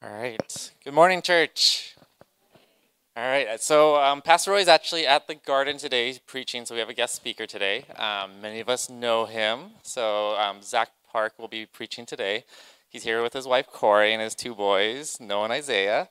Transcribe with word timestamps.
All 0.00 0.12
right. 0.12 0.70
Good 0.84 0.94
morning, 0.94 1.22
church. 1.22 1.96
All 3.16 3.24
right. 3.24 3.60
So 3.60 3.96
um, 3.96 4.22
Pastor 4.22 4.52
Roy 4.52 4.60
is 4.60 4.68
actually 4.68 5.08
at 5.08 5.26
the 5.26 5.34
garden 5.34 5.76
today 5.76 6.16
preaching, 6.24 6.64
so 6.64 6.76
we 6.76 6.78
have 6.78 6.88
a 6.88 6.94
guest 6.94 7.16
speaker 7.16 7.46
today. 7.46 7.84
Um, 7.96 8.40
many 8.40 8.60
of 8.60 8.68
us 8.68 8.88
know 8.88 9.24
him. 9.24 9.72
So 9.82 10.36
um, 10.36 10.62
Zack 10.62 10.90
Park 11.10 11.32
will 11.36 11.48
be 11.48 11.66
preaching 11.66 12.06
today. 12.06 12.44
He's 12.88 13.02
here 13.02 13.24
with 13.24 13.32
his 13.32 13.48
wife 13.48 13.66
Corey 13.66 14.12
and 14.12 14.22
his 14.22 14.36
two 14.36 14.54
boys, 14.54 15.18
Noah 15.20 15.44
and 15.44 15.52
Isaiah. 15.52 16.08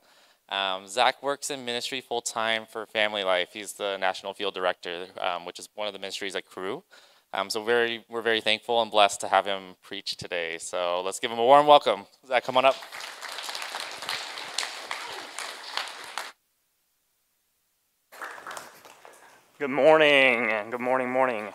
Um, 0.50 0.86
Zack 0.86 1.24
works 1.24 1.50
in 1.50 1.64
ministry 1.64 2.02
full 2.02 2.22
time 2.22 2.66
for 2.70 2.86
Family 2.88 3.24
Life. 3.24 3.52
He's 3.54 3.72
the 3.72 3.96
national 3.96 4.34
field 4.34 4.54
director, 4.54 5.06
um, 5.22 5.46
which 5.46 5.60
is 5.60 5.70
one 5.76 5.88
of 5.88 5.94
the 5.94 6.00
ministries 6.00 6.36
at 6.36 6.46
Cru. 6.46 6.84
Um, 7.32 7.50
so 7.50 7.64
very, 7.64 8.04
we're 8.10 8.22
very 8.22 8.42
thankful 8.42 8.82
and 8.82 8.92
blessed 8.92 9.22
to 9.22 9.30
have 9.30 9.46
him 9.46 9.78
preach 9.82 10.18
today. 10.18 10.58
So 10.58 11.02
let's 11.06 11.22
give 11.22 11.32
him 11.32 11.40
a 11.40 11.46
warm 11.46 11.68
welcome. 11.68 12.06
Zack, 12.28 12.44
come 12.44 12.58
on 12.58 12.66
up. 12.66 12.76
Good 19.60 19.72
morning. 19.72 20.52
Good 20.70 20.80
morning, 20.80 21.10
morning. 21.10 21.48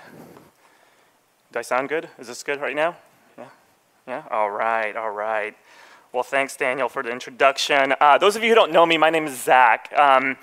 Do 1.53 1.59
I 1.61 1.63
sound 1.63 1.89
good? 1.89 2.09
Is 2.19 2.27
this 2.27 2.43
good 2.43 2.61
right 2.61 2.75
now? 2.75 2.97
Yeah? 3.39 3.49
Yeah? 4.09 4.25
All 4.29 4.51
right, 4.51 4.97
all 4.97 5.13
right. 5.13 5.57
Well, 6.13 6.25
thanks, 6.25 6.57
Daniel, 6.57 6.89
for 6.89 7.05
the 7.05 7.13
introduction. 7.13 7.95
Uh, 8.01 8.19
those 8.19 8.35
of 8.35 8.43
you 8.43 8.49
who 8.49 8.55
don't 8.57 8.73
know 8.73 8.85
me, 8.85 8.99
my 8.99 9.09
name 9.09 9.27
is 9.27 9.41
Zack. 9.41 9.93
Um, 9.97 10.37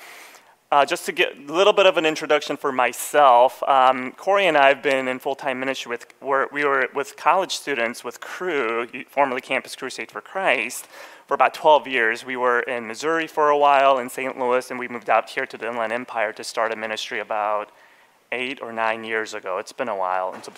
uh, 0.71 0.85
just 0.85 1.05
to 1.07 1.11
get 1.11 1.35
a 1.35 1.53
little 1.53 1.73
bit 1.73 1.87
of 1.87 1.97
an 1.97 2.05
introduction 2.05 2.55
for 2.55 2.71
myself, 2.71 3.63
um, 3.67 4.11
Corey 4.11 4.45
and 4.45 4.55
I 4.55 4.67
have 4.67 4.83
been 4.83 5.07
in 5.07 5.17
full-time 5.17 5.59
ministry 5.59 5.89
with, 5.89 6.13
we're, 6.21 6.47
we 6.51 6.63
were 6.63 6.89
with 6.93 7.17
college 7.17 7.53
students 7.55 8.03
with 8.03 8.19
Cru, 8.19 8.87
formerly 9.07 9.41
Campus 9.41 9.75
Crusade 9.75 10.11
for 10.11 10.21
Christ, 10.21 10.85
for 11.27 11.33
about 11.33 11.55
12 11.55 11.87
years. 11.87 12.23
We 12.23 12.37
were 12.37 12.59
in 12.59 12.85
Missouri 12.85 13.25
for 13.25 13.49
a 13.49 13.57
while, 13.57 13.97
in 13.97 14.09
St. 14.09 14.37
Louis, 14.37 14.69
and 14.69 14.79
we 14.79 14.87
moved 14.87 15.09
out 15.09 15.27
here 15.27 15.47
to 15.47 15.57
the 15.57 15.67
Inland 15.67 15.91
Empire 15.91 16.33
to 16.33 16.43
start 16.43 16.71
a 16.71 16.75
ministry 16.75 17.19
about 17.19 17.71
eight 18.31 18.61
or 18.61 18.71
nine 18.71 19.03
years 19.03 19.33
ago. 19.33 19.57
It's 19.57 19.73
been 19.73 19.89
a 19.89 19.95
while, 19.95 20.33
and 20.33 20.43
so, 20.43 20.51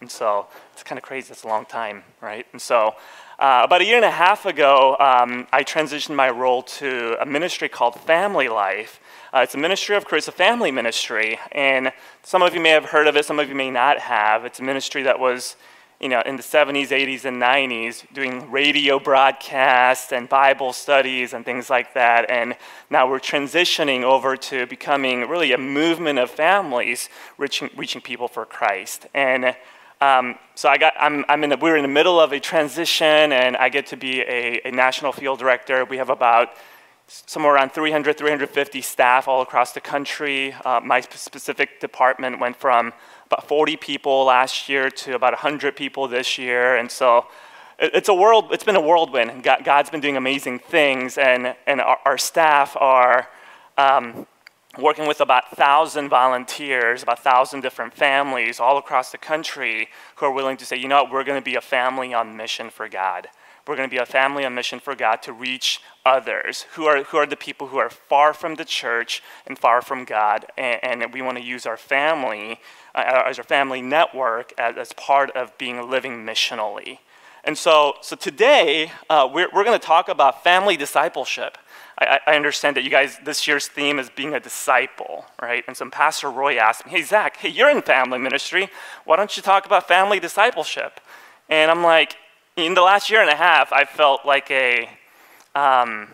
and 0.00 0.10
so 0.10 0.46
it's 0.72 0.82
kind 0.82 0.98
of 0.98 1.04
crazy. 1.04 1.30
It's 1.30 1.44
a 1.44 1.46
long 1.46 1.66
time, 1.66 2.04
right? 2.22 2.46
And 2.52 2.62
so, 2.62 2.94
uh, 3.38 3.62
about 3.64 3.82
a 3.82 3.84
year 3.84 3.96
and 3.96 4.04
a 4.04 4.10
half 4.10 4.46
ago, 4.46 4.96
um, 4.98 5.46
I 5.52 5.62
transitioned 5.62 6.16
my 6.16 6.30
role 6.30 6.62
to 6.62 7.16
a 7.20 7.26
ministry 7.26 7.68
called 7.68 8.00
Family 8.00 8.48
Life. 8.48 9.00
Uh, 9.32 9.40
it's 9.40 9.54
a 9.54 9.58
ministry 9.58 9.94
of 9.94 10.06
Christ, 10.06 10.28
a 10.28 10.32
family 10.32 10.70
ministry, 10.70 11.38
and 11.52 11.92
some 12.22 12.40
of 12.40 12.54
you 12.54 12.60
may 12.60 12.70
have 12.70 12.86
heard 12.86 13.06
of 13.06 13.16
it, 13.16 13.26
some 13.26 13.38
of 13.38 13.48
you 13.48 13.54
may 13.54 13.70
not 13.70 13.98
have. 13.98 14.46
It's 14.46 14.58
a 14.58 14.62
ministry 14.62 15.02
that 15.02 15.20
was 15.20 15.56
you 16.00 16.08
know, 16.08 16.22
in 16.24 16.36
the 16.36 16.42
70s, 16.42 16.88
80s, 16.88 17.24
and 17.24 17.42
90s, 17.42 18.04
doing 18.14 18.50
radio 18.50 19.00
broadcasts 19.00 20.12
and 20.12 20.28
Bible 20.28 20.72
studies 20.72 21.32
and 21.32 21.44
things 21.44 21.68
like 21.68 21.92
that. 21.94 22.30
And 22.30 22.56
now 22.88 23.10
we're 23.10 23.18
transitioning 23.18 24.02
over 24.02 24.36
to 24.36 24.66
becoming 24.66 25.28
really 25.28 25.52
a 25.52 25.58
movement 25.58 26.20
of 26.20 26.30
families 26.30 27.08
reaching, 27.36 27.68
reaching 27.76 28.00
people 28.00 28.28
for 28.28 28.46
Christ. 28.46 29.06
And 29.12 29.56
um, 30.00 30.38
so 30.54 30.68
I 30.68 30.78
got, 30.78 30.94
I'm, 30.98 31.24
I'm 31.28 31.42
in 31.42 31.50
the, 31.50 31.56
we're 31.56 31.76
in 31.76 31.82
the 31.82 31.88
middle 31.88 32.20
of 32.20 32.32
a 32.32 32.38
transition, 32.38 33.32
and 33.32 33.56
I 33.56 33.68
get 33.68 33.88
to 33.88 33.96
be 33.96 34.20
a, 34.20 34.60
a 34.64 34.70
national 34.70 35.12
field 35.12 35.40
director. 35.40 35.84
We 35.84 35.96
have 35.96 36.10
about 36.10 36.50
somewhere 37.08 37.54
around 37.54 37.72
300, 37.72 38.16
350 38.16 38.82
staff 38.82 39.28
all 39.28 39.40
across 39.40 39.72
the 39.72 39.80
country. 39.80 40.54
Uh, 40.64 40.80
my 40.84 41.00
specific 41.00 41.80
department 41.80 42.38
went 42.38 42.56
from 42.56 42.92
about 43.26 43.48
40 43.48 43.76
people 43.76 44.24
last 44.24 44.68
year 44.68 44.90
to 44.90 45.14
about 45.14 45.32
100 45.32 45.74
people 45.74 46.06
this 46.06 46.36
year. 46.38 46.76
And 46.76 46.90
so 46.90 47.26
it's 47.78 48.08
a 48.08 48.14
world, 48.14 48.52
it's 48.52 48.64
been 48.64 48.76
a 48.76 48.80
whirlwind. 48.80 49.42
God's 49.42 49.88
been 49.88 50.00
doing 50.00 50.16
amazing 50.16 50.58
things, 50.58 51.16
and, 51.16 51.54
and 51.66 51.80
our, 51.80 51.98
our 52.04 52.18
staff 52.18 52.76
are 52.78 53.28
um, 53.78 54.26
working 54.76 55.06
with 55.06 55.20
about 55.20 55.44
1,000 55.56 56.08
volunteers, 56.08 57.02
about 57.02 57.24
1,000 57.24 57.60
different 57.60 57.94
families 57.94 58.60
all 58.60 58.78
across 58.78 59.12
the 59.12 59.18
country 59.18 59.88
who 60.16 60.26
are 60.26 60.32
willing 60.32 60.56
to 60.56 60.66
say, 60.66 60.76
you 60.76 60.88
know 60.88 61.04
what, 61.04 61.12
we're 61.12 61.24
going 61.24 61.40
to 61.40 61.44
be 61.44 61.54
a 61.54 61.60
family 61.60 62.12
on 62.12 62.36
mission 62.36 62.68
for 62.68 62.88
God. 62.88 63.28
We're 63.68 63.76
going 63.76 63.90
to 63.90 63.94
be 63.94 64.00
a 64.00 64.06
family 64.06 64.46
on 64.46 64.54
mission 64.54 64.80
for 64.80 64.94
God 64.94 65.20
to 65.24 65.32
reach 65.34 65.82
others 66.06 66.64
who 66.72 66.86
are, 66.86 67.02
who 67.02 67.18
are 67.18 67.26
the 67.26 67.36
people 67.36 67.66
who 67.66 67.76
are 67.76 67.90
far 67.90 68.32
from 68.32 68.54
the 68.54 68.64
church 68.64 69.22
and 69.46 69.58
far 69.58 69.82
from 69.82 70.06
God. 70.06 70.46
And, 70.56 71.02
and 71.02 71.12
we 71.12 71.20
want 71.20 71.36
to 71.36 71.44
use 71.44 71.66
our 71.66 71.76
family, 71.76 72.60
uh, 72.94 73.24
as 73.26 73.38
our 73.38 73.44
family 73.44 73.82
network, 73.82 74.54
as, 74.56 74.78
as 74.78 74.94
part 74.94 75.30
of 75.32 75.56
being 75.58 75.76
a 75.78 75.84
living 75.84 76.24
missionally. 76.24 77.00
And 77.44 77.58
so, 77.58 77.96
so 78.00 78.16
today, 78.16 78.90
uh, 79.10 79.28
we're, 79.30 79.50
we're 79.52 79.64
going 79.64 79.78
to 79.78 79.86
talk 79.86 80.08
about 80.08 80.42
family 80.42 80.78
discipleship. 80.78 81.58
I, 81.98 82.20
I, 82.26 82.36
understand 82.36 82.74
that 82.76 82.84
you 82.84 82.90
guys, 82.90 83.18
this 83.22 83.46
year's 83.46 83.68
theme 83.68 83.98
is 83.98 84.08
being 84.08 84.32
a 84.32 84.40
disciple, 84.40 85.26
right? 85.42 85.62
And 85.66 85.76
so 85.76 85.90
Pastor 85.90 86.30
Roy 86.30 86.56
asked 86.56 86.86
me, 86.86 86.92
hey, 86.92 87.02
Zack, 87.02 87.36
hey, 87.36 87.50
you're 87.50 87.70
in 87.70 87.82
family 87.82 88.18
ministry. 88.18 88.70
Why 89.04 89.16
don't 89.16 89.36
you 89.36 89.42
talk 89.42 89.66
about 89.66 89.86
family 89.86 90.20
discipleship? 90.20 91.00
And 91.50 91.70
I'm 91.70 91.82
like, 91.82 92.16
in 92.66 92.74
the 92.74 92.82
last 92.82 93.08
year 93.10 93.20
and 93.20 93.30
a 93.30 93.36
half, 93.36 93.72
I 93.72 93.84
felt 93.84 94.26
like 94.26 94.50
a, 94.50 94.88
um, 95.54 96.08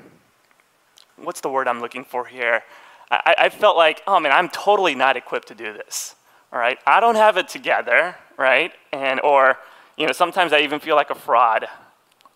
what's 1.16 1.40
the 1.40 1.48
word 1.48 1.68
I'm 1.68 1.80
looking 1.80 2.04
for 2.04 2.26
here? 2.26 2.62
I, 3.10 3.34
I 3.38 3.48
felt 3.48 3.76
like, 3.76 4.02
oh 4.06 4.20
man, 4.20 4.32
I'm 4.32 4.48
totally 4.48 4.94
not 4.94 5.16
equipped 5.16 5.48
to 5.48 5.54
do 5.54 5.72
this. 5.72 6.16
All 6.52 6.58
right, 6.58 6.78
I 6.86 7.00
don't 7.00 7.16
have 7.16 7.36
it 7.36 7.48
together, 7.48 8.16
right? 8.36 8.72
And 8.92 9.20
or, 9.20 9.58
you 9.96 10.06
know, 10.06 10.12
sometimes 10.12 10.52
I 10.52 10.60
even 10.60 10.80
feel 10.80 10.96
like 10.96 11.10
a 11.10 11.14
fraud. 11.14 11.66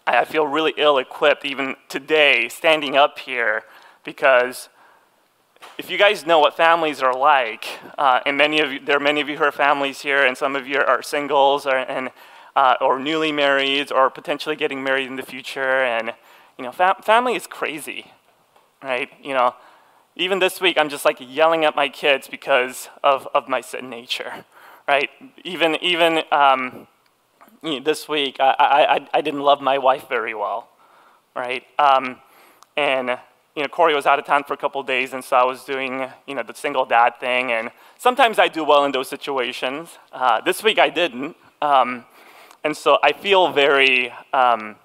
I, 0.06 0.18
I 0.18 0.24
feel 0.24 0.46
really 0.46 0.74
ill-equipped 0.76 1.44
even 1.44 1.76
today, 1.88 2.48
standing 2.48 2.96
up 2.96 3.18
here, 3.18 3.62
because 4.04 4.68
if 5.76 5.90
you 5.90 5.98
guys 5.98 6.24
know 6.24 6.38
what 6.38 6.56
families 6.56 7.02
are 7.02 7.14
like, 7.14 7.66
uh, 7.96 8.20
and 8.24 8.36
many 8.36 8.60
of 8.60 8.72
you, 8.72 8.80
there 8.80 8.96
are 8.96 9.00
many 9.00 9.20
of 9.20 9.28
you 9.28 9.36
who 9.36 9.44
are 9.44 9.52
families 9.52 10.00
here, 10.00 10.24
and 10.24 10.36
some 10.36 10.56
of 10.56 10.66
you 10.66 10.78
are 10.78 11.02
singles, 11.02 11.66
or, 11.66 11.76
and 11.76 12.10
uh, 12.56 12.74
or 12.80 12.98
newly 12.98 13.32
married 13.32 13.92
or 13.92 14.10
potentially 14.10 14.56
getting 14.56 14.82
married 14.82 15.06
in 15.06 15.16
the 15.16 15.22
future. 15.22 15.82
And, 15.84 16.12
you 16.56 16.64
know, 16.64 16.72
fam- 16.72 17.02
family 17.02 17.34
is 17.34 17.46
crazy, 17.46 18.12
right? 18.82 19.10
You 19.22 19.34
know, 19.34 19.54
even 20.16 20.38
this 20.38 20.60
week, 20.60 20.76
I'm 20.78 20.88
just 20.88 21.04
like 21.04 21.18
yelling 21.20 21.64
at 21.64 21.76
my 21.76 21.88
kids 21.88 22.28
because 22.28 22.88
of, 23.04 23.28
of 23.34 23.48
my 23.48 23.60
sin 23.60 23.88
nature, 23.88 24.44
right? 24.86 25.10
Even, 25.44 25.76
even 25.82 26.22
um, 26.32 26.88
you 27.62 27.74
know, 27.74 27.80
this 27.80 28.08
week, 28.08 28.36
I, 28.40 28.54
I, 28.58 29.08
I 29.18 29.20
didn't 29.20 29.40
love 29.40 29.60
my 29.60 29.78
wife 29.78 30.08
very 30.08 30.34
well, 30.34 30.68
right? 31.34 31.64
Um, 31.78 32.16
and, 32.76 33.18
you 33.54 33.62
know, 33.62 33.68
Corey 33.68 33.94
was 33.94 34.06
out 34.06 34.18
of 34.18 34.24
town 34.24 34.44
for 34.44 34.54
a 34.54 34.56
couple 34.56 34.82
days, 34.82 35.12
and 35.12 35.24
so 35.24 35.36
I 35.36 35.44
was 35.44 35.64
doing, 35.64 36.08
you 36.26 36.34
know, 36.34 36.42
the 36.42 36.54
single 36.54 36.84
dad 36.84 37.18
thing. 37.18 37.50
And 37.50 37.70
sometimes 37.96 38.38
I 38.38 38.48
do 38.48 38.62
well 38.62 38.84
in 38.84 38.92
those 38.92 39.08
situations. 39.08 39.98
Uh, 40.12 40.40
this 40.40 40.62
week 40.62 40.78
I 40.78 40.90
didn't. 40.90 41.36
Um, 41.60 42.04
and 42.68 42.76
so 42.76 42.98
I 43.02 43.12
feel 43.12 43.50
very, 43.50 44.12
um, 44.34 44.76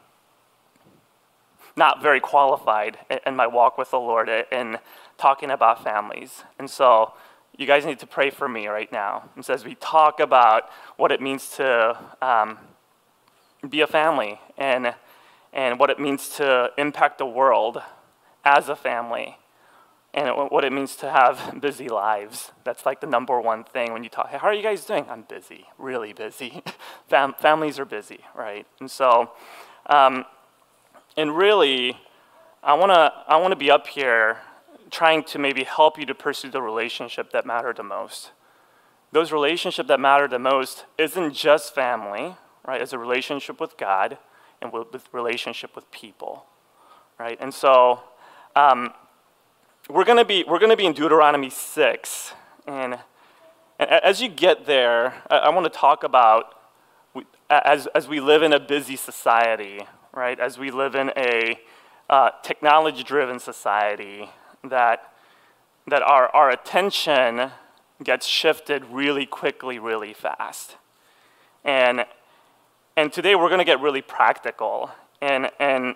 not 1.75 2.01
very 2.01 2.21
qualified 2.21 2.97
in 3.27 3.35
my 3.35 3.45
walk 3.45 3.77
with 3.77 3.91
the 3.91 3.99
Lord 3.99 4.29
in 4.29 4.77
talking 5.17 5.51
about 5.51 5.83
families. 5.83 6.45
And 6.57 6.69
so 6.69 7.11
you 7.57 7.67
guys 7.67 7.85
need 7.85 7.99
to 7.99 8.07
pray 8.07 8.29
for 8.29 8.47
me 8.47 8.67
right 8.67 8.89
now. 8.89 9.29
And 9.35 9.43
so 9.43 9.53
as 9.53 9.65
we 9.65 9.75
talk 9.75 10.21
about 10.21 10.69
what 10.95 11.11
it 11.11 11.19
means 11.19 11.49
to 11.57 11.97
um, 12.21 12.57
be 13.67 13.81
a 13.81 13.87
family 13.87 14.39
and, 14.57 14.95
and 15.51 15.77
what 15.77 15.89
it 15.89 15.99
means 15.99 16.29
to 16.37 16.71
impact 16.77 17.17
the 17.17 17.25
world 17.25 17.81
as 18.45 18.69
a 18.69 18.77
family 18.77 19.35
and 20.13 20.29
what 20.51 20.63
it 20.63 20.71
means 20.71 20.95
to 20.97 21.09
have 21.09 21.57
busy 21.61 21.89
lives. 21.89 22.51
That's 22.63 22.85
like 22.85 23.01
the 23.01 23.07
number 23.07 23.39
one 23.39 23.63
thing 23.63 23.93
when 23.93 24.03
you 24.03 24.09
talk, 24.09 24.29
hey, 24.29 24.37
how 24.37 24.47
are 24.47 24.53
you 24.53 24.63
guys 24.63 24.85
doing? 24.85 25.05
I'm 25.09 25.23
busy, 25.23 25.65
really 25.77 26.13
busy. 26.13 26.61
Fam- 27.07 27.33
families 27.39 27.79
are 27.79 27.85
busy, 27.85 28.19
right? 28.35 28.67
And 28.79 28.89
so, 28.89 29.31
um, 29.87 30.25
and 31.17 31.35
really, 31.35 31.97
I 32.61 32.75
wanna, 32.75 33.11
I 33.27 33.37
wanna 33.37 33.55
be 33.55 33.71
up 33.71 33.87
here 33.87 34.37
trying 34.91 35.23
to 35.23 35.39
maybe 35.39 35.63
help 35.63 35.97
you 35.97 36.05
to 36.05 36.13
pursue 36.13 36.51
the 36.51 36.61
relationship 36.61 37.31
that 37.31 37.45
matter 37.45 37.73
the 37.73 37.83
most. 37.83 38.31
Those 39.11 39.31
relationships 39.31 39.87
that 39.87 39.99
matter 39.99 40.27
the 40.27 40.39
most 40.39 40.85
isn't 40.97 41.33
just 41.33 41.73
family, 41.73 42.35
right? 42.65 42.81
It's 42.81 42.93
a 42.93 42.99
relationship 42.99 43.59
with 43.59 43.77
God 43.77 44.17
and 44.61 44.71
with, 44.71 44.91
with 44.93 45.07
relationship 45.11 45.75
with 45.75 45.89
people, 45.91 46.45
right? 47.19 47.37
And 47.41 47.53
so, 47.53 48.01
um, 48.55 48.93
we're 49.89 50.05
going 50.05 50.17
to 50.17 50.25
be 50.25 50.43
we're 50.47 50.59
going 50.59 50.69
to 50.69 50.77
be 50.77 50.85
in 50.85 50.93
Deuteronomy 50.93 51.49
6 51.49 52.33
and, 52.67 52.99
and 53.79 53.89
as 53.89 54.21
you 54.21 54.29
get 54.29 54.65
there 54.65 55.21
I, 55.29 55.37
I 55.37 55.49
want 55.49 55.71
to 55.71 55.79
talk 55.79 56.03
about 56.03 56.59
as, 57.49 57.87
as 57.87 58.07
we 58.07 58.19
live 58.19 58.43
in 58.43 58.53
a 58.53 58.59
busy 58.59 58.95
society 58.95 59.81
right? 60.13 60.39
As 60.39 60.57
we 60.57 60.71
live 60.71 60.95
in 60.95 61.11
a 61.17 61.59
uh, 62.09 62.29
technology 62.43 63.03
driven 63.03 63.39
society 63.39 64.29
that 64.63 65.09
that 65.85 66.01
our, 66.01 66.33
our 66.33 66.49
attention 66.49 67.51
gets 68.01 68.25
shifted 68.25 68.85
really 68.85 69.25
quickly 69.25 69.79
really 69.79 70.13
fast. 70.13 70.77
And 71.63 72.05
and 72.95 73.11
today 73.11 73.35
we're 73.35 73.49
going 73.49 73.59
to 73.59 73.65
get 73.65 73.81
really 73.81 74.01
practical. 74.01 74.91
And 75.21 75.49
and 75.59 75.95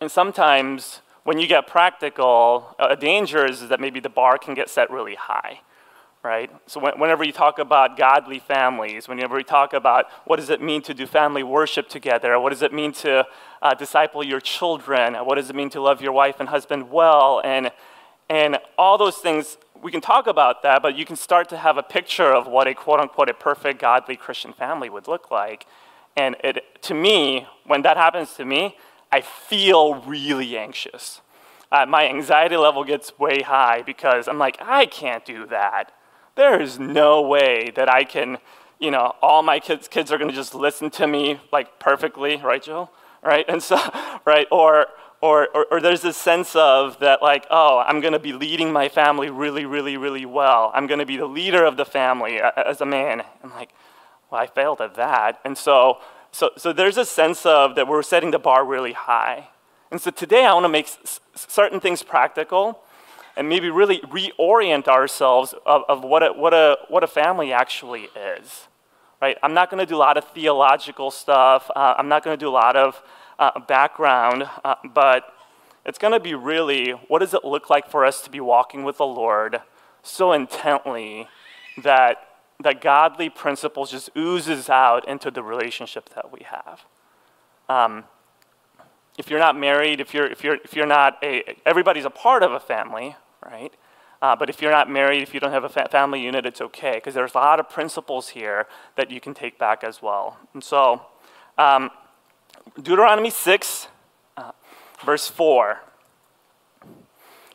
and 0.00 0.10
sometimes 0.10 1.00
when 1.26 1.40
you 1.40 1.48
get 1.48 1.66
practical, 1.66 2.76
a 2.78 2.94
danger 2.94 3.44
is 3.44 3.68
that 3.68 3.80
maybe 3.80 3.98
the 3.98 4.08
bar 4.08 4.38
can 4.38 4.54
get 4.54 4.70
set 4.70 4.92
really 4.92 5.16
high, 5.16 5.58
right? 6.22 6.48
So 6.68 6.78
whenever 6.80 7.24
you 7.24 7.32
talk 7.32 7.58
about 7.58 7.96
godly 7.96 8.38
families, 8.38 9.08
whenever 9.08 9.36
you 9.36 9.42
talk 9.42 9.72
about 9.72 10.06
what 10.24 10.36
does 10.36 10.50
it 10.50 10.62
mean 10.62 10.82
to 10.82 10.94
do 10.94 11.04
family 11.04 11.42
worship 11.42 11.88
together, 11.88 12.38
what 12.38 12.50
does 12.50 12.62
it 12.62 12.72
mean 12.72 12.92
to 12.92 13.26
uh, 13.60 13.74
disciple 13.74 14.24
your 14.24 14.38
children, 14.38 15.14
what 15.14 15.34
does 15.34 15.50
it 15.50 15.56
mean 15.56 15.68
to 15.70 15.80
love 15.80 16.00
your 16.00 16.12
wife 16.12 16.36
and 16.38 16.48
husband 16.48 16.92
well, 16.92 17.42
and 17.44 17.72
and 18.30 18.58
all 18.78 18.96
those 18.96 19.16
things, 19.16 19.56
we 19.82 19.90
can 19.90 20.00
talk 20.00 20.28
about 20.28 20.62
that, 20.62 20.80
but 20.80 20.96
you 20.96 21.04
can 21.04 21.16
start 21.16 21.48
to 21.48 21.56
have 21.56 21.76
a 21.76 21.82
picture 21.82 22.32
of 22.32 22.46
what 22.46 22.68
a 22.68 22.74
quote 22.74 23.00
unquote 23.00 23.28
a 23.28 23.34
perfect 23.34 23.80
godly 23.80 24.14
Christian 24.14 24.52
family 24.52 24.88
would 24.88 25.08
look 25.08 25.32
like. 25.32 25.66
And 26.16 26.36
it, 26.44 26.82
to 26.82 26.94
me, 26.94 27.48
when 27.66 27.82
that 27.82 27.96
happens 27.96 28.34
to 28.34 28.44
me, 28.44 28.76
I 29.16 29.22
feel 29.22 29.94
really 29.94 30.58
anxious. 30.58 31.22
Uh, 31.72 31.86
my 31.86 32.06
anxiety 32.06 32.58
level 32.58 32.84
gets 32.84 33.18
way 33.18 33.40
high 33.40 33.80
because 33.80 34.28
I'm 34.28 34.36
like, 34.36 34.58
I 34.60 34.84
can't 34.84 35.24
do 35.24 35.46
that. 35.46 35.90
There 36.34 36.60
is 36.60 36.78
no 36.78 37.22
way 37.22 37.72
that 37.76 37.88
I 37.88 38.04
can, 38.04 38.36
you 38.78 38.90
know, 38.90 39.14
all 39.22 39.42
my 39.42 39.58
kids, 39.58 39.88
kids 39.88 40.12
are 40.12 40.18
going 40.18 40.28
to 40.28 40.36
just 40.36 40.54
listen 40.54 40.90
to 40.90 41.06
me 41.06 41.40
like 41.50 41.78
perfectly, 41.78 42.36
right, 42.36 42.62
Joe? 42.62 42.90
Right? 43.22 43.46
And 43.48 43.62
so, 43.62 43.78
right? 44.26 44.46
Or, 44.50 44.88
or, 45.22 45.48
or, 45.54 45.64
or, 45.70 45.80
there's 45.80 46.02
this 46.02 46.18
sense 46.18 46.54
of 46.54 46.98
that, 46.98 47.22
like, 47.22 47.46
oh, 47.50 47.82
I'm 47.86 48.02
going 48.02 48.12
to 48.12 48.18
be 48.18 48.34
leading 48.34 48.70
my 48.70 48.90
family 48.90 49.30
really, 49.30 49.64
really, 49.64 49.96
really 49.96 50.26
well. 50.26 50.70
I'm 50.74 50.86
going 50.86 51.00
to 51.00 51.06
be 51.06 51.16
the 51.16 51.24
leader 51.24 51.64
of 51.64 51.78
the 51.78 51.86
family 51.86 52.38
as 52.38 52.82
a 52.82 52.86
man. 52.86 53.22
I'm 53.42 53.50
like, 53.52 53.70
well, 54.30 54.42
I 54.42 54.46
failed 54.46 54.82
at 54.82 54.94
that. 54.96 55.40
And 55.42 55.56
so, 55.56 56.00
so, 56.32 56.50
so 56.56 56.72
there's 56.72 56.96
a 56.96 57.04
sense 57.04 57.46
of 57.46 57.74
that 57.76 57.88
we're 57.88 58.02
setting 58.02 58.30
the 58.30 58.38
bar 58.38 58.64
really 58.64 58.92
high. 58.92 59.48
And 59.90 60.00
so 60.00 60.10
today 60.10 60.44
I 60.44 60.52
want 60.52 60.64
to 60.64 60.68
make 60.68 60.88
certain 61.34 61.80
things 61.80 62.02
practical 62.02 62.82
and 63.36 63.48
maybe 63.48 63.70
really 63.70 64.00
reorient 64.00 64.88
ourselves 64.88 65.54
of, 65.64 65.82
of 65.88 66.02
what, 66.02 66.22
a, 66.22 66.32
what, 66.32 66.54
a, 66.54 66.78
what 66.88 67.04
a 67.04 67.06
family 67.06 67.52
actually 67.52 68.08
is. 68.38 68.68
Right? 69.20 69.38
I'm 69.42 69.54
not 69.54 69.70
going 69.70 69.80
to 69.80 69.86
do 69.86 69.96
a 69.96 69.98
lot 69.98 70.16
of 70.16 70.24
theological 70.32 71.10
stuff. 71.10 71.70
Uh, 71.74 71.94
I'm 71.96 72.08
not 72.08 72.24
going 72.24 72.36
to 72.36 72.40
do 72.40 72.48
a 72.48 72.50
lot 72.50 72.76
of 72.76 73.02
uh, 73.38 73.58
background, 73.60 74.48
uh, 74.64 74.74
but 74.92 75.32
it's 75.84 75.98
going 75.98 76.12
to 76.12 76.20
be 76.20 76.34
really 76.34 76.90
what 76.90 77.20
does 77.20 77.32
it 77.32 77.44
look 77.44 77.70
like 77.70 77.88
for 77.88 78.04
us 78.04 78.20
to 78.22 78.30
be 78.30 78.40
walking 78.40 78.84
with 78.84 78.98
the 78.98 79.06
Lord 79.06 79.60
so 80.02 80.32
intently 80.32 81.28
that 81.82 82.25
that 82.60 82.80
godly 82.80 83.28
principles 83.28 83.90
just 83.90 84.10
oozes 84.16 84.68
out 84.68 85.06
into 85.08 85.30
the 85.30 85.42
relationship 85.42 86.08
that 86.14 86.32
we 86.32 86.44
have. 86.44 86.84
Um, 87.68 88.04
if 89.18 89.30
you're 89.30 89.40
not 89.40 89.58
married, 89.58 90.00
if 90.00 90.14
you're, 90.14 90.26
if 90.26 90.44
you're, 90.44 90.56
if 90.64 90.74
you're 90.74 90.86
not 90.86 91.18
a, 91.22 91.56
everybody's 91.64 92.04
a 92.04 92.10
part 92.10 92.42
of 92.42 92.52
a 92.52 92.60
family, 92.60 93.16
right? 93.44 93.72
Uh, 94.22 94.34
but 94.34 94.48
if 94.48 94.62
you're 94.62 94.70
not 94.70 94.90
married, 94.90 95.22
if 95.22 95.34
you 95.34 95.40
don't 95.40 95.52
have 95.52 95.64
a 95.64 95.68
fa- 95.68 95.88
family 95.90 96.20
unit, 96.20 96.46
it's 96.46 96.60
okay, 96.60 96.94
because 96.94 97.14
there's 97.14 97.34
a 97.34 97.38
lot 97.38 97.60
of 97.60 97.68
principles 97.68 98.30
here 98.30 98.66
that 98.96 99.10
you 99.10 99.20
can 99.20 99.34
take 99.34 99.58
back 99.58 99.84
as 99.84 100.00
well. 100.00 100.38
And 100.54 100.64
so, 100.64 101.02
um, 101.58 101.90
Deuteronomy 102.76 103.30
6, 103.30 103.88
uh, 104.36 104.52
verse 105.04 105.28
4. 105.28 105.80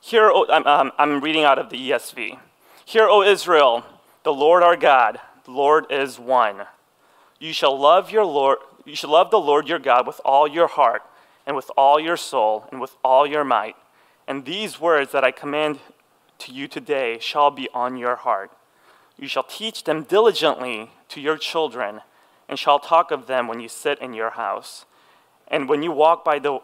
Here, 0.01 0.31
I'm, 0.31 0.65
um, 0.65 0.92
I'm 0.98 1.21
reading 1.21 1.44
out 1.44 1.59
of 1.59 1.69
the 1.69 1.92
ESV. 1.92 2.39
Hear, 2.86 3.07
O 3.07 3.21
Israel, 3.21 3.83
the 4.23 4.33
Lord 4.33 4.63
our 4.63 4.77
God, 4.77 5.19
the 5.45 5.51
Lord 5.51 5.85
is 5.89 6.19
one. 6.19 6.63
You 7.39 7.53
shall 7.53 7.77
love 7.77 8.12
your 8.12 8.25
Lord, 8.25 8.59
you 8.85 8.95
shall 8.95 9.12
love 9.12 9.31
the 9.31 9.39
Lord 9.39 9.68
your 9.68 9.79
God 9.79 10.06
with 10.06 10.21
all 10.23 10.47
your 10.47 10.68
heart 10.68 11.01
and 11.45 11.56
with 11.56 11.71
all 11.75 12.00
your 12.00 12.18
soul 12.18 12.68
and 12.71 12.79
with 12.79 12.95
all 13.03 13.25
your 13.25 13.44
might. 13.44 13.75
And 14.27 14.45
these 14.45 14.79
words 14.79 15.12
that 15.12 15.23
I 15.23 15.31
command 15.31 15.79
to 16.39 16.53
you 16.53 16.68
today 16.68 17.18
shall 17.19 17.50
be 17.50 17.68
on 17.73 17.97
your 17.97 18.15
heart. 18.15 18.51
You 19.18 19.27
shall 19.27 19.44
teach 19.44 19.83
them 19.83 20.03
diligently 20.03 20.91
to 21.09 21.19
your 21.19 21.38
children 21.38 22.01
and 22.47 22.59
shall 22.59 22.79
talk 22.79 23.12
of 23.12 23.27
them 23.27 23.47
when 23.47 23.59
you 23.59 23.69
sit 23.69 24.00
in 24.00 24.13
your 24.13 24.31
house. 24.31 24.85
And 25.47 25.67
when 25.67 25.83
you 25.83 25.91
walk 25.91 26.24
by 26.24 26.39
the, 26.39 26.59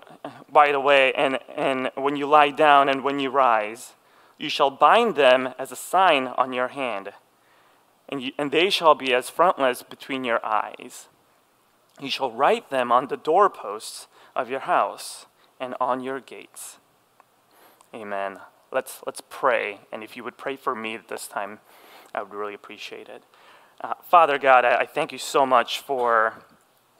by 0.51 0.71
the 0.71 0.79
way, 0.79 1.11
and, 1.13 1.39
and 1.55 1.91
when 1.95 2.15
you 2.15 2.27
lie 2.27 2.51
down 2.51 2.87
and 2.87 3.03
when 3.03 3.19
you 3.19 3.29
rise, 3.29 3.93
you 4.37 4.49
shall 4.49 4.69
bind 4.69 5.15
them 5.15 5.49
as 5.57 5.71
a 5.71 5.75
sign 5.75 6.27
on 6.27 6.53
your 6.53 6.69
hand 6.69 7.11
and, 8.09 8.21
you, 8.21 8.31
and 8.37 8.51
they 8.51 8.69
shall 8.69 8.95
be 8.95 9.13
as 9.13 9.29
frontlets 9.29 9.83
between 9.83 10.23
your 10.23 10.43
eyes. 10.45 11.07
You 11.99 12.09
shall 12.09 12.31
write 12.31 12.69
them 12.69 12.91
on 12.91 13.07
the 13.07 13.17
doorposts 13.17 14.07
of 14.35 14.49
your 14.49 14.61
house 14.61 15.25
and 15.59 15.75
on 15.81 16.01
your 16.01 16.19
gates. 16.19 16.77
Amen. 17.93 18.39
Let's, 18.71 19.01
let's 19.05 19.21
pray. 19.29 19.79
And 19.91 20.03
if 20.03 20.15
you 20.15 20.23
would 20.23 20.37
pray 20.37 20.55
for 20.55 20.75
me 20.75 20.99
this 21.07 21.27
time, 21.27 21.59
I 22.13 22.21
would 22.21 22.33
really 22.33 22.53
appreciate 22.53 23.09
it. 23.09 23.23
Uh, 23.81 23.93
Father 24.03 24.37
God, 24.37 24.65
I, 24.65 24.81
I, 24.81 24.85
thank 24.85 25.11
you 25.11 25.17
so 25.17 25.45
much 25.45 25.79
for 25.79 26.33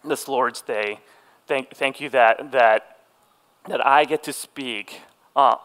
this 0.04 0.28
Lord's 0.28 0.62
Day. 0.62 1.00
Thank, 1.48 1.76
thank 1.76 2.00
you 2.00 2.10
that, 2.10 2.52
that, 2.52 3.00
that 3.68 3.86
I 3.86 4.06
get 4.06 4.24
to 4.24 4.34
speak 4.34 5.02
uh, 5.36 5.56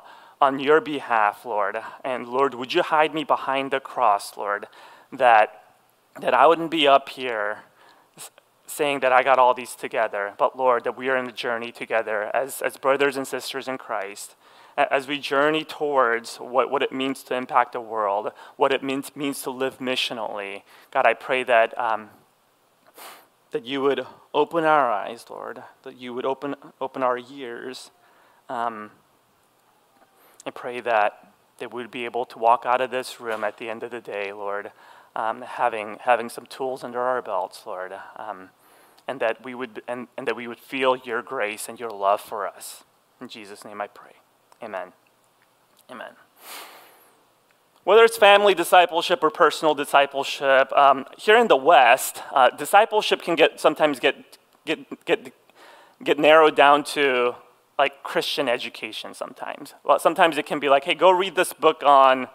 on 0.40 0.58
your 0.58 0.80
behalf, 0.80 1.44
Lord. 1.44 1.78
And 2.02 2.28
Lord, 2.28 2.54
would 2.54 2.72
you 2.72 2.82
hide 2.82 3.14
me 3.14 3.24
behind 3.24 3.70
the 3.70 3.80
cross, 3.80 4.36
Lord? 4.36 4.66
That, 5.12 5.62
that 6.20 6.34
I 6.34 6.46
wouldn't 6.46 6.70
be 6.70 6.88
up 6.88 7.08
here 7.08 7.58
saying 8.66 9.00
that 9.00 9.12
I 9.12 9.22
got 9.22 9.38
all 9.38 9.54
these 9.54 9.74
together, 9.74 10.34
but 10.38 10.56
Lord, 10.56 10.84
that 10.84 10.96
we 10.96 11.08
are 11.08 11.16
in 11.16 11.26
the 11.26 11.32
journey 11.32 11.72
together 11.72 12.34
as, 12.34 12.62
as 12.62 12.76
brothers 12.78 13.16
and 13.16 13.26
sisters 13.26 13.68
in 13.68 13.76
Christ, 13.76 14.34
as 14.76 15.06
we 15.06 15.18
journey 15.18 15.64
towards 15.64 16.36
what, 16.36 16.70
what 16.70 16.82
it 16.82 16.92
means 16.92 17.22
to 17.24 17.34
impact 17.34 17.72
the 17.72 17.80
world, 17.80 18.32
what 18.56 18.72
it 18.72 18.82
means, 18.82 19.14
means 19.14 19.42
to 19.42 19.50
live 19.50 19.78
missionally. 19.78 20.62
God, 20.90 21.06
I 21.06 21.12
pray 21.12 21.42
that, 21.42 21.78
um, 21.78 22.08
that 23.50 23.66
you 23.66 23.82
would 23.82 24.06
open 24.32 24.64
our 24.64 24.90
eyes, 24.90 25.26
Lord, 25.28 25.62
that 25.82 25.98
you 25.98 26.14
would 26.14 26.24
open, 26.24 26.54
open 26.80 27.02
our 27.02 27.18
ears. 27.18 27.90
Um, 28.48 28.90
I 30.46 30.50
pray 30.50 30.80
that, 30.80 31.32
that 31.58 31.72
we 31.72 31.82
would 31.82 31.90
be 31.90 32.06
able 32.06 32.24
to 32.24 32.38
walk 32.38 32.64
out 32.64 32.80
of 32.80 32.90
this 32.90 33.20
room 33.20 33.44
at 33.44 33.58
the 33.58 33.68
end 33.68 33.82
of 33.82 33.90
the 33.90 34.00
day, 34.00 34.32
Lord, 34.32 34.72
um, 35.14 35.42
having, 35.42 35.98
having 36.00 36.28
some 36.28 36.46
tools 36.46 36.82
under 36.84 37.00
our 37.00 37.22
belts, 37.22 37.62
Lord, 37.66 37.92
um, 38.16 38.50
and, 39.06 39.20
that 39.20 39.44
we 39.44 39.54
would, 39.54 39.82
and, 39.86 40.08
and 40.16 40.26
that 40.26 40.36
we 40.36 40.46
would 40.46 40.60
feel 40.60 40.96
your 40.96 41.22
grace 41.22 41.68
and 41.68 41.78
your 41.78 41.90
love 41.90 42.20
for 42.20 42.46
us. 42.46 42.84
In 43.20 43.28
Jesus' 43.28 43.64
name 43.64 43.80
I 43.80 43.86
pray. 43.86 44.12
Amen. 44.62 44.92
Amen. 45.90 46.12
Whether 47.84 48.04
it's 48.04 48.16
family 48.16 48.54
discipleship 48.54 49.22
or 49.22 49.30
personal 49.30 49.74
discipleship, 49.74 50.72
um, 50.72 51.04
here 51.18 51.36
in 51.36 51.48
the 51.48 51.56
West, 51.56 52.22
uh, 52.32 52.50
discipleship 52.50 53.22
can 53.22 53.34
get 53.34 53.58
sometimes 53.58 53.98
get, 53.98 54.38
get, 54.64 55.04
get, 55.04 55.32
get 56.02 56.18
narrowed 56.18 56.54
down 56.54 56.84
to 56.84 57.34
like 57.78 58.04
Christian 58.04 58.48
education 58.48 59.14
sometimes. 59.14 59.74
Well, 59.82 59.98
sometimes 59.98 60.38
it 60.38 60.46
can 60.46 60.60
be 60.60 60.68
like, 60.68 60.84
hey, 60.84 60.94
go 60.94 61.10
read 61.10 61.34
this 61.34 61.52
book 61.52 61.82
on 61.84 62.28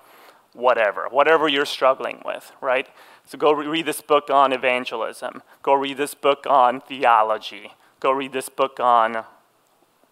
whatever, 0.57 1.07
whatever 1.09 1.47
you're 1.47 1.65
struggling 1.65 2.21
with, 2.25 2.51
right? 2.61 2.87
So 3.25 3.37
go 3.37 3.51
read 3.51 3.85
this 3.85 4.01
book 4.01 4.29
on 4.29 4.51
evangelism. 4.51 5.43
Go 5.61 5.73
read 5.73 5.97
this 5.97 6.13
book 6.13 6.45
on 6.49 6.81
theology. 6.81 7.71
Go 7.99 8.11
read 8.11 8.33
this 8.33 8.49
book 8.49 8.79
on 8.79 9.23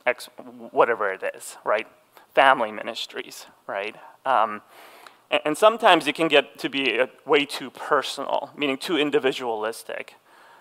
X, 0.06 0.30
whatever 0.72 1.12
it 1.12 1.24
is, 1.36 1.58
right? 1.66 1.88
Family 2.36 2.72
ministries, 2.72 3.48
right? 3.68 3.96
Um, 4.26 4.62
and, 5.32 5.42
and, 5.46 5.58
sometimes 5.58 6.08
it 6.08 6.14
can 6.14 6.28
get 6.28 6.60
to 6.60 6.70
be 6.70 7.00
uh, 7.00 7.08
way 7.26 7.46
too 7.46 7.72
personal, 7.72 8.52
meaning 8.56 8.78
too 8.78 8.98
individualistic. 8.98 10.16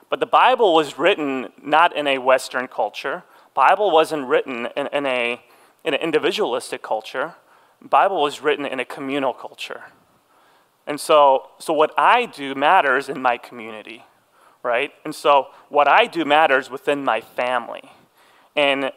But 0.09 0.21
the 0.21 0.27
Bible 0.27 0.75
was 0.75 0.99
written 0.99 1.49
not 1.63 1.95
in 1.95 2.07
a 2.07 2.19
Western 2.19 2.69
culture. 2.69 3.25
Bible 3.55 3.91
wasn't 3.91 4.27
written 4.27 4.69
in, 4.77 4.87
in 4.89 5.07
a 5.07 5.41
in 5.85 5.93
an 5.93 6.01
individualistic 6.01 6.83
culture. 6.83 7.35
Bible 7.85 8.23
was 8.23 8.41
written 8.41 8.65
in 8.65 8.81
a 8.81 8.85
communal 8.85 9.33
culture. 9.33 9.85
And 10.87 11.01
so, 11.01 11.49
so 11.59 11.73
what 11.73 11.93
I 11.99 12.27
do 12.27 12.55
matters 12.55 13.09
in 13.09 13.21
my 13.21 13.39
community, 13.39 14.05
right? 14.63 14.93
And 15.05 15.15
so 15.15 15.49
what 15.69 15.89
I 15.89 16.07
do 16.07 16.25
matters 16.25 16.71
within 16.71 17.05
my 17.05 17.21
family. 17.21 17.91
And 18.57 18.93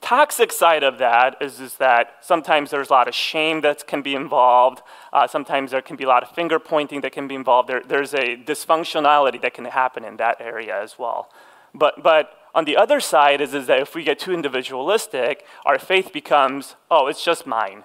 toxic 0.00 0.52
side 0.52 0.82
of 0.82 0.98
that 0.98 1.36
is, 1.40 1.60
is 1.60 1.74
that 1.74 2.16
sometimes 2.20 2.70
there's 2.70 2.88
a 2.88 2.92
lot 2.92 3.08
of 3.08 3.14
shame 3.14 3.60
that 3.62 3.86
can 3.86 4.02
be 4.02 4.14
involved. 4.14 4.82
Uh, 5.12 5.26
sometimes 5.26 5.70
there 5.70 5.82
can 5.82 5.96
be 5.96 6.04
a 6.04 6.08
lot 6.08 6.22
of 6.22 6.30
finger 6.30 6.58
pointing 6.58 7.00
that 7.02 7.12
can 7.12 7.28
be 7.28 7.34
involved. 7.34 7.68
There, 7.68 7.82
there's 7.82 8.14
a 8.14 8.36
dysfunctionality 8.36 9.40
that 9.42 9.54
can 9.54 9.64
happen 9.66 10.04
in 10.04 10.16
that 10.18 10.40
area 10.40 10.80
as 10.80 10.98
well. 10.98 11.30
But, 11.74 12.02
but 12.02 12.32
on 12.54 12.64
the 12.64 12.76
other 12.76 13.00
side 13.00 13.40
is, 13.40 13.54
is 13.54 13.66
that 13.66 13.80
if 13.80 13.94
we 13.94 14.02
get 14.02 14.18
too 14.18 14.32
individualistic, 14.32 15.44
our 15.66 15.78
faith 15.78 16.12
becomes, 16.12 16.76
oh, 16.90 17.06
it's 17.06 17.24
just 17.24 17.46
mine. 17.46 17.84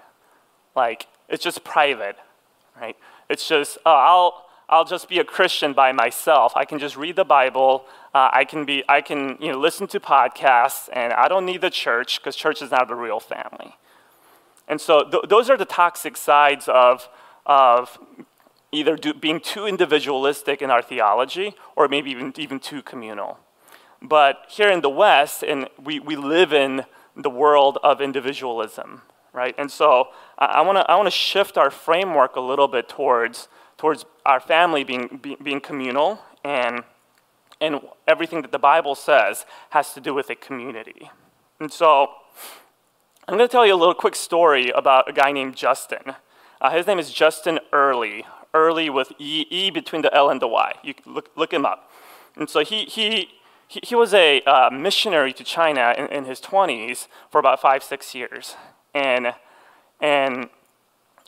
Like, 0.74 1.06
it's 1.28 1.42
just 1.42 1.64
private, 1.64 2.16
right? 2.80 2.96
It's 3.28 3.48
just, 3.48 3.78
oh, 3.86 3.92
I'll, 3.92 4.46
I'll 4.68 4.84
just 4.84 5.08
be 5.08 5.18
a 5.18 5.24
Christian 5.24 5.72
by 5.72 5.92
myself. 5.92 6.52
I 6.56 6.64
can 6.64 6.78
just 6.78 6.96
read 6.96 7.16
the 7.16 7.24
Bible. 7.24 7.84
Uh, 8.14 8.30
I 8.32 8.44
can 8.44 8.64
be, 8.64 8.82
I 8.88 9.00
can, 9.00 9.36
you 9.40 9.52
know, 9.52 9.58
listen 9.58 9.86
to 9.88 10.00
podcasts, 10.00 10.88
and 10.92 11.12
I 11.12 11.28
don't 11.28 11.46
need 11.46 11.60
the 11.60 11.70
church 11.70 12.20
because 12.20 12.36
church 12.36 12.62
is 12.62 12.70
not 12.70 12.88
the 12.88 12.94
real 12.94 13.20
family. 13.20 13.76
And 14.66 14.80
so 14.80 15.04
th- 15.04 15.24
those 15.28 15.50
are 15.50 15.56
the 15.56 15.64
toxic 15.64 16.16
sides 16.16 16.68
of, 16.68 17.08
of 17.46 17.98
either 18.72 18.96
do, 18.96 19.14
being 19.14 19.40
too 19.40 19.66
individualistic 19.66 20.62
in 20.62 20.70
our 20.70 20.82
theology 20.82 21.54
or 21.76 21.88
maybe 21.88 22.10
even, 22.10 22.32
even 22.38 22.58
too 22.58 22.82
communal. 22.82 23.38
But 24.02 24.44
here 24.48 24.70
in 24.70 24.80
the 24.80 24.90
West, 24.90 25.42
and 25.42 25.68
we, 25.82 26.00
we 26.00 26.16
live 26.16 26.52
in 26.52 26.84
the 27.16 27.30
world 27.30 27.78
of 27.82 28.00
individualism, 28.00 29.02
right? 29.34 29.54
And 29.58 29.70
so 29.70 30.08
I, 30.38 30.62
want 30.62 30.78
to 30.78 30.90
I 30.90 30.96
wanna 30.96 31.10
shift 31.10 31.58
our 31.58 31.70
framework 31.70 32.36
a 32.36 32.40
little 32.40 32.68
bit 32.68 32.88
towards, 32.88 33.48
towards 33.76 34.06
our 34.24 34.40
family 34.40 34.84
being, 34.84 35.18
be, 35.20 35.36
being 35.42 35.60
communal 35.60 36.20
and, 36.44 36.84
and 37.60 37.80
everything 38.06 38.40
that 38.42 38.52
the 38.52 38.58
Bible 38.58 38.94
says 38.94 39.44
has 39.70 39.92
to 39.92 40.00
do 40.00 40.14
with 40.14 40.30
a 40.30 40.34
community. 40.34 41.10
And 41.60 41.72
so 41.72 42.10
I'm 43.26 43.36
going 43.36 43.48
to 43.48 43.52
tell 43.52 43.66
you 43.66 43.74
a 43.74 43.76
little 43.76 43.94
quick 43.94 44.14
story 44.14 44.70
about 44.70 45.08
a 45.08 45.12
guy 45.12 45.32
named 45.32 45.56
Justin. 45.56 46.14
Uh, 46.60 46.70
his 46.70 46.86
name 46.86 46.98
is 46.98 47.12
Justin 47.12 47.58
Earley, 47.72 48.24
Earley 48.54 48.88
with 48.88 49.12
E, 49.18 49.46
e 49.50 49.70
between 49.70 50.02
the 50.02 50.14
L 50.14 50.30
and 50.30 50.40
the 50.40 50.48
Y. 50.48 50.74
You 50.82 50.94
look, 51.04 51.30
look 51.36 51.52
him 51.52 51.66
up. 51.66 51.90
And 52.36 52.48
so 52.48 52.60
he, 52.64 52.84
he, 52.84 53.30
he, 53.66 53.80
he 53.82 53.94
was 53.94 54.14
a 54.14 54.40
uh, 54.42 54.70
missionary 54.70 55.32
to 55.32 55.44
China 55.44 55.94
in, 55.96 56.06
in 56.06 56.24
his 56.24 56.40
20s 56.40 57.08
for 57.30 57.38
about 57.38 57.60
five, 57.60 57.82
six 57.82 58.14
years. 58.14 58.56
And, 58.94 59.34
and, 60.00 60.48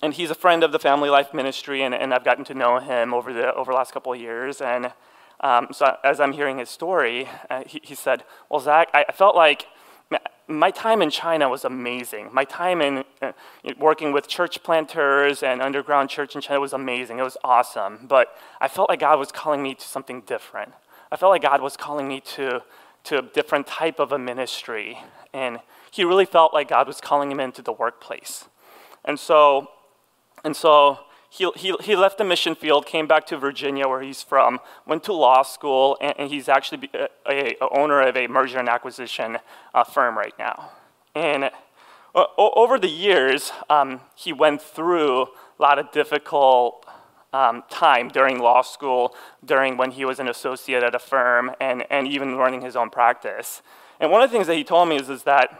and 0.02 0.14
he's 0.14 0.30
a 0.30 0.34
friend 0.34 0.62
of 0.62 0.72
the 0.72 0.78
Family 0.78 1.10
Life 1.10 1.34
Ministry, 1.34 1.82
and, 1.82 1.94
and 1.94 2.14
I've 2.14 2.24
gotten 2.24 2.44
to 2.46 2.54
know 2.54 2.78
him 2.78 3.12
over 3.12 3.32
the, 3.32 3.52
over 3.54 3.72
the 3.72 3.76
last 3.76 3.92
couple 3.92 4.12
of 4.12 4.20
years. 4.20 4.60
And 4.60 4.92
um, 5.40 5.68
so 5.72 5.96
as 6.04 6.20
I'm 6.20 6.32
hearing 6.32 6.58
his 6.58 6.70
story, 6.70 7.28
uh, 7.50 7.64
he, 7.66 7.80
he 7.82 7.94
said, 7.94 8.24
Well, 8.48 8.60
Zack, 8.60 8.88
I, 8.94 9.04
felt 9.12 9.36
like 9.36 9.66
my 10.48 10.70
time 10.70 11.02
in 11.02 11.10
China 11.10 11.48
was 11.48 11.64
amazing. 11.64 12.30
My 12.32 12.44
time 12.44 12.80
in 12.80 13.04
uh, 13.20 13.32
working 13.78 14.12
with 14.12 14.28
church 14.28 14.62
planters 14.62 15.42
and 15.42 15.60
underground 15.60 16.08
church 16.08 16.34
in 16.36 16.40
China 16.40 16.60
was 16.60 16.72
amazing. 16.72 17.18
It 17.18 17.22
was 17.22 17.36
awesome. 17.42 18.06
But 18.08 18.36
I 18.60 18.68
felt 18.68 18.88
like 18.88 19.00
God 19.00 19.18
was 19.18 19.32
calling 19.32 19.62
me 19.62 19.74
to 19.74 19.84
something 19.84 20.20
different. 20.22 20.72
I 21.10 21.16
felt 21.16 21.30
like 21.30 21.42
God 21.42 21.60
was 21.60 21.76
calling 21.76 22.06
me 22.06 22.20
to, 22.20 22.62
to 23.04 23.18
a 23.18 23.22
different 23.22 23.66
type 23.66 23.98
of 23.98 24.12
a 24.12 24.18
ministry. 24.18 24.98
And 25.32 25.58
he 25.96 26.04
really 26.04 26.26
felt 26.26 26.52
like 26.52 26.68
God 26.68 26.86
was 26.86 27.00
calling 27.00 27.30
him 27.30 27.40
into 27.40 27.62
the 27.62 27.72
workplace. 27.72 28.44
And 29.02 29.18
so, 29.18 29.70
and 30.44 30.54
so 30.54 30.98
he, 31.30 31.50
he, 31.56 31.74
he 31.80 31.96
left 31.96 32.18
the 32.18 32.24
mission 32.24 32.54
field, 32.54 32.84
came 32.84 33.06
back 33.06 33.24
to 33.28 33.38
Virginia, 33.38 33.88
where 33.88 34.02
he's 34.02 34.22
from, 34.22 34.60
went 34.86 35.02
to 35.04 35.14
law 35.14 35.42
school, 35.42 35.96
and, 36.02 36.14
and 36.18 36.30
he's 36.30 36.50
actually 36.50 36.90
a, 36.92 37.08
a, 37.26 37.56
a, 37.62 37.68
owner 37.70 38.02
of 38.02 38.14
a 38.14 38.26
merger 38.26 38.58
and 38.58 38.68
acquisition 38.68 39.38
uh, 39.74 39.84
firm 39.84 40.18
right 40.18 40.34
now. 40.38 40.70
And 41.14 41.44
uh, 42.14 42.24
over 42.36 42.78
the 42.78 42.90
years, 42.90 43.50
um, 43.70 44.00
he 44.14 44.34
went 44.34 44.60
through 44.60 45.22
a 45.22 45.62
lot 45.62 45.78
of 45.78 45.92
difficult 45.92 46.84
um, 47.32 47.64
time 47.70 48.08
during 48.08 48.38
law 48.38 48.60
school, 48.60 49.14
during 49.42 49.78
when 49.78 49.92
he 49.92 50.04
was 50.04 50.18
an 50.20 50.28
associate 50.28 50.82
at 50.82 50.94
a 50.94 50.98
firm, 50.98 51.52
and, 51.58 51.86
and 51.90 52.06
even 52.06 52.36
running 52.36 52.60
his 52.60 52.76
own 52.76 52.90
practice. 52.90 53.62
And 53.98 54.10
one 54.10 54.20
of 54.20 54.30
the 54.30 54.34
things 54.34 54.46
that 54.46 54.56
he 54.56 54.64
told 54.64 54.90
me 54.90 54.96
is, 54.96 55.08
is 55.08 55.22
that, 55.22 55.58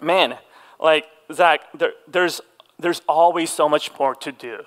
man, 0.00 0.38
like, 0.78 1.06
Zack, 1.32 1.60
there, 1.72 1.92
there's, 2.06 2.40
there's 2.78 3.02
always 3.08 3.50
so 3.50 3.68
much 3.68 3.90
more 3.98 4.14
to 4.16 4.32
do 4.32 4.64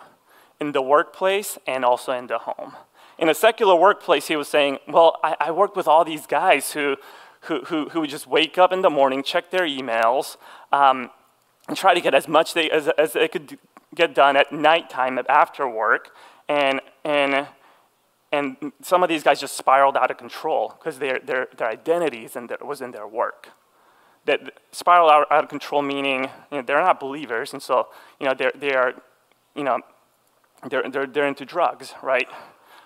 in 0.59 0.71
the 0.71 0.81
workplace 0.81 1.57
and 1.65 1.85
also 1.85 2.11
in 2.11 2.27
the 2.27 2.39
home. 2.39 2.75
In 3.17 3.29
a 3.29 3.33
secular 3.33 3.75
workplace, 3.75 4.27
he 4.27 4.35
was 4.35 4.47
saying, 4.47 4.79
Well, 4.87 5.17
I, 5.23 5.35
I 5.39 5.51
work 5.51 5.75
with 5.75 5.87
all 5.87 6.05
these 6.05 6.25
guys 6.25 6.71
who, 6.71 6.95
who, 7.41 7.61
who, 7.65 7.89
who 7.89 8.07
just 8.07 8.27
wake 8.27 8.57
up 8.57 8.71
in 8.71 8.81
the 8.81 8.89
morning, 8.89 9.23
check 9.23 9.51
their 9.51 9.67
emails, 9.67 10.37
um, 10.71 11.09
and 11.67 11.77
try 11.77 11.93
to 11.93 12.01
get 12.01 12.13
as 12.13 12.27
much 12.27 12.53
they, 12.53 12.69
as, 12.69 12.87
as 12.97 13.13
they 13.13 13.27
could 13.27 13.59
get 13.95 14.15
done 14.15 14.35
at 14.37 14.51
nighttime 14.51 15.19
after 15.27 15.67
work. 15.67 16.15
And, 16.47 16.81
and, 17.03 17.47
and 18.31 18.71
some 18.81 19.03
of 19.03 19.09
these 19.09 19.23
guys 19.23 19.39
just 19.39 19.55
spiraled 19.55 19.97
out 19.97 20.11
of 20.11 20.17
control 20.17 20.75
because 20.77 20.99
their, 20.99 21.19
their, 21.19 21.47
their 21.55 21.67
identities 21.67 22.35
and 22.35 22.49
their, 22.49 22.57
was 22.61 22.81
in 22.81 22.91
their 22.91 23.07
work. 23.07 23.49
That 24.29 24.39
spiraled 24.71 25.11
out, 25.11 25.25
out 25.31 25.43
of 25.43 25.49
control 25.49 25.81
meaning 25.81 26.29
you 26.51 26.57
know, 26.57 26.61
they're 26.61 26.81
not 26.81 26.99
believers, 26.99 27.53
and 27.53 27.61
so 27.61 27.87
you 28.19 28.25
know, 28.27 28.35
they're, 28.39 28.53
they 28.55 28.73
are 28.73 28.93
you 29.55 29.63
know, 29.63 29.79
they're, 30.69 30.89
they're, 30.89 31.07
they're 31.07 31.27
into 31.27 31.45
drugs, 31.45 31.93
right? 32.01 32.27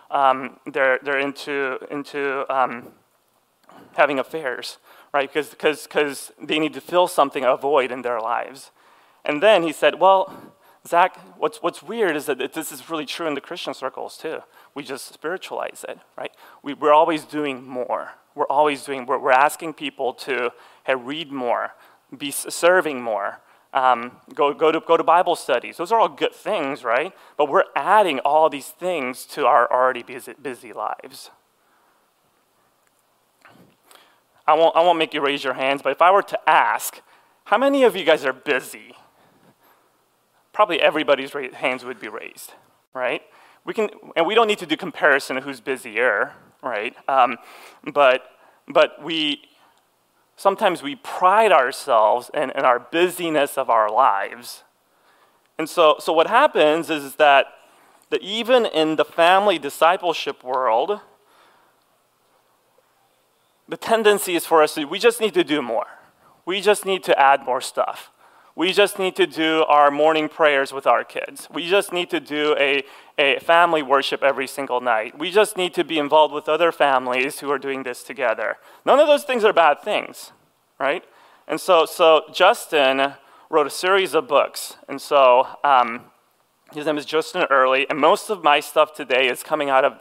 Um, 0.09 0.59
they're, 0.65 0.99
they're 1.03 1.19
into, 1.19 1.77
into 1.89 2.45
um, 2.53 2.89
having 3.95 4.19
affairs, 4.19 4.77
right? 5.13 5.31
Because 5.31 6.31
they 6.41 6.59
need 6.59 6.73
to 6.73 6.81
fill 6.81 7.07
something, 7.07 7.43
a 7.43 7.57
void 7.57 7.91
in 7.91 8.01
their 8.01 8.19
lives. 8.19 8.71
And 9.25 9.41
then 9.41 9.63
he 9.63 9.71
said, 9.71 9.99
well, 9.99 10.53
Zack, 10.87 11.17
what's, 11.37 11.61
what's 11.63 11.81
weird 11.81 12.15
is 12.15 12.25
that 12.25 12.53
this 12.53 12.71
is 12.71 12.89
really 12.89 13.05
true 13.05 13.27
in 13.27 13.35
the 13.35 13.41
Christian 13.41 13.73
circles 13.73 14.17
too. 14.17 14.39
We 14.75 14.83
just 14.83 15.13
spiritualize 15.13 15.85
it, 15.87 15.99
right? 16.17 16.31
We, 16.61 16.73
we're 16.73 16.93
always 16.93 17.23
doing 17.23 17.63
more. 17.63 18.11
We're 18.35 18.47
always 18.47 18.83
doing, 18.83 19.05
we're, 19.05 19.19
we're 19.19 19.31
asking 19.31 19.73
people 19.73 20.13
to 20.13 20.51
hey, 20.85 20.95
read 20.95 21.31
more, 21.31 21.73
be 22.17 22.31
serving 22.31 23.01
more, 23.01 23.39
um, 23.73 24.11
go, 24.35 24.53
go, 24.53 24.71
to, 24.71 24.79
go 24.79 24.97
to 24.97 25.03
Bible 25.03 25.35
studies. 25.35 25.77
Those 25.77 25.91
are 25.91 25.99
all 25.99 26.09
good 26.09 26.33
things, 26.33 26.83
right? 26.83 27.11
But 27.37 27.49
we're 27.49 27.63
adding 27.75 28.19
all 28.19 28.49
these 28.49 28.67
things 28.67 29.25
to 29.27 29.47
our 29.47 29.71
already 29.71 30.03
busy, 30.03 30.33
busy 30.39 30.73
lives. 30.73 31.31
I 34.45 34.53
won't, 34.53 34.75
I 34.75 34.81
won't 34.81 34.99
make 34.99 35.13
you 35.13 35.21
raise 35.21 35.43
your 35.43 35.53
hands, 35.53 35.81
but 35.81 35.91
if 35.91 36.01
I 36.01 36.11
were 36.11 36.21
to 36.21 36.49
ask, 36.49 37.01
how 37.45 37.57
many 37.57 37.83
of 37.83 37.95
you 37.95 38.03
guys 38.03 38.25
are 38.25 38.33
busy? 38.33 38.95
Probably 40.51 40.79
everybody's 40.79 41.31
hands 41.53 41.83
would 41.83 41.99
be 41.99 42.09
raised, 42.09 42.53
right? 42.93 43.21
We 43.65 43.73
can, 43.73 43.89
and 44.15 44.27
we 44.27 44.35
don't 44.35 44.47
need 44.47 44.59
to 44.59 44.65
do 44.65 44.77
comparison 44.77 45.37
of 45.37 45.45
who's 45.45 45.61
busier, 45.61 46.33
right? 46.61 46.93
Um, 47.07 47.37
but, 47.91 48.23
but 48.67 49.01
we, 49.01 49.41
sometimes 50.35 50.83
we 50.83 50.95
pride 50.95 51.51
ourselves 51.51 52.29
in, 52.33 52.51
in 52.51 52.65
our 52.65 52.79
busyness 52.79 53.57
of 53.57 53.69
our 53.69 53.89
lives. 53.89 54.63
And 55.57 55.69
so, 55.69 55.95
so 55.99 56.13
what 56.13 56.27
happens 56.27 56.89
is 56.89 57.15
that, 57.15 57.47
that 58.09 58.21
even 58.21 58.65
in 58.65 58.95
the 58.95 59.05
family 59.05 59.59
discipleship 59.59 60.43
world, 60.43 60.99
the 63.67 63.77
tendency 63.77 64.35
is 64.35 64.45
for 64.45 64.61
us 64.61 64.75
to, 64.75 64.85
we 64.85 64.99
just 64.99 65.21
need 65.21 65.33
to 65.33 65.43
do 65.43 65.61
more. 65.61 65.87
We 66.45 66.59
just 66.61 66.85
need 66.85 67.03
to 67.03 67.19
add 67.19 67.45
more 67.45 67.61
stuff. 67.61 68.11
We 68.55 68.71
just 68.71 68.99
need 68.99 69.15
to 69.15 69.25
do 69.25 69.63
our 69.67 69.89
morning 69.89 70.29
prayers 70.29 70.71
with 70.71 70.85
our 70.85 71.03
kids. 71.03 71.47
We 71.51 71.67
just 71.67 71.91
need 71.91 72.11
to 72.11 72.19
do 72.19 72.55
a, 72.59 72.83
a 73.17 73.39
family 73.39 73.81
worship 73.81 74.21
every 74.21 74.47
single 74.47 74.79
night. 74.79 75.17
We 75.17 75.31
just 75.31 75.57
need 75.57 75.73
to 75.73 75.83
be 75.83 75.97
involved 75.97 76.33
with 76.33 76.47
other 76.47 76.71
families 76.71 77.39
who 77.39 77.49
are 77.49 77.57
doing 77.57 77.81
this 77.81 78.03
together. 78.03 78.57
None 78.85 78.99
of 78.99 79.07
those 79.07 79.23
things 79.23 79.43
are 79.43 79.53
bad 79.53 79.81
things, 79.81 80.31
right? 80.79 81.03
And 81.47 81.59
so, 81.59 81.85
so 81.85 82.25
Justin 82.31 83.15
wrote 83.49 83.67
a 83.67 83.71
series 83.71 84.13
of 84.13 84.27
books. 84.27 84.77
And 84.87 85.01
so 85.01 85.47
um, 85.63 86.01
his 86.73 86.85
name 86.85 86.97
is 86.97 87.05
Justin 87.05 87.45
Earley, 87.49 87.87
and 87.89 87.99
most 87.99 88.29
of 88.29 88.43
my 88.43 88.59
stuff 88.59 88.93
today 88.93 89.27
is 89.27 89.43
coming 89.43 89.69
out 89.69 89.85
of 89.85 89.93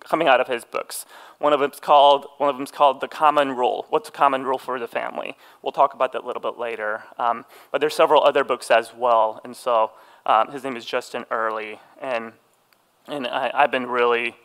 coming 0.00 0.28
out 0.28 0.40
of 0.40 0.48
his 0.48 0.64
books. 0.64 1.06
One 1.38 1.52
of 1.52 1.60
them's 1.60 1.80
called 1.80 2.26
one 2.38 2.48
of 2.48 2.56
them's 2.56 2.70
called 2.70 3.00
the 3.00 3.08
Common 3.08 3.56
Rule. 3.56 3.86
What's 3.90 4.08
a 4.08 4.12
common 4.12 4.44
rule 4.44 4.58
for 4.58 4.78
the 4.78 4.88
family? 4.88 5.36
We'll 5.62 5.72
talk 5.72 5.94
about 5.94 6.12
that 6.12 6.24
a 6.24 6.26
little 6.26 6.40
bit 6.40 6.58
later. 6.58 7.04
Um, 7.18 7.44
but 7.70 7.80
there's 7.80 7.94
several 7.94 8.22
other 8.24 8.44
books 8.44 8.70
as 8.70 8.92
well. 8.94 9.40
And 9.44 9.54
so 9.56 9.92
um, 10.24 10.50
his 10.50 10.64
name 10.64 10.76
is 10.76 10.84
Justin 10.84 11.24
Earley, 11.30 11.78
and 12.00 12.32
and 13.06 13.26
I, 13.26 13.50
I've 13.54 13.70
been 13.70 13.86
really 13.86 14.36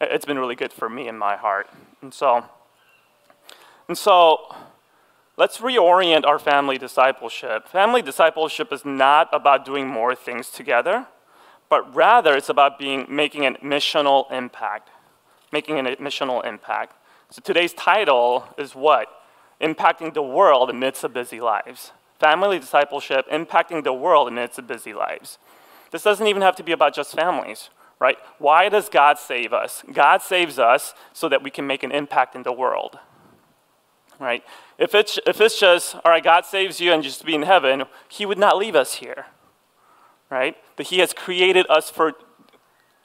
it's 0.00 0.24
been 0.24 0.38
really 0.38 0.56
good 0.56 0.72
for 0.72 0.88
me 0.88 1.08
in 1.08 1.16
my 1.16 1.36
heart. 1.36 1.70
And 2.00 2.12
so 2.12 2.44
and 3.88 3.96
so 3.96 4.54
let's 5.36 5.58
reorient 5.58 6.26
our 6.26 6.38
family 6.38 6.78
discipleship. 6.78 7.68
Family 7.68 8.02
discipleship 8.02 8.72
is 8.72 8.84
not 8.84 9.28
about 9.32 9.64
doing 9.64 9.86
more 9.86 10.14
things 10.14 10.50
together 10.50 11.06
but 11.72 11.94
rather 11.94 12.36
it's 12.36 12.50
about 12.50 12.78
being, 12.78 13.06
making 13.08 13.46
a 13.46 13.52
missional 13.52 14.30
impact. 14.30 14.90
Making 15.52 15.78
an 15.78 15.86
missional 15.96 16.44
impact. 16.44 16.96
So 17.30 17.40
today's 17.42 17.72
title 17.72 18.48
is 18.58 18.74
what? 18.74 19.08
Impacting 19.60 20.14
the 20.14 20.22
world 20.22 20.70
amidst 20.70 21.04
of 21.04 21.14
busy 21.14 21.40
lives. 21.40 21.92
Family 22.18 22.58
discipleship, 22.58 23.26
impacting 23.30 23.84
the 23.84 23.92
world 23.92 24.28
amidst 24.28 24.58
of 24.58 24.66
busy 24.66 24.94
lives. 24.94 25.38
This 25.90 26.02
doesn't 26.02 26.26
even 26.26 26.42
have 26.42 26.56
to 26.56 26.62
be 26.62 26.72
about 26.72 26.94
just 26.94 27.14
families, 27.14 27.68
right? 28.00 28.16
Why 28.38 28.68
does 28.68 28.88
God 28.88 29.18
save 29.18 29.52
us? 29.52 29.84
God 29.92 30.22
saves 30.22 30.58
us 30.58 30.94
so 31.12 31.28
that 31.28 31.42
we 31.42 31.50
can 31.50 31.66
make 31.66 31.82
an 31.82 31.92
impact 31.92 32.34
in 32.34 32.42
the 32.42 32.52
world, 32.52 32.98
right? 34.18 34.42
If 34.78 34.94
it's, 34.94 35.18
if 35.26 35.40
it's 35.40 35.60
just, 35.60 35.94
all 35.96 36.10
right, 36.10 36.24
God 36.24 36.46
saves 36.46 36.80
you 36.80 36.92
and 36.92 37.02
just 37.02 37.24
be 37.24 37.34
in 37.34 37.42
heaven, 37.42 37.84
He 38.08 38.24
would 38.24 38.38
not 38.38 38.56
leave 38.56 38.74
us 38.74 38.94
here, 38.94 39.26
right? 40.30 40.56
But 40.76 40.86
He 40.86 40.98
has 41.00 41.12
created 41.12 41.66
us 41.68 41.90
for 41.90 42.14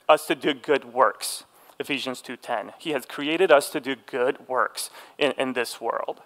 us 0.08 0.26
to 0.26 0.34
do 0.34 0.54
good 0.54 0.86
works. 0.86 1.44
Ephesians 1.78 2.20
2:10. 2.20 2.72
He 2.78 2.90
has 2.90 3.06
created 3.06 3.52
us 3.52 3.70
to 3.70 3.80
do 3.80 3.96
good 3.96 4.48
works 4.48 4.90
in, 5.16 5.32
in 5.32 5.52
this 5.52 5.80
world. 5.80 6.22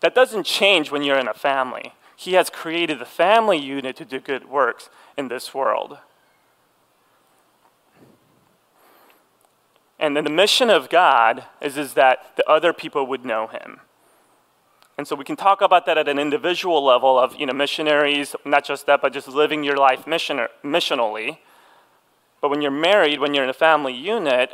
That 0.00 0.14
doesn't 0.14 0.44
change 0.44 0.90
when 0.90 1.02
you're 1.02 1.18
in 1.18 1.28
a 1.28 1.34
family. 1.34 1.94
He 2.16 2.34
has 2.34 2.50
created 2.50 2.98
the 2.98 3.06
family 3.06 3.58
unit 3.58 3.96
to 3.96 4.04
do 4.04 4.20
good 4.20 4.48
works 4.48 4.88
in 5.16 5.28
this 5.28 5.52
world. 5.52 5.98
And 9.98 10.16
then 10.16 10.24
the 10.24 10.30
mission 10.30 10.70
of 10.70 10.90
God 10.90 11.44
is, 11.60 11.78
is 11.78 11.94
that 11.94 12.36
the 12.36 12.48
other 12.48 12.72
people 12.72 13.06
would 13.06 13.24
know 13.24 13.46
him. 13.46 13.80
And 14.96 15.08
so 15.08 15.16
we 15.16 15.24
can 15.24 15.36
talk 15.36 15.60
about 15.60 15.86
that 15.86 15.98
at 15.98 16.08
an 16.08 16.18
individual 16.18 16.84
level 16.84 17.18
of 17.18 17.34
you 17.34 17.46
know, 17.46 17.52
missionaries, 17.52 18.36
not 18.44 18.64
just 18.64 18.86
that, 18.86 19.00
but 19.00 19.12
just 19.12 19.26
living 19.26 19.64
your 19.64 19.76
life 19.76 20.06
mission, 20.06 20.46
missionally. 20.62 21.38
But 22.44 22.50
when 22.50 22.60
you're 22.60 22.70
married, 22.70 23.20
when 23.20 23.32
you're 23.32 23.42
in 23.44 23.48
a 23.48 23.54
family 23.54 23.94
unit, 23.94 24.52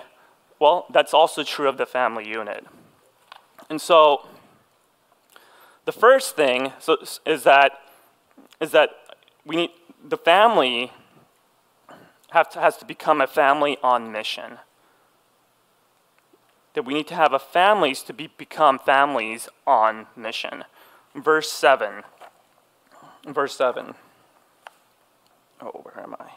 well, 0.60 0.86
that's 0.92 1.12
also 1.12 1.42
true 1.42 1.68
of 1.68 1.76
the 1.76 1.86
family 1.86 2.24
unit. 2.24 2.64
And 3.68 3.80
so 3.80 4.28
the 5.86 5.90
first 5.90 6.36
thing 6.36 6.72
so, 6.78 6.98
is 7.26 7.42
that 7.42 7.72
is 8.60 8.70
that 8.70 8.90
we 9.44 9.56
need 9.56 9.70
the 10.08 10.16
family 10.16 10.92
have 12.30 12.48
to, 12.50 12.60
has 12.60 12.76
to 12.76 12.84
become 12.84 13.20
a 13.20 13.26
family 13.26 13.76
on 13.82 14.12
mission 14.12 14.58
that 16.74 16.84
we 16.84 16.94
need 16.94 17.08
to 17.08 17.16
have 17.16 17.32
a 17.32 17.40
families 17.40 18.04
to 18.04 18.12
be, 18.12 18.28
become 18.38 18.78
families 18.78 19.48
on 19.66 20.06
mission. 20.14 20.62
Verse 21.16 21.50
7. 21.50 22.04
Verse 23.26 23.56
7. 23.56 23.94
Oh, 25.60 25.80
where 25.82 25.98
am 25.98 26.14
I? 26.20 26.30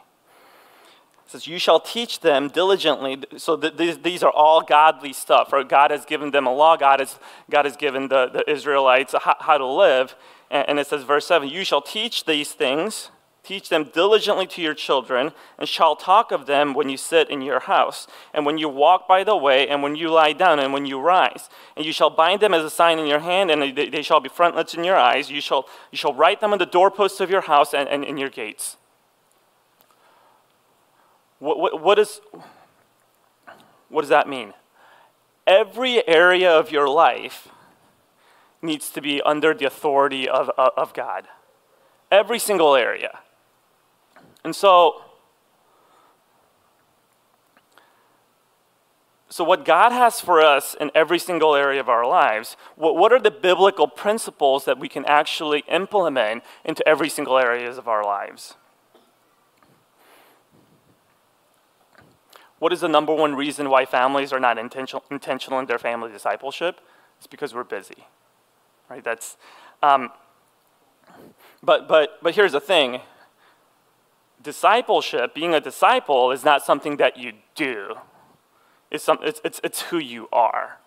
Says, 1.34 1.46
You 1.46 1.58
shall 1.58 1.80
teach 1.80 2.20
them 2.20 2.48
diligently. 2.48 3.22
So 3.36 3.56
th- 3.56 3.76
these, 3.76 3.98
these 3.98 4.22
are 4.22 4.32
all 4.32 4.62
godly 4.62 5.12
stuff. 5.12 5.52
Right? 5.52 5.68
God 5.68 5.90
has 5.90 6.04
given 6.04 6.30
them 6.30 6.46
a 6.46 6.54
law, 6.54 6.76
God 6.76 7.00
has, 7.00 7.18
God 7.50 7.64
has 7.64 7.76
given 7.76 8.08
the, 8.08 8.28
the 8.28 8.50
Israelites 8.50 9.14
how, 9.20 9.36
how 9.40 9.58
to 9.58 9.66
live. 9.66 10.14
And, 10.50 10.68
and 10.70 10.78
it 10.78 10.86
says, 10.86 11.02
verse 11.02 11.26
7 11.26 11.48
You 11.48 11.64
shall 11.64 11.82
teach 11.82 12.24
these 12.24 12.52
things 12.52 13.10
Teach 13.44 13.68
them 13.68 13.84
diligently 13.84 14.46
to 14.46 14.62
your 14.62 14.72
children, 14.72 15.32
and 15.58 15.68
shall 15.68 15.96
talk 15.96 16.32
of 16.32 16.46
them 16.46 16.72
when 16.72 16.88
you 16.88 16.96
sit 16.96 17.28
in 17.28 17.42
your 17.42 17.60
house, 17.60 18.06
and 18.32 18.46
when 18.46 18.56
you 18.56 18.70
walk 18.70 19.06
by 19.06 19.22
the 19.22 19.36
way, 19.36 19.68
and 19.68 19.82
when 19.82 19.94
you 19.94 20.10
lie 20.10 20.32
down, 20.32 20.58
and 20.58 20.72
when 20.72 20.86
you 20.86 20.98
rise. 20.98 21.50
And 21.76 21.84
you 21.84 21.92
shall 21.92 22.08
bind 22.08 22.40
them 22.40 22.54
as 22.54 22.64
a 22.64 22.70
sign 22.70 22.98
in 22.98 23.06
your 23.06 23.18
hand, 23.18 23.50
and 23.50 23.76
they, 23.76 24.00
shall 24.00 24.20
be 24.20 24.30
frontlets 24.30 24.72
in 24.72 24.82
your 24.82 24.96
eyes. 24.96 25.30
You 25.30 25.42
shall, 25.42 25.66
you 25.92 25.98
shall 25.98 26.14
write 26.14 26.40
them 26.40 26.54
on 26.54 26.58
the 26.58 26.64
doorposts 26.64 27.20
of 27.20 27.28
your 27.28 27.42
house 27.42 27.74
and 27.74 28.02
in 28.02 28.16
your 28.16 28.30
gates. 28.30 28.78
What, 31.44 31.58
what, 31.58 31.82
what, 31.82 31.98
is, 31.98 32.22
what 33.90 34.00
does 34.00 34.08
that 34.08 34.26
mean? 34.26 34.54
Every 35.46 36.06
area 36.08 36.50
of 36.50 36.72
your 36.72 36.88
life 36.88 37.48
needs 38.62 38.88
to 38.88 39.02
be 39.02 39.20
under 39.20 39.52
the 39.52 39.66
authority 39.66 40.26
of, 40.26 40.48
of, 40.56 40.70
of 40.74 40.94
God. 40.94 41.28
Every 42.10 42.38
single 42.38 42.74
area. 42.74 43.18
And 44.42 44.56
so, 44.56 45.02
so 49.28 49.44
what 49.44 49.66
God 49.66 49.92
has 49.92 50.22
for 50.22 50.40
us 50.40 50.74
in 50.80 50.90
every 50.94 51.18
single 51.18 51.54
area 51.54 51.80
of 51.80 51.90
our 51.90 52.06
lives, 52.06 52.56
what, 52.74 52.96
what 52.96 53.12
are 53.12 53.20
the 53.20 53.30
biblical 53.30 53.86
principles 53.86 54.64
that 54.64 54.78
we 54.78 54.88
can 54.88 55.04
actually 55.04 55.62
implement 55.68 56.42
into 56.64 56.88
every 56.88 57.10
single 57.10 57.36
areas 57.36 57.76
of 57.76 57.86
our 57.86 58.02
lives? 58.02 58.54
What 62.64 62.72
is 62.72 62.80
the 62.80 62.88
number 62.88 63.14
one 63.14 63.34
reason 63.34 63.68
why 63.68 63.84
families 63.84 64.32
are 64.32 64.40
not 64.40 64.56
intentional, 64.56 65.04
intentional 65.10 65.58
in 65.58 65.66
their 65.66 65.78
family 65.78 66.10
discipleship? 66.10 66.80
It's 67.18 67.26
because 67.26 67.54
we're 67.54 67.62
busy, 67.62 68.06
right? 68.88 69.04
That's, 69.04 69.36
um, 69.82 70.10
but, 71.62 71.86
but, 71.86 72.22
but 72.22 72.34
here's 72.34 72.52
the 72.52 72.60
thing 72.60 73.02
discipleship, 74.42 75.34
being 75.34 75.52
a 75.52 75.60
disciple, 75.60 76.30
is 76.30 76.42
not 76.42 76.64
something 76.64 76.96
that 76.96 77.18
you 77.18 77.34
do, 77.54 77.96
it's, 78.90 79.04
some, 79.04 79.18
it's, 79.20 79.42
it's, 79.44 79.60
it's 79.62 79.82
who 79.82 79.98
you 79.98 80.26
are. 80.32 80.78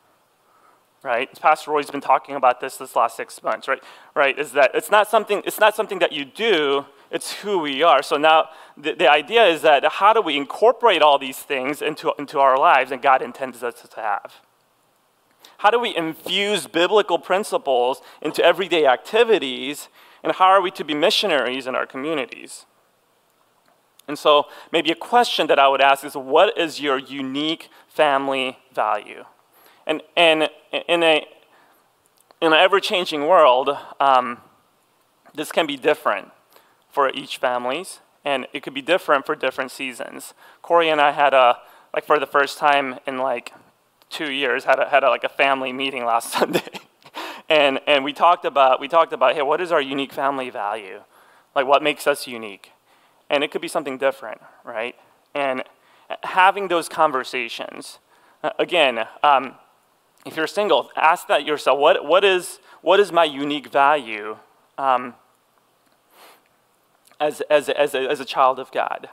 Right? 1.03 1.29
Pastor 1.39 1.69
Roy's 1.69 1.91
been 1.91 2.01
talking 2.01 2.35
about 2.35 2.59
this 2.59 2.77
this 2.77 2.95
last 2.95 3.15
six 3.15 3.43
months, 3.43 3.67
right? 3.67 3.83
Right? 4.15 4.39
Is 4.39 4.53
that 4.53 4.71
it's 4.73 4.89
not 4.89 5.07
something, 5.07 5.43
it's 5.45 5.59
not 5.59 5.75
something 5.75 5.99
that 5.99 6.11
you 6.11 6.25
do, 6.25 6.87
it's 7.11 7.33
who 7.33 7.59
we 7.59 7.83
are. 7.83 8.01
So 8.01 8.17
now 8.17 8.49
the, 8.75 8.93
the 8.93 9.09
idea 9.09 9.45
is 9.45 9.61
that 9.61 9.83
how 9.85 10.13
do 10.13 10.21
we 10.21 10.35
incorporate 10.35 11.01
all 11.01 11.17
these 11.17 11.39
things 11.39 11.81
into, 11.81 12.13
into 12.19 12.39
our 12.39 12.57
lives 12.57 12.91
and 12.91 13.01
God 13.01 13.21
intends 13.21 13.63
us 13.63 13.81
to 13.81 14.01
have? 14.01 14.33
How 15.59 15.71
do 15.71 15.79
we 15.79 15.95
infuse 15.95 16.67
biblical 16.67 17.17
principles 17.17 18.01
into 18.21 18.43
everyday 18.43 18.85
activities? 18.85 19.89
And 20.23 20.33
how 20.33 20.45
are 20.45 20.61
we 20.61 20.71
to 20.71 20.83
be 20.83 20.93
missionaries 20.93 21.65
in 21.65 21.75
our 21.75 21.85
communities? 21.85 22.65
And 24.07 24.17
so, 24.17 24.45
maybe 24.71 24.89
a 24.91 24.95
question 24.95 25.47
that 25.47 25.59
I 25.59 25.67
would 25.67 25.81
ask 25.81 26.05
is 26.05 26.15
what 26.15 26.57
is 26.57 26.79
your 26.79 26.97
unique 26.97 27.69
family 27.89 28.57
value? 28.73 29.25
And, 29.85 30.01
and 30.15 30.49
in, 30.71 31.03
a, 31.03 31.27
in 32.41 32.53
an 32.53 32.53
ever 32.53 32.79
changing 32.79 33.27
world, 33.27 33.77
um, 33.99 34.37
this 35.33 35.51
can 35.51 35.65
be 35.65 35.75
different 35.75 36.29
for 36.97 37.11
each 37.11 37.37
families, 37.37 37.99
and 38.25 38.47
it 38.53 38.63
could 38.63 38.73
be 38.73 38.81
different 38.81 39.27
for 39.27 39.35
different 39.35 39.69
seasons. 39.69 40.33
Corey 40.63 40.89
and 40.89 40.99
I 40.99 41.11
had 41.11 41.35
a, 41.35 41.57
like 41.93 42.05
for 42.05 42.17
the 42.17 42.25
first 42.25 42.57
time 42.57 42.97
in 43.05 43.19
like 43.19 43.53
two 44.09 44.31
years, 44.31 44.63
had 44.63 44.79
a, 44.79 44.89
had 44.89 45.03
a, 45.03 45.09
like 45.09 45.23
a 45.23 45.29
family 45.29 45.71
meeting 45.71 46.05
last 46.05 46.31
Sunday. 46.37 46.79
and, 47.49 47.79
and 47.85 48.03
we 48.03 48.13
talked 48.13 48.45
about, 48.45 48.79
we 48.79 48.87
talked 48.87 49.13
about, 49.13 49.35
hey, 49.35 49.43
what 49.43 49.61
is 49.61 49.71
our 49.71 49.81
unique 49.81 50.11
family 50.11 50.49
value? 50.49 51.01
Like 51.55 51.67
what 51.67 51.83
makes 51.83 52.07
us 52.07 52.25
unique? 52.25 52.71
and 53.29 53.43
it 53.43 53.51
could 53.51 53.61
be 53.61 53.67
something 53.67 53.97
different, 53.97 54.41
right? 54.63 54.95
And 55.33 55.63
having 56.23 56.67
those 56.67 56.87
conversations, 56.87 57.99
uh, 58.43 58.51
again, 58.59 59.05
um, 59.23 59.55
if 60.25 60.35
you're 60.35 60.47
single, 60.47 60.89
ask 60.95 61.27
that 61.27 61.45
yourself 61.45 61.79
what, 61.79 62.05
what, 62.05 62.23
is, 62.23 62.59
what 62.81 62.99
is 62.99 63.11
my 63.11 63.23
unique 63.23 63.67
value 63.67 64.37
um, 64.77 65.13
as, 67.19 67.41
as, 67.49 67.69
as, 67.69 67.93
a, 67.93 68.09
as 68.09 68.19
a 68.19 68.25
child 68.25 68.59
of 68.59 68.71
God? 68.71 69.09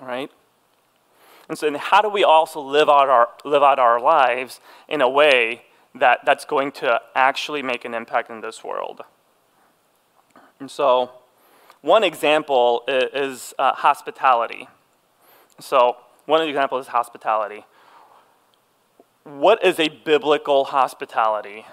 Right? 0.00 0.30
And 1.48 1.58
so, 1.58 1.66
and 1.66 1.76
how 1.76 2.00
do 2.00 2.08
we 2.08 2.24
also 2.24 2.60
live 2.60 2.88
out 2.88 3.08
our, 3.08 3.28
live 3.44 3.62
out 3.62 3.78
our 3.78 4.00
lives 4.00 4.60
in 4.88 5.00
a 5.00 5.08
way 5.08 5.64
that, 5.94 6.20
that's 6.24 6.44
going 6.44 6.72
to 6.72 7.00
actually 7.14 7.62
make 7.62 7.84
an 7.84 7.94
impact 7.94 8.30
in 8.30 8.40
this 8.40 8.64
world? 8.64 9.02
And 10.58 10.70
so, 10.70 11.10
one 11.82 12.02
example 12.02 12.82
is 12.88 13.52
uh, 13.58 13.74
hospitality. 13.74 14.68
So, 15.60 15.96
one 16.24 16.46
example 16.48 16.78
is 16.78 16.86
hospitality. 16.86 17.66
What 19.24 19.62
is 19.64 19.78
a 19.78 19.88
biblical 19.88 20.64
hospitality? 20.64 21.66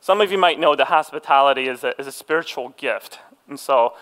Some 0.00 0.20
of 0.20 0.32
you 0.32 0.38
might 0.38 0.58
know 0.58 0.74
that 0.74 0.88
hospitality 0.88 1.68
is 1.68 1.84
a, 1.84 1.98
is 2.00 2.08
a 2.08 2.12
spiritual 2.12 2.70
gift. 2.70 3.20
And 3.48 3.58
so, 3.58 3.94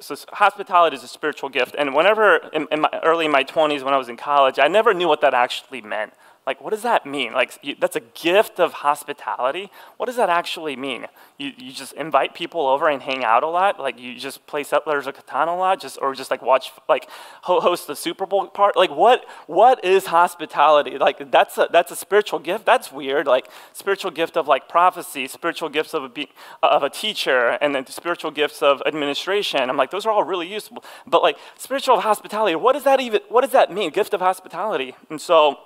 so 0.00 0.16
hospitality 0.32 0.96
is 0.96 1.02
a 1.02 1.08
spiritual 1.08 1.48
gift. 1.48 1.74
And 1.78 1.94
whenever, 1.94 2.36
in, 2.52 2.66
in 2.70 2.80
my, 2.82 2.90
early 3.02 3.26
in 3.26 3.30
my 3.30 3.44
20s 3.44 3.82
when 3.82 3.94
I 3.94 3.98
was 3.98 4.08
in 4.08 4.16
college, 4.16 4.58
I 4.58 4.68
never 4.68 4.94
knew 4.94 5.08
what 5.08 5.20
that 5.22 5.34
actually 5.34 5.80
meant. 5.80 6.12
Like, 6.46 6.60
what 6.60 6.70
does 6.70 6.82
that 6.82 7.06
mean? 7.06 7.32
Like, 7.32 7.58
you, 7.62 7.74
that's 7.80 7.96
a 7.96 8.00
gift 8.00 8.60
of 8.60 8.74
hospitality. 8.74 9.70
What 9.96 10.06
does 10.06 10.16
that 10.16 10.28
actually 10.28 10.76
mean? 10.76 11.06
You, 11.38 11.52
you 11.56 11.72
just 11.72 11.94
invite 11.94 12.34
people 12.34 12.66
over 12.66 12.86
and 12.88 13.00
hang 13.00 13.24
out 13.24 13.42
a 13.42 13.48
lot? 13.48 13.80
Like, 13.80 13.98
you 13.98 14.18
just 14.18 14.46
play 14.46 14.62
Settlers 14.62 15.06
of 15.06 15.14
Catan 15.14 15.48
a 15.48 15.52
lot? 15.52 15.80
Just, 15.80 15.98
or 16.02 16.14
just 16.14 16.30
like 16.30 16.42
watch, 16.42 16.70
like, 16.86 17.08
host 17.42 17.86
the 17.86 17.96
Super 17.96 18.26
Bowl 18.26 18.46
part? 18.48 18.76
Like, 18.76 18.90
what, 18.90 19.24
what 19.46 19.82
is 19.82 20.06
hospitality? 20.06 20.98
Like, 20.98 21.30
that's 21.30 21.56
a, 21.56 21.68
that's 21.72 21.90
a 21.90 21.96
spiritual 21.96 22.40
gift? 22.40 22.66
That's 22.66 22.92
weird. 22.92 23.26
Like, 23.26 23.48
spiritual 23.72 24.10
gift 24.10 24.36
of 24.36 24.46
like 24.46 24.68
prophecy, 24.68 25.26
spiritual 25.26 25.70
gifts 25.70 25.94
of 25.94 26.04
a, 26.04 26.26
of 26.62 26.82
a 26.82 26.90
teacher, 26.90 27.56
and 27.62 27.74
then 27.74 27.86
spiritual 27.86 28.30
gifts 28.30 28.62
of 28.62 28.82
administration. 28.84 29.70
I'm 29.70 29.78
like, 29.78 29.90
those 29.90 30.04
are 30.04 30.12
all 30.12 30.24
really 30.24 30.52
useful. 30.52 30.84
But 31.06 31.22
like, 31.22 31.38
spiritual 31.56 32.00
hospitality, 32.00 32.54
what 32.54 32.74
does 32.74 32.84
that 32.84 33.00
even, 33.00 33.22
what 33.30 33.40
does 33.40 33.52
that 33.52 33.72
mean? 33.72 33.90
Gift 33.90 34.12
of 34.12 34.20
hospitality. 34.20 34.94
And 35.08 35.18
so, 35.18 35.58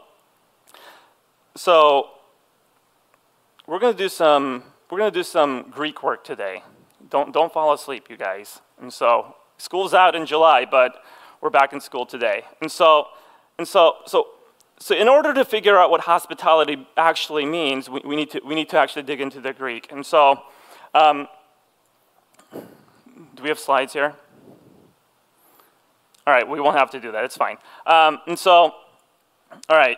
so 1.58 2.10
we're 3.66 3.78
going 3.78 3.92
to 3.92 3.98
do 3.98 4.08
some 4.08 4.62
we're 4.90 4.98
going 4.98 5.12
to 5.12 5.18
do 5.18 5.24
some 5.24 5.66
Greek 5.70 6.02
work 6.02 6.24
today. 6.24 6.62
Don't 7.10 7.32
don't 7.32 7.52
fall 7.52 7.72
asleep, 7.72 8.08
you 8.08 8.16
guys. 8.16 8.60
And 8.80 8.92
so 8.92 9.34
school's 9.58 9.92
out 9.92 10.14
in 10.14 10.24
July, 10.24 10.64
but 10.64 11.02
we're 11.40 11.50
back 11.50 11.72
in 11.72 11.80
school 11.80 12.06
today. 12.06 12.44
And 12.60 12.70
so 12.70 13.08
and 13.58 13.66
so 13.66 13.96
so 14.06 14.28
so 14.78 14.94
in 14.94 15.08
order 15.08 15.34
to 15.34 15.44
figure 15.44 15.76
out 15.76 15.90
what 15.90 16.02
hospitality 16.02 16.86
actually 16.96 17.44
means, 17.44 17.90
we, 17.90 18.00
we 18.04 18.14
need 18.14 18.30
to 18.30 18.40
we 18.44 18.54
need 18.54 18.68
to 18.70 18.78
actually 18.78 19.02
dig 19.02 19.20
into 19.20 19.40
the 19.40 19.52
Greek. 19.52 19.90
And 19.90 20.06
so 20.06 20.42
um, 20.94 21.28
do 22.52 23.42
we 23.42 23.48
have 23.48 23.58
slides 23.58 23.92
here? 23.92 24.14
All 26.26 26.34
right, 26.34 26.48
we 26.48 26.60
won't 26.60 26.76
have 26.76 26.90
to 26.90 27.00
do 27.00 27.12
that. 27.12 27.24
It's 27.24 27.36
fine. 27.36 27.56
Um, 27.86 28.20
and 28.26 28.38
so, 28.38 28.74
all 29.68 29.76
right, 29.76 29.96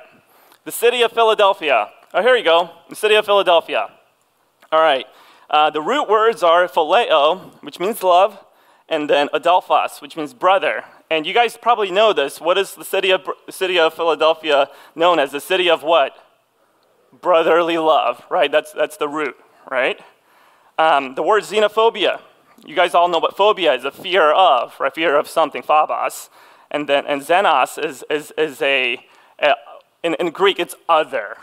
the 0.64 0.72
city 0.72 1.02
of 1.02 1.12
Philadelphia. 1.12 1.90
Oh, 2.12 2.22
here 2.22 2.36
you 2.36 2.44
go. 2.44 2.70
The 2.88 2.96
city 2.96 3.14
of 3.14 3.24
Philadelphia. 3.24 3.90
All 4.72 4.80
right. 4.80 5.06
Uh, 5.48 5.70
the 5.70 5.80
root 5.80 6.08
words 6.08 6.42
are 6.42 6.68
phileo, 6.68 7.52
which 7.62 7.80
means 7.80 8.02
love, 8.02 8.38
and 8.88 9.08
then 9.08 9.28
adelphos, 9.28 10.00
which 10.00 10.16
means 10.16 10.34
brother. 10.34 10.84
And 11.10 11.26
you 11.26 11.34
guys 11.34 11.56
probably 11.56 11.90
know 11.90 12.12
this. 12.12 12.40
What 12.40 12.56
is 12.56 12.74
the 12.74 12.84
city 12.84 13.10
of, 13.10 13.28
city 13.48 13.78
of 13.78 13.94
Philadelphia 13.94 14.68
known 14.94 15.18
as? 15.18 15.32
The 15.32 15.40
city 15.40 15.68
of 15.68 15.82
what? 15.82 16.12
Brotherly 17.20 17.78
love, 17.78 18.22
right? 18.30 18.50
That's, 18.50 18.72
that's 18.72 18.96
the 18.96 19.08
root, 19.08 19.36
right? 19.68 20.00
Um, 20.78 21.14
the 21.14 21.22
word 21.22 21.42
xenophobia. 21.42 22.20
You 22.64 22.76
guys 22.76 22.94
all 22.94 23.08
know 23.08 23.18
what 23.18 23.36
phobia 23.36 23.74
is 23.74 23.84
a 23.84 23.90
fear 23.90 24.30
of, 24.30 24.78
right? 24.78 24.94
Fear 24.94 25.16
of 25.16 25.26
something, 25.26 25.62
phobos. 25.62 26.30
And 26.70 26.88
then 26.88 27.06
and 27.06 27.22
xenos 27.22 27.84
is, 27.84 28.04
is, 28.08 28.32
is 28.38 28.62
a, 28.62 29.04
a 29.40 29.54
in, 30.02 30.14
in 30.14 30.30
Greek, 30.30 30.58
it's 30.58 30.74
other. 30.88 31.36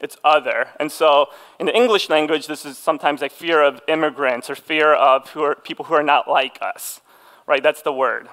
It's 0.00 0.16
other. 0.24 0.68
And 0.80 0.90
so 0.90 1.28
in 1.60 1.66
the 1.66 1.76
English 1.76 2.08
language, 2.08 2.46
this 2.46 2.64
is 2.64 2.76
sometimes 2.76 3.22
a 3.22 3.28
fear 3.28 3.62
of 3.62 3.80
immigrants 3.86 4.50
or 4.50 4.54
fear 4.54 4.92
of 4.92 5.30
who 5.30 5.42
are, 5.42 5.54
people 5.54 5.84
who 5.86 5.94
are 5.94 6.02
not 6.02 6.28
like 6.28 6.58
us, 6.60 7.00
right? 7.46 7.62
That's 7.62 7.82
the 7.82 7.92
word. 7.92 8.28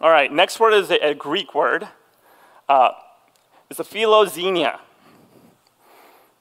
All 0.00 0.10
right, 0.10 0.32
next 0.32 0.58
word 0.58 0.72
is 0.72 0.90
a, 0.90 1.10
a 1.10 1.14
Greek 1.14 1.54
word. 1.54 1.88
Uh, 2.68 2.90
it's 3.70 3.78
a 3.78 3.84
philoxenia. 3.84 4.78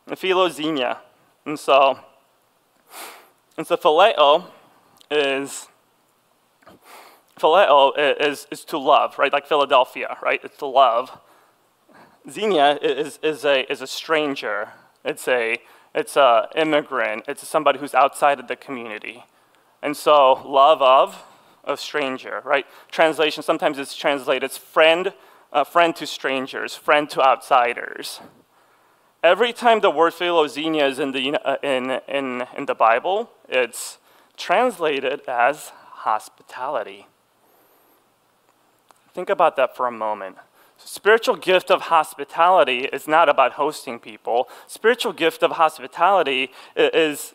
A 0.07 0.15
philoxenia. 0.15 0.97
And 1.45 1.59
so 1.59 1.99
and 3.57 3.65
so 3.65 3.77
phileo 3.77 4.45
is 5.09 5.67
phileo 7.39 7.93
is, 7.97 8.47
is 8.51 8.65
to 8.65 8.77
love, 8.77 9.17
right? 9.17 9.31
Like 9.31 9.47
Philadelphia, 9.47 10.17
right? 10.21 10.39
It's 10.43 10.57
to 10.57 10.65
love. 10.65 11.19
Xenia 12.29 12.79
is, 12.81 13.19
is, 13.21 13.45
a, 13.45 13.71
is 13.71 13.81
a 13.81 13.87
stranger. 13.87 14.69
It's 15.03 15.27
a 15.27 15.59
it's 15.95 16.17
a 16.17 16.49
immigrant. 16.57 17.23
It's 17.25 17.47
somebody 17.47 17.79
who's 17.79 17.93
outside 17.93 18.41
of 18.41 18.49
the 18.49 18.57
community. 18.57 19.23
And 19.81 19.95
so 19.95 20.33
love 20.45 20.81
of 20.81 21.23
a 21.63 21.77
stranger, 21.77 22.41
right? 22.43 22.65
Translation, 22.91 23.41
sometimes 23.43 23.79
it's 23.79 23.95
translated 23.95 24.43
as 24.43 24.57
friend, 24.57 25.13
uh, 25.53 25.63
friend 25.63 25.95
to 25.95 26.05
strangers, 26.05 26.75
friend 26.75 27.09
to 27.11 27.21
outsiders. 27.21 28.19
Every 29.23 29.53
time 29.53 29.79
the 29.79 29.89
word 29.89 30.11
philoxenia 30.11 30.89
is 30.89 30.99
in 30.99 31.13
the, 31.13 31.35
uh, 31.45 31.55
in, 31.63 32.01
in, 32.09 32.45
in 32.57 32.65
the 32.65 32.75
Bible, 32.75 33.31
it's 33.47 33.97
translated 34.35 35.21
as 35.29 35.71
hospitality. 36.03 37.07
Think 39.13 39.29
about 39.29 39.55
that 39.55 39.77
for 39.77 39.87
a 39.87 39.91
moment. 39.91 40.35
Spiritual 40.87 41.35
gift 41.35 41.71
of 41.71 41.81
hospitality 41.81 42.81
is 42.93 43.07
not 43.07 43.27
about 43.27 43.53
hosting 43.53 43.97
people. 43.97 44.47
Spiritual 44.67 45.13
gift 45.13 45.41
of 45.41 45.53
hospitality 45.53 46.51
is, 46.75 47.33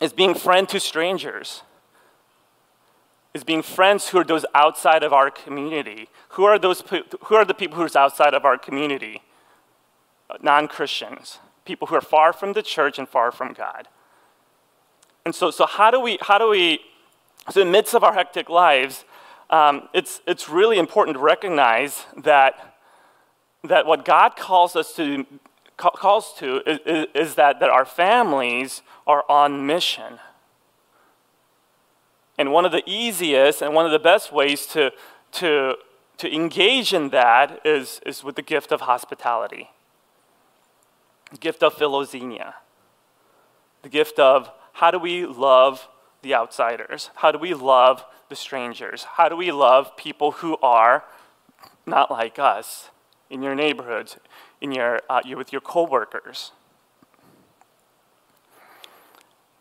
is 0.00 0.12
being 0.12 0.34
friend 0.34 0.68
to 0.68 0.78
strangers. 0.78 1.62
Is 3.34 3.42
being 3.42 3.62
friends 3.62 4.10
who 4.10 4.18
are 4.18 4.24
those 4.24 4.46
outside 4.54 5.02
of 5.02 5.12
our 5.12 5.32
community. 5.32 6.08
Who 6.30 6.44
are 6.44 6.60
those 6.60 6.84
who 7.24 7.34
are 7.34 7.44
the 7.44 7.54
people 7.54 7.76
who 7.76 7.82
are 7.82 7.98
outside 7.98 8.34
of 8.34 8.44
our 8.44 8.56
community? 8.56 9.20
non-Christians, 10.40 11.38
people 11.64 11.88
who 11.88 11.94
are 11.96 12.00
far 12.00 12.32
from 12.32 12.52
the 12.52 12.62
church 12.62 12.98
and 12.98 13.08
far 13.08 13.32
from 13.32 13.52
God. 13.52 13.88
And 15.24 15.34
so, 15.34 15.50
so 15.50 15.66
how 15.66 15.90
do 15.90 16.00
we, 16.00 16.18
how 16.20 16.38
do 16.38 16.48
we, 16.48 16.80
so 17.50 17.60
in 17.60 17.68
the 17.68 17.72
midst 17.72 17.94
of 17.94 18.04
our 18.04 18.14
hectic 18.14 18.48
lives, 18.48 19.04
um, 19.50 19.88
it's, 19.92 20.20
it's 20.26 20.48
really 20.48 20.78
important 20.78 21.16
to 21.16 21.20
recognize 21.20 22.04
that, 22.16 22.75
that 23.68 23.86
what 23.86 24.04
God 24.04 24.36
calls 24.36 24.76
us 24.76 24.94
to, 24.94 25.26
calls 25.76 26.34
to 26.38 26.62
is, 26.66 27.06
is 27.14 27.34
that, 27.34 27.60
that 27.60 27.70
our 27.70 27.84
families 27.84 28.82
are 29.06 29.24
on 29.28 29.66
mission. 29.66 30.18
And 32.38 32.52
one 32.52 32.64
of 32.64 32.72
the 32.72 32.82
easiest 32.86 33.62
and 33.62 33.74
one 33.74 33.86
of 33.86 33.92
the 33.92 33.98
best 33.98 34.32
ways 34.32 34.66
to, 34.68 34.92
to, 35.32 35.76
to 36.18 36.34
engage 36.34 36.92
in 36.92 37.10
that 37.10 37.60
is, 37.64 38.00
is 38.04 38.22
with 38.22 38.36
the 38.36 38.42
gift 38.42 38.72
of 38.72 38.82
hospitality 38.82 39.70
gift 41.40 41.62
of 41.62 41.74
philoxenia, 41.74 42.54
the 43.82 43.88
gift 43.88 44.18
of 44.18 44.50
how 44.74 44.90
do 44.90 44.98
we 44.98 45.26
love 45.26 45.88
the 46.22 46.34
outsiders? 46.34 47.10
How 47.16 47.32
do 47.32 47.38
we 47.38 47.54
love 47.54 48.04
the 48.28 48.36
strangers? 48.36 49.04
How 49.04 49.28
do 49.28 49.36
we 49.36 49.52
love 49.52 49.96
people 49.96 50.32
who 50.32 50.56
are 50.62 51.04
not 51.84 52.10
like 52.10 52.38
us 52.38 52.90
in 53.30 53.42
your 53.42 53.54
neighborhoods, 53.54 54.16
in 54.60 54.72
your, 54.72 55.00
uh, 55.08 55.20
with 55.36 55.52
your 55.52 55.60
coworkers? 55.60 56.52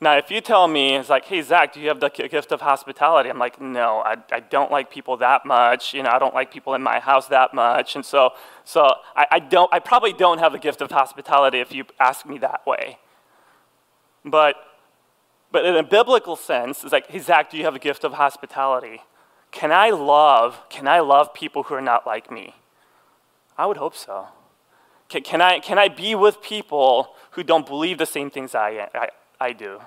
Now, 0.01 0.17
if 0.17 0.29
you 0.29 0.41
tell 0.41 0.67
me, 0.67 0.95
it's 0.95 1.09
like, 1.09 1.25
hey, 1.25 1.41
Zack, 1.41 1.73
do 1.73 1.79
you 1.79 1.87
have 1.87 2.01
the 2.01 2.09
gift 2.09 2.51
of 2.51 2.61
hospitality? 2.61 3.29
I'm 3.29 3.39
like, 3.39 3.61
no, 3.61 3.99
I, 3.99 4.17
I 4.31 4.41
don't 4.41 4.69
like 4.69 4.91
people 4.91 5.17
that 5.17 5.45
much. 5.45 5.93
You 5.93 6.03
know, 6.03 6.09
I 6.09 6.19
don't 6.19 6.33
like 6.35 6.51
people 6.51 6.73
in 6.73 6.83
my 6.83 6.99
house 6.99 7.27
that 7.29 7.53
much. 7.53 7.95
And 7.95 8.05
so, 8.05 8.31
so 8.65 8.91
I, 9.15 9.25
I, 9.31 9.39
don't, 9.39 9.73
I 9.73 9.79
probably 9.79 10.11
don't 10.11 10.39
have 10.39 10.51
the 10.51 10.59
gift 10.59 10.81
of 10.81 10.91
hospitality 10.91 11.59
if 11.59 11.71
you 11.71 11.85
ask 11.99 12.25
me 12.25 12.37
that 12.39 12.67
way. 12.67 12.99
But, 14.25 14.57
but 15.51 15.65
in 15.65 15.75
a 15.75 15.83
biblical 15.83 16.35
sense, 16.35 16.83
it's 16.83 16.91
like, 16.91 17.07
hey, 17.07 17.19
Zack, 17.19 17.49
do 17.49 17.57
you 17.57 17.63
have 17.63 17.75
a 17.75 17.79
gift 17.79 18.03
of 18.03 18.13
hospitality? 18.13 19.01
Can 19.51 19.71
I 19.71 19.91
love, 19.91 20.61
can 20.69 20.87
I 20.89 20.99
love 20.99 21.33
people 21.33 21.63
who 21.63 21.73
are 21.73 21.81
not 21.81 22.05
like 22.05 22.29
me? 22.29 22.53
I 23.57 23.65
would 23.65 23.77
hope 23.77 23.95
so. 23.95 24.27
Can, 25.09 25.21
can, 25.23 25.41
I, 25.41 25.59
can 25.59 25.77
I 25.77 25.87
be 25.87 26.15
with 26.15 26.41
people 26.41 27.15
who 27.31 27.43
don't 27.43 27.65
believe 27.65 27.97
the 27.97 28.05
same 28.05 28.29
things 28.29 28.55
I, 28.55 28.89
I, 28.93 29.09
I 29.39 29.53
do. 29.53 29.81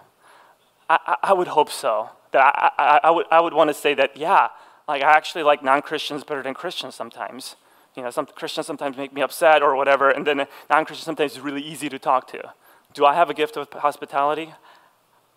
I, 0.88 1.16
I, 1.22 1.32
would 1.32 1.48
hope 1.48 1.70
so. 1.70 2.10
That 2.32 2.40
I, 2.40 2.70
I, 2.78 3.00
I 3.04 3.10
would, 3.10 3.26
I 3.30 3.40
would 3.40 3.52
want 3.52 3.68
to 3.68 3.74
say 3.74 3.94
that, 3.94 4.16
yeah, 4.16 4.48
like 4.86 5.02
I 5.02 5.10
actually 5.10 5.42
like 5.42 5.62
non-Christians 5.62 6.24
better 6.24 6.42
than 6.42 6.54
Christians 6.54 6.94
sometimes. 6.94 7.56
You 7.96 8.02
know, 8.02 8.10
some 8.10 8.26
Christians 8.26 8.66
sometimes 8.66 8.96
make 8.96 9.12
me 9.12 9.22
upset 9.22 9.62
or 9.62 9.74
whatever, 9.74 10.08
and 10.08 10.26
then 10.26 10.46
non-Christians 10.70 11.04
sometimes 11.04 11.32
is 11.32 11.40
really 11.40 11.62
easy 11.62 11.88
to 11.88 11.98
talk 11.98 12.28
to. 12.28 12.54
Do 12.94 13.04
I 13.04 13.14
have 13.14 13.28
a 13.28 13.34
gift 13.34 13.56
of 13.56 13.68
hospitality? 13.72 14.54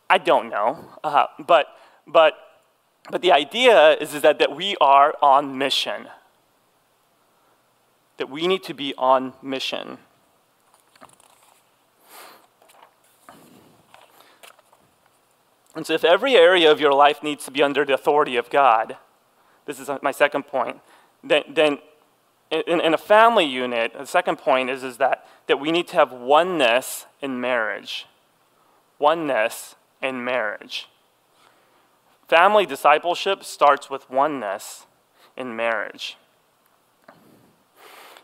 I 0.09 0.19
don't 0.19 0.49
know, 0.49 0.85
uh, 1.03 1.27
but 1.39 1.67
but 2.05 2.35
but 3.09 3.21
the 3.21 3.31
idea 3.31 3.93
is, 3.93 4.13
is 4.13 4.21
that, 4.21 4.39
that 4.39 4.55
we 4.55 4.75
are 4.79 5.15
on 5.21 5.57
mission. 5.57 6.07
That 8.21 8.29
we 8.29 8.45
need 8.45 8.61
to 8.65 8.75
be 8.75 8.93
on 8.99 9.33
mission. 9.41 9.97
And 15.73 15.87
so, 15.87 15.93
if 15.93 16.03
every 16.03 16.35
area 16.35 16.71
of 16.71 16.79
your 16.79 16.93
life 16.93 17.23
needs 17.23 17.45
to 17.45 17.51
be 17.51 17.63
under 17.63 17.83
the 17.83 17.95
authority 17.95 18.35
of 18.35 18.51
God, 18.51 18.97
this 19.65 19.79
is 19.79 19.89
my 20.03 20.11
second 20.11 20.43
point, 20.43 20.81
then, 21.23 21.41
then 21.49 21.79
in, 22.51 22.79
in 22.79 22.93
a 22.93 22.97
family 22.99 23.45
unit, 23.45 23.93
the 23.97 24.05
second 24.05 24.37
point 24.37 24.69
is, 24.69 24.83
is 24.83 24.97
that, 24.97 25.25
that 25.47 25.59
we 25.59 25.71
need 25.71 25.87
to 25.87 25.95
have 25.95 26.11
oneness 26.11 27.07
in 27.23 27.41
marriage. 27.41 28.05
Oneness 28.99 29.73
in 29.99 30.23
marriage. 30.23 30.89
Family 32.27 32.67
discipleship 32.67 33.43
starts 33.43 33.89
with 33.89 34.07
oneness 34.11 34.85
in 35.35 35.55
marriage. 35.55 36.17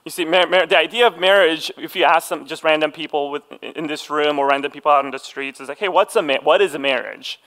You 0.07 0.11
see, 0.11 0.23
mar- 0.23 0.47
mar- 0.47 0.65
the 0.65 0.77
idea 0.77 1.05
of 1.05 1.19
marriage, 1.19 1.69
if 1.77 1.93
you 1.93 2.05
ask 2.05 2.29
some 2.29 2.45
just 2.45 2.63
random 2.63 2.93
people 2.93 3.29
with, 3.29 3.43
in 3.61 3.87
this 3.87 4.09
room 4.09 4.39
or 4.39 4.47
random 4.47 4.71
people 4.71 4.89
out 4.89 5.03
on 5.03 5.11
the 5.11 5.19
streets, 5.19 5.59
is 5.59 5.67
like, 5.67 5.79
hey, 5.79 5.89
what's 5.89 6.15
a 6.15 6.21
ma- 6.21 6.39
what 6.43 6.61
is 6.61 6.73
a 6.75 6.79
marriage? 6.79 7.41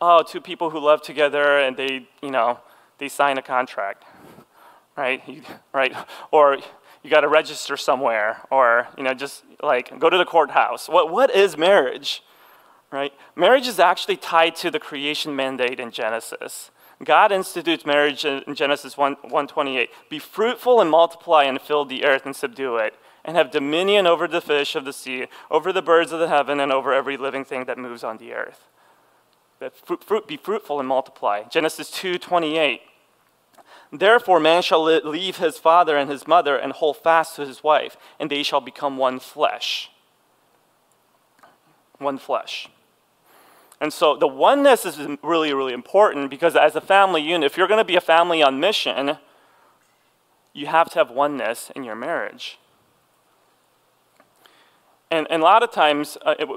Oh, 0.00 0.22
two 0.22 0.40
people 0.40 0.70
who 0.70 0.78
love 0.78 1.02
together 1.02 1.58
and 1.58 1.76
they, 1.76 2.06
you 2.22 2.30
know, 2.30 2.60
they 2.98 3.08
sign 3.08 3.36
a 3.36 3.42
contract, 3.42 4.04
right? 4.96 5.28
You, 5.28 5.42
right? 5.72 5.92
Or 6.30 6.58
you 7.02 7.10
got 7.10 7.22
to 7.22 7.28
register 7.28 7.76
somewhere, 7.76 8.42
or 8.48 8.86
you 8.96 9.02
know, 9.02 9.12
just 9.12 9.42
like 9.60 9.98
go 9.98 10.08
to 10.08 10.16
the 10.16 10.24
courthouse. 10.24 10.88
What 10.88 11.10
what 11.10 11.34
is 11.34 11.56
marriage? 11.56 12.22
Right? 12.92 13.12
Marriage 13.34 13.66
is 13.66 13.80
actually 13.80 14.18
tied 14.18 14.54
to 14.62 14.70
the 14.70 14.78
creation 14.78 15.34
mandate 15.34 15.80
in 15.80 15.90
Genesis. 15.90 16.70
God 17.04 17.32
institutes 17.32 17.86
marriage 17.86 18.24
in 18.24 18.54
Genesis 18.54 18.96
1, 18.96 19.14
128. 19.22 19.90
Be 20.08 20.18
fruitful 20.18 20.80
and 20.80 20.90
multiply 20.90 21.44
and 21.44 21.60
fill 21.60 21.84
the 21.84 22.04
earth 22.04 22.26
and 22.26 22.34
subdue 22.34 22.76
it, 22.76 22.94
and 23.24 23.36
have 23.36 23.50
dominion 23.50 24.06
over 24.06 24.28
the 24.28 24.40
fish 24.40 24.76
of 24.76 24.84
the 24.84 24.92
sea, 24.92 25.26
over 25.50 25.72
the 25.72 25.82
birds 25.82 26.12
of 26.12 26.20
the 26.20 26.28
heaven, 26.28 26.60
and 26.60 26.72
over 26.72 26.92
every 26.92 27.16
living 27.16 27.44
thing 27.44 27.64
that 27.64 27.78
moves 27.78 28.04
on 28.04 28.18
the 28.18 28.32
earth. 28.32 28.68
That 29.60 29.76
fruit, 29.76 30.04
fruit 30.04 30.26
be 30.26 30.36
fruitful 30.36 30.78
and 30.78 30.88
multiply. 30.88 31.44
Genesis 31.44 31.90
2, 31.90 32.18
28. 32.18 32.82
Therefore, 33.92 34.40
man 34.40 34.62
shall 34.62 34.82
leave 34.82 35.38
his 35.38 35.58
father 35.58 35.96
and 35.96 36.10
his 36.10 36.26
mother 36.26 36.56
and 36.56 36.72
hold 36.72 36.96
fast 36.96 37.36
to 37.36 37.46
his 37.46 37.62
wife, 37.62 37.96
and 38.18 38.30
they 38.30 38.42
shall 38.42 38.60
become 38.60 38.96
one 38.96 39.20
flesh. 39.20 39.90
One 41.98 42.18
flesh. 42.18 42.68
And 43.80 43.92
so 43.92 44.16
the 44.16 44.28
oneness 44.28 44.86
is 44.86 44.98
really, 45.22 45.52
really 45.52 45.72
important 45.72 46.30
because 46.30 46.56
as 46.56 46.76
a 46.76 46.80
family 46.80 47.22
unit, 47.22 47.50
if 47.50 47.56
you're 47.56 47.68
going 47.68 47.78
to 47.78 47.84
be 47.84 47.96
a 47.96 48.00
family 48.00 48.42
on 48.42 48.60
mission, 48.60 49.18
you 50.52 50.66
have 50.66 50.90
to 50.90 50.98
have 50.98 51.10
oneness 51.10 51.70
in 51.74 51.84
your 51.84 51.96
marriage. 51.96 52.58
And, 55.10 55.26
and 55.28 55.42
a 55.42 55.44
lot 55.44 55.62
of 55.62 55.70
times, 55.70 56.16
uh, 56.24 56.34
it, 56.38 56.48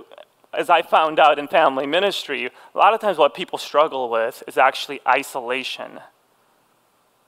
as 0.53 0.69
I 0.69 0.81
found 0.81 1.19
out 1.19 1.37
in 1.37 1.47
family 1.47 1.85
ministry, 1.85 2.45
a 2.45 2.77
lot 2.77 2.93
of 2.93 3.01
times 3.01 3.17
what 3.17 3.33
people 3.33 3.57
struggle 3.57 4.09
with 4.09 4.43
is 4.47 4.57
actually 4.57 5.01
isolation. 5.07 5.99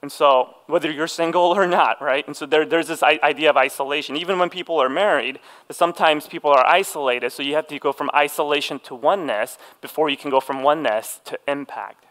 And 0.01 0.11
so, 0.11 0.55
whether 0.67 0.89
you're 0.89 1.07
single 1.07 1.41
or 1.41 1.67
not, 1.67 2.01
right? 2.01 2.25
And 2.25 2.35
so 2.35 2.45
there, 2.45 2.65
there's 2.65 2.87
this 2.87 3.03
idea 3.03 3.49
of 3.49 3.57
isolation. 3.57 4.15
Even 4.15 4.39
when 4.39 4.49
people 4.49 4.81
are 4.81 4.87
married, 4.87 5.39
sometimes 5.69 6.25
people 6.25 6.51
are 6.51 6.65
isolated, 6.65 7.31
so 7.31 7.43
you 7.43 7.55
have 7.55 7.67
to 7.67 7.79
go 7.79 7.91
from 7.91 8.09
isolation 8.15 8.79
to 8.81 8.95
oneness 8.95 9.57
before 9.81 10.09
you 10.09 10.15
can 10.15 10.31
go 10.31 10.39
from 10.39 10.63
oneness 10.63 11.19
to 11.25 11.37
impact. 11.47 12.05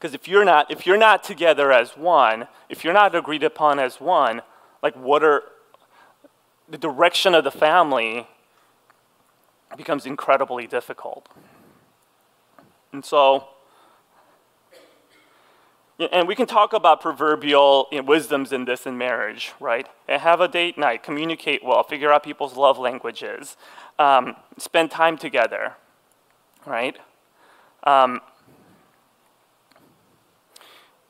Because 0.00 0.14
if 0.14 0.26
you're 0.26 0.44
not, 0.44 0.68
if 0.70 0.84
you're 0.84 0.96
not 0.96 1.22
together 1.22 1.70
as 1.70 1.96
one, 1.96 2.48
if 2.68 2.82
you're 2.82 2.94
not 2.94 3.14
agreed 3.14 3.44
upon 3.44 3.78
as 3.78 4.00
one, 4.00 4.42
like 4.82 4.96
what 4.96 5.22
are 5.22 5.44
the 6.68 6.78
direction 6.78 7.34
of 7.34 7.44
the 7.44 7.50
family 7.50 8.26
becomes 9.76 10.06
incredibly 10.06 10.66
difficult. 10.66 11.28
And 12.92 13.04
so, 13.04 13.48
and 16.12 16.26
we 16.26 16.34
can 16.34 16.46
talk 16.46 16.72
about 16.72 17.00
proverbial 17.00 17.88
you 17.92 17.98
know, 17.98 18.04
wisdoms 18.04 18.52
in 18.52 18.64
this 18.64 18.86
in 18.86 18.96
marriage, 18.96 19.52
right? 19.60 19.86
And 20.08 20.22
have 20.22 20.40
a 20.40 20.48
date 20.48 20.78
night, 20.78 21.02
communicate 21.02 21.62
well, 21.62 21.82
figure 21.82 22.12
out 22.12 22.22
people's 22.22 22.56
love 22.56 22.78
languages, 22.78 23.56
um, 23.98 24.36
spend 24.56 24.90
time 24.90 25.18
together, 25.18 25.74
right? 26.64 26.96
Um, 27.84 28.20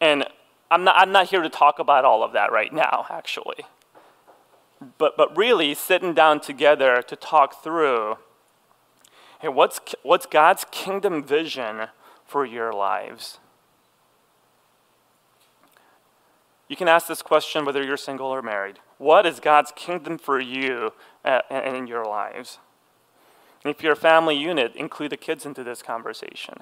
and 0.00 0.24
I'm 0.70 0.84
not, 0.84 0.96
I'm 0.96 1.12
not 1.12 1.28
here 1.28 1.42
to 1.42 1.48
talk 1.48 1.78
about 1.78 2.04
all 2.04 2.22
of 2.22 2.32
that 2.32 2.50
right 2.50 2.72
now, 2.72 3.06
actually. 3.10 3.64
But, 4.98 5.16
but 5.16 5.36
really, 5.36 5.74
sitting 5.74 6.14
down 6.14 6.40
together 6.40 7.02
to 7.02 7.16
talk 7.16 7.62
through 7.62 8.16
hey, 9.40 9.48
what's, 9.48 9.80
what's 10.02 10.26
God's 10.26 10.66
kingdom 10.70 11.24
vision 11.24 11.86
for 12.26 12.44
your 12.44 12.74
lives? 12.74 13.38
You 16.70 16.76
can 16.76 16.86
ask 16.86 17.08
this 17.08 17.20
question 17.20 17.64
whether 17.64 17.82
you're 17.82 17.96
single 17.96 18.28
or 18.28 18.42
married. 18.42 18.78
What 18.96 19.26
is 19.26 19.40
God's 19.40 19.72
kingdom 19.74 20.18
for 20.18 20.38
you 20.38 20.92
uh, 21.24 21.40
and 21.50 21.76
in 21.76 21.88
your 21.88 22.04
lives? 22.04 22.58
And 23.64 23.74
if 23.74 23.82
you're 23.82 23.94
a 23.94 23.96
family 23.96 24.36
unit, 24.36 24.76
include 24.76 25.10
the 25.10 25.16
kids 25.16 25.44
into 25.44 25.64
this 25.64 25.82
conversation. 25.82 26.54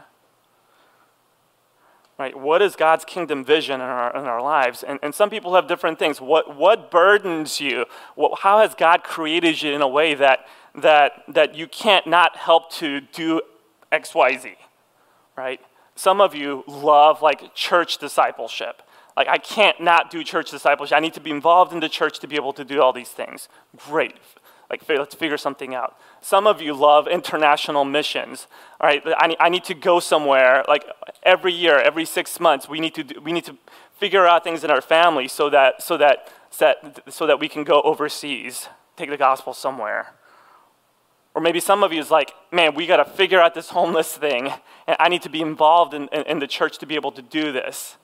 Right? 2.18 2.34
What 2.34 2.62
is 2.62 2.74
God's 2.74 3.04
kingdom 3.04 3.44
vision 3.44 3.82
in 3.82 3.86
our, 3.86 4.16
in 4.16 4.24
our 4.24 4.40
lives? 4.40 4.82
And, 4.82 4.98
and 5.02 5.14
some 5.14 5.28
people 5.28 5.54
have 5.54 5.68
different 5.68 5.98
things. 5.98 6.22
What, 6.22 6.56
what 6.56 6.90
burdens 6.90 7.60
you? 7.60 7.84
What, 8.14 8.40
how 8.40 8.60
has 8.60 8.74
God 8.74 9.04
created 9.04 9.60
you 9.60 9.74
in 9.74 9.82
a 9.82 9.88
way 9.88 10.14
that, 10.14 10.46
that, 10.74 11.22
that 11.28 11.54
you 11.54 11.66
can't 11.66 12.06
not 12.06 12.34
help 12.38 12.72
to 12.72 13.02
do 13.02 13.42
X, 13.92 14.14
Y, 14.14 14.38
Z? 14.38 14.54
Right? 15.36 15.60
Some 15.96 16.22
of 16.22 16.34
you 16.34 16.64
love 16.66 17.20
like 17.20 17.54
church 17.54 17.98
discipleship. 17.98 18.82
Like, 19.18 19.26
I 19.26 19.38
can't 19.38 19.80
not 19.80 20.12
do 20.12 20.22
church 20.22 20.52
discipleship. 20.52 20.96
I 20.96 21.00
need 21.00 21.14
to 21.14 21.20
be 21.20 21.32
involved 21.32 21.72
in 21.72 21.80
the 21.80 21.88
church 21.88 22.20
to 22.20 22.28
be 22.28 22.36
able 22.36 22.52
to 22.52 22.64
do 22.64 22.80
all 22.80 22.92
these 22.92 23.08
things. 23.08 23.48
Great. 23.76 24.14
Like, 24.70 24.88
let's 24.88 25.16
figure 25.16 25.36
something 25.36 25.74
out. 25.74 25.98
Some 26.20 26.46
of 26.46 26.62
you 26.62 26.72
love 26.72 27.08
international 27.08 27.84
missions. 27.84 28.46
All 28.80 28.88
right, 28.88 29.02
I 29.04 29.34
I 29.40 29.48
need, 29.48 29.64
to 29.64 29.74
go 29.74 29.98
somewhere. 29.98 30.64
Like 30.68 30.84
every 31.24 31.52
year, 31.52 31.80
every 31.80 32.04
six 32.04 32.38
months, 32.38 32.68
we 32.68 32.78
need 32.78 32.94
to 32.94 33.02
do, 33.02 33.20
we 33.20 33.32
need 33.32 33.44
to 33.46 33.56
figure 33.96 34.24
out 34.24 34.44
things 34.44 34.62
in 34.62 34.70
our 34.70 34.80
family 34.80 35.26
so 35.26 35.50
that 35.50 35.82
so 35.82 35.96
that 35.96 36.32
so 37.08 37.26
that 37.26 37.40
we 37.40 37.48
can 37.48 37.64
go 37.64 37.82
overseas, 37.82 38.68
take 38.96 39.10
the 39.10 39.16
gospel 39.16 39.52
somewhere. 39.52 40.14
Or 41.34 41.40
maybe 41.40 41.58
some 41.58 41.82
of 41.82 41.92
you 41.92 42.00
is 42.00 42.10
like, 42.12 42.34
man, 42.52 42.76
we 42.76 42.86
got 42.86 42.98
to 42.98 43.04
figure 43.04 43.40
out 43.40 43.54
this 43.54 43.70
homeless 43.70 44.16
thing, 44.16 44.52
and 44.86 44.96
I 45.00 45.08
need 45.08 45.22
to 45.22 45.28
be 45.28 45.40
involved 45.40 45.92
in, 45.92 46.08
in, 46.12 46.22
in 46.22 46.38
the 46.38 46.46
church 46.46 46.78
to 46.78 46.86
be 46.86 46.94
able 46.94 47.12
to 47.12 47.22
do 47.22 47.50
this. 47.50 47.96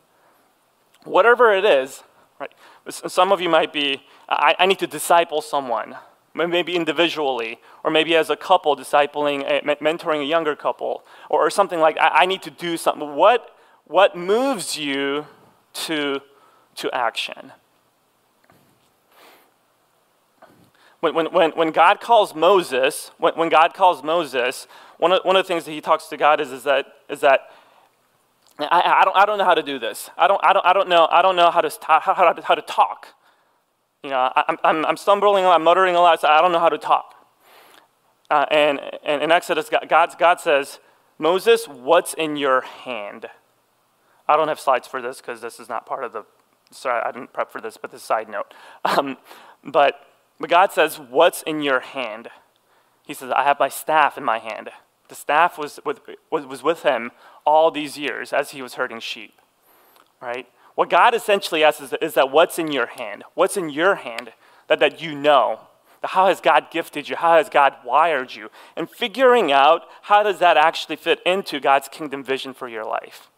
Whatever 1.05 1.53
it 1.53 1.65
is, 1.65 2.03
right? 2.41 2.53
Some 2.89 3.33
of 3.33 3.41
you 3.41 3.49
might 3.49 3.73
be, 3.73 4.03
I, 4.29 4.55
I 4.59 4.67
need 4.67 4.79
to 4.81 4.87
disciple 4.87 5.41
someone 5.41 5.97
maybe 6.35 6.75
individually, 6.75 7.61
or 7.85 7.91
maybe 7.91 8.17
as 8.17 8.29
a 8.29 8.37
couple 8.37 8.77
discipling, 8.77 9.45
eh, 9.47 9.61
mentoring 9.81 10.21
a 10.21 10.25
younger 10.25 10.57
couple, 10.57 11.05
or, 11.31 11.49
something 11.49 11.79
like 11.79 11.97
I, 11.99 12.09
I 12.09 12.27
need 12.27 12.43
to 12.43 12.51
do 12.51 12.77
something. 12.77 13.15
What, 13.15 13.55
what 13.85 14.17
moves 14.17 14.77
you 14.77 15.27
to, 15.75 16.21
to 16.77 16.91
action? 16.93 17.53
When, 21.01 21.15
when, 21.15 21.27
when, 21.27 21.51
when 21.53 21.71
God 21.71 22.01
calls 22.01 22.35
Moses, 22.35 23.13
when, 23.19 23.35
when 23.35 23.49
God 23.49 23.75
calls 23.75 24.03
Moses, 24.03 24.67
one 24.99 25.13
of, 25.13 25.21
one 25.25 25.37
of 25.37 25.45
the 25.45 25.49
things 25.49 25.65
that 25.67 25.73
he 25.73 25.81
talks 25.81 26.07
to 26.09 26.17
God 26.17 26.41
is, 26.41 26.51
is 26.51 26.65
that, 26.65 26.87
is 27.09 27.21
that 27.21 27.51
I, 28.59 29.01
I, 29.01 29.05
don't, 29.05 29.17
I 29.17 29.27
don't 29.27 29.39
know 29.39 29.45
how 29.45 29.55
to 29.55 29.63
do 29.63 29.79
this. 29.79 30.11
I 30.17 30.29
don't, 30.29 30.41
I 30.45 30.53
don't, 30.53 30.65
I 30.65 30.73
don't, 30.73 30.89
know, 30.89 31.09
I 31.11 31.23
don't 31.23 31.37
know 31.37 31.51
how 31.51 31.61
to, 31.61 31.71
how, 31.83 32.01
how, 32.01 32.35
how 32.43 32.55
to 32.55 32.63
talk. 32.63 33.09
You 34.03 34.11
know, 34.11 34.31
I, 34.37 34.57
I'm, 34.63 34.85
I'm 34.85 34.97
stumbling 34.97 35.45
a 35.45 35.49
lot, 35.49 35.61
muttering 35.61 35.97
a 35.97 36.01
lot, 36.01 36.21
so 36.21 36.29
I 36.29 36.41
don't 36.41 36.53
know 36.53 36.61
how 36.61 36.69
to 36.69 36.79
talk. 36.79 37.15
Uh, 38.31 38.47
and, 38.51 38.81
and 39.05 39.23
in 39.23 39.33
Exodus, 39.33 39.69
God, 39.89 40.15
God 40.19 40.41
says, 40.41 40.79
Moses, 41.19 41.67
what's 41.67 42.15
in 42.15 42.37
your 42.37 42.61
hand? 42.61 43.27
I 44.29 44.37
don't 44.37 44.49
have 44.49 44.61
slides 44.61 44.87
for 44.87 45.03
this 45.03 45.19
because 45.19 45.41
this 45.41 45.59
is 45.59 45.69
not 45.69 45.87
part 45.87 46.05
of 46.05 46.13
the, 46.13 46.25
sorry, 46.71 47.03
I 47.05 47.13
didn't 47.13 47.33
prep 47.33 47.51
for 47.51 47.61
this, 47.61 47.77
but 47.77 47.91
this 47.91 48.03
side 48.03 48.29
note. 48.29 48.53
Um, 48.85 49.17
but, 49.65 50.01
but 50.39 50.51
God 50.51 50.73
says, 50.73 51.01
what's 51.01 51.43
in 51.43 51.63
your 51.63 51.81
hand? 51.81 52.29
He 53.07 53.15
says, 53.15 53.31
I 53.31 53.45
have 53.45 53.59
my 53.59 53.71
staff 53.71 54.19
in 54.19 54.25
my 54.25 54.39
hand. 54.39 54.71
The 55.09 55.15
staff 55.15 55.57
was 55.57 55.81
with, 55.85 56.01
was 56.31 56.63
with 56.63 56.83
him 56.83 57.11
all 57.45 57.71
these 57.71 57.99
years 57.99 58.33
as 58.33 58.51
he 58.51 58.63
was 58.63 58.75
herding 58.75 59.01
sheep, 59.01 59.35
right? 60.21 60.47
What 60.75 60.91
God 60.91 61.15
essentially 61.15 61.63
asks 61.63 61.81
is, 61.81 61.95
is 62.01 62.15
that 62.15 62.31
what's 62.31 62.59
in 62.59 62.73
your 62.73 62.87
hand? 62.87 63.25
What's 63.35 63.57
in 63.57 63.71
your 63.71 63.97
hand 63.97 64.33
that, 64.69 64.81
that 64.81 65.01
you 65.01 65.15
know? 65.15 65.61
How 66.03 66.27
has 66.27 66.41
God 66.41 66.71
gifted 66.71 67.09
you? 67.09 67.17
How 67.17 67.37
has 67.37 67.49
God 67.49 67.75
wired 67.85 68.35
you? 68.35 68.51
And 68.77 68.91
figuring 68.91 69.53
out 69.53 69.83
how 70.03 70.23
does 70.23 70.39
that 70.41 70.57
actually 70.57 70.97
fit 70.97 71.21
into 71.25 71.61
God's 71.61 71.89
kingdom 71.89 72.23
vision 72.23 72.53
for 72.53 72.69
your 72.69 72.85
life. 72.85 73.31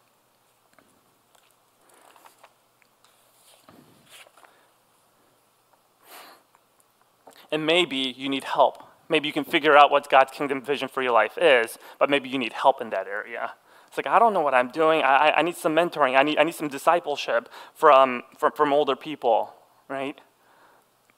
And 7.52 7.64
maybe 7.64 7.96
you 7.96 8.28
need 8.28 8.44
help. 8.44 8.82
Maybe 9.08 9.28
you 9.28 9.32
can 9.32 9.44
figure 9.44 9.76
out 9.76 9.92
what 9.92 10.10
God's 10.10 10.32
kingdom 10.32 10.60
vision 10.60 10.88
for 10.88 11.00
your 11.00 11.12
life 11.12 11.38
is, 11.38 11.78
but 12.00 12.10
maybe 12.10 12.28
you 12.28 12.38
need 12.38 12.52
help 12.52 12.80
in 12.80 12.90
that 12.90 13.06
area. 13.06 13.52
It's 13.96 14.04
like, 14.04 14.14
I 14.14 14.18
don't 14.18 14.34
know 14.34 14.42
what 14.42 14.52
I'm 14.52 14.68
doing. 14.68 15.02
I, 15.02 15.32
I 15.38 15.42
need 15.42 15.56
some 15.56 15.74
mentoring. 15.74 16.18
I 16.18 16.22
need, 16.22 16.36
I 16.36 16.42
need 16.42 16.54
some 16.54 16.68
discipleship 16.68 17.48
from, 17.72 18.24
from, 18.36 18.52
from 18.52 18.70
older 18.70 18.94
people, 18.94 19.54
right? 19.88 20.20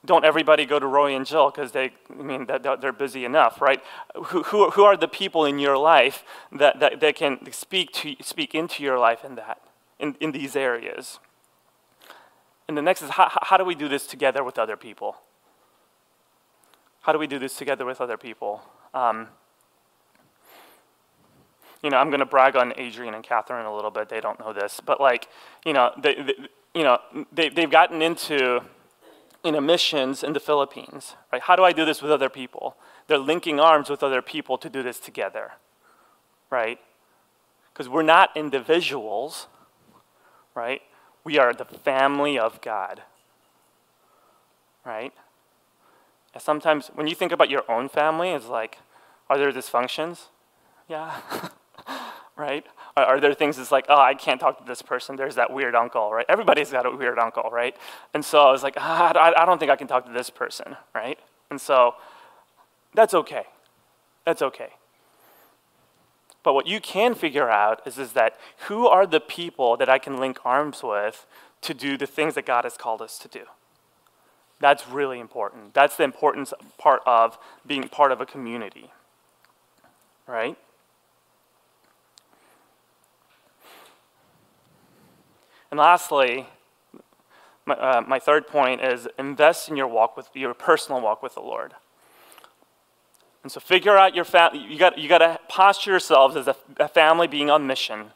Don't 0.05 0.25
everybody 0.25 0.65
go 0.65 0.79
to 0.79 0.87
Roy 0.87 1.17
and 1.17 1.27
Jill 1.27 1.51
because 1.51 1.73
they, 1.73 1.91
I 2.09 2.23
mean, 2.23 2.47
they're 2.47 2.93
busy 2.93 3.25
enough, 3.25 3.61
right? 3.61 3.83
Who, 4.27 4.45
who, 4.45 4.71
who 4.71 4.85
are 4.85 4.97
the 4.97 5.09
people 5.09 5.45
in 5.45 5.59
your 5.59 5.77
life 5.77 6.23
that, 6.53 6.79
that, 6.79 7.01
that 7.01 7.17
can 7.17 7.51
speak, 7.51 7.91
to, 7.95 8.15
speak 8.21 8.55
into 8.55 8.85
your 8.85 8.97
life 8.97 9.25
in 9.25 9.35
that, 9.35 9.61
in, 9.99 10.15
in 10.21 10.31
these 10.31 10.55
areas? 10.55 11.19
And 12.69 12.79
the 12.79 12.83
next 12.83 13.03
is 13.03 13.11
how, 13.11 13.29
how 13.43 13.57
do 13.57 13.65
we 13.65 13.75
do 13.75 13.89
this 13.89 14.07
together 14.07 14.45
with 14.45 14.57
other 14.57 14.77
people? 14.77 15.17
How 17.01 17.13
do 17.13 17.19
we 17.19 17.27
do 17.27 17.41
this 17.41 17.57
together 17.57 17.85
with 17.85 18.01
other 18.01 18.17
people? 18.17 18.63
Um, 18.95 19.31
you 21.83 21.91
know, 21.91 21.97
I'm 21.97 22.09
going 22.09 22.21
to 22.21 22.27
brag 22.27 22.57
on 22.57 22.73
Adrian 22.77 23.15
and 23.15 23.23
Catherine 23.23 23.67
a 23.67 23.75
little 23.75 23.91
bit. 23.91 24.09
They 24.09 24.21
don't 24.21 24.39
know 24.41 24.53
this, 24.53 24.81
but 24.85 25.01
like, 25.01 25.29
you 25.65 25.73
know, 25.73 25.93
they, 26.03 26.15
they 26.15 26.35
you 26.75 26.85
know, 26.85 26.99
they, 27.33 27.49
they've 27.49 27.71
gotten 27.71 28.03
into, 28.03 28.61
you 29.45 29.53
know, 29.53 29.61
missions 29.61 30.23
in 30.23 30.33
the 30.33 30.41
Philippines, 30.41 31.15
right? 31.33 31.43
How 31.43 31.57
do 31.57 31.65
I 31.65 31.73
do 31.73 31.85
this 31.85 32.03
with 32.03 32.11
other 32.11 32.29
people? 32.29 32.77
They're 33.07 33.19
linking 33.19 33.59
arms 33.59 33.89
with 33.91 34.03
other 34.03 34.23
people 34.23 34.59
to 34.59 34.69
do 34.69 34.83
this 34.83 35.01
together, 35.01 35.53
right? 36.51 36.79
Because 37.73 37.89
we're 37.89 38.03
not 38.03 38.37
individuals, 38.37 39.47
right? 40.55 40.83
We 41.25 41.39
are 41.39 41.55
the 41.55 41.65
family 41.65 42.39
of 42.39 42.61
God, 42.61 43.03
right? 44.85 45.13
And 46.35 46.43
sometimes 46.43 46.89
when 46.95 47.07
you 47.07 47.15
think 47.15 47.33
about 47.33 47.51
your 47.51 47.69
own 47.71 47.89
family, 47.89 48.31
it's 48.31 48.47
like, 48.47 48.79
are 49.29 49.39
there 49.39 49.53
dysfunctions? 49.53 50.27
Yeah. 50.89 51.21
right? 52.37 52.65
Are, 52.97 53.05
are 53.05 53.21
there 53.21 53.35
things 53.35 53.57
that's 53.57 53.73
like, 53.73 53.87
oh, 53.89 53.99
I 53.99 54.15
can't 54.15 54.41
talk 54.41 54.59
to 54.59 54.65
this 54.65 54.83
person. 54.83 55.17
There's 55.17 55.35
that 55.35 55.53
weird 55.53 55.75
uncle, 55.75 56.11
right? 56.13 56.27
Everybody's 56.29 56.71
got 56.71 56.87
a 56.87 56.91
weird 56.91 57.19
uncle, 57.19 57.49
right? 57.51 57.77
And 58.15 58.25
so 58.25 58.47
I 58.47 58.53
was 58.53 58.63
like, 58.63 58.75
ah, 58.77 59.13
I, 59.15 59.43
I 59.43 59.45
don't 59.45 59.59
think 59.59 59.71
I 59.71 59.77
can 59.77 59.87
talk 59.89 60.07
to 60.07 60.13
this 60.13 60.31
person, 60.31 60.77
right? 60.95 61.19
And 61.51 61.61
so 61.61 61.95
that's 62.95 63.15
okay. 63.15 63.45
That's 64.25 64.43
okay. 64.43 64.71
But 66.43 66.55
what 66.55 66.67
you 66.67 66.81
can 66.81 67.15
figure 67.15 67.51
out 67.51 67.87
is, 67.87 67.99
is 67.99 68.13
that 68.13 68.39
who 68.69 68.87
are 68.87 69.07
the 69.07 69.21
people 69.21 69.77
that 69.77 69.89
I 69.89 69.99
can 69.99 70.19
link 70.19 70.39
arms 70.45 70.83
with 70.83 71.27
to 71.63 71.75
do 71.75 71.97
the 71.97 72.07
things 72.07 72.35
that 72.35 72.47
God 72.47 72.65
has 72.65 72.77
called 72.77 73.03
us 73.03 73.19
to 73.19 73.29
do. 73.29 73.45
That's 74.61 74.89
really 74.89 75.21
important. 75.21 75.75
That's 75.75 75.97
the 75.97 76.05
importance 76.05 76.53
part 76.79 77.03
of 77.07 77.39
being 77.67 77.89
part 77.89 78.13
of 78.13 78.21
a 78.21 78.27
community. 78.27 78.91
Right? 80.27 80.57
And 85.71 85.79
lastly, 85.79 86.47
my, 87.67 87.75
uh, 87.75 88.03
my 88.07 88.19
third 88.19 88.47
point 88.47 88.81
is 88.81 89.07
invest 89.19 89.69
in 89.69 89.77
your 89.77 89.87
walk 89.87 90.17
with 90.17 90.29
your 90.35 90.55
personal 90.55 91.01
walk 91.01 91.23
with 91.23 91.35
the 91.35 91.41
Lord. 91.41 91.75
And 93.43 93.53
so 93.53 93.61
figure 93.61 93.97
out 93.97 94.15
your 94.15 94.25
family. 94.25 94.61
You 94.61 94.79
got 94.79 94.99
you 94.99 95.09
got 95.09 95.19
to 95.19 95.39
posture 95.49 95.93
yourselves 95.93 96.37
as 96.37 96.49
a, 96.49 96.57
a 96.79 96.89
family 96.89 97.27
being 97.27 97.51
on 97.51 97.67
mission. 97.67 98.13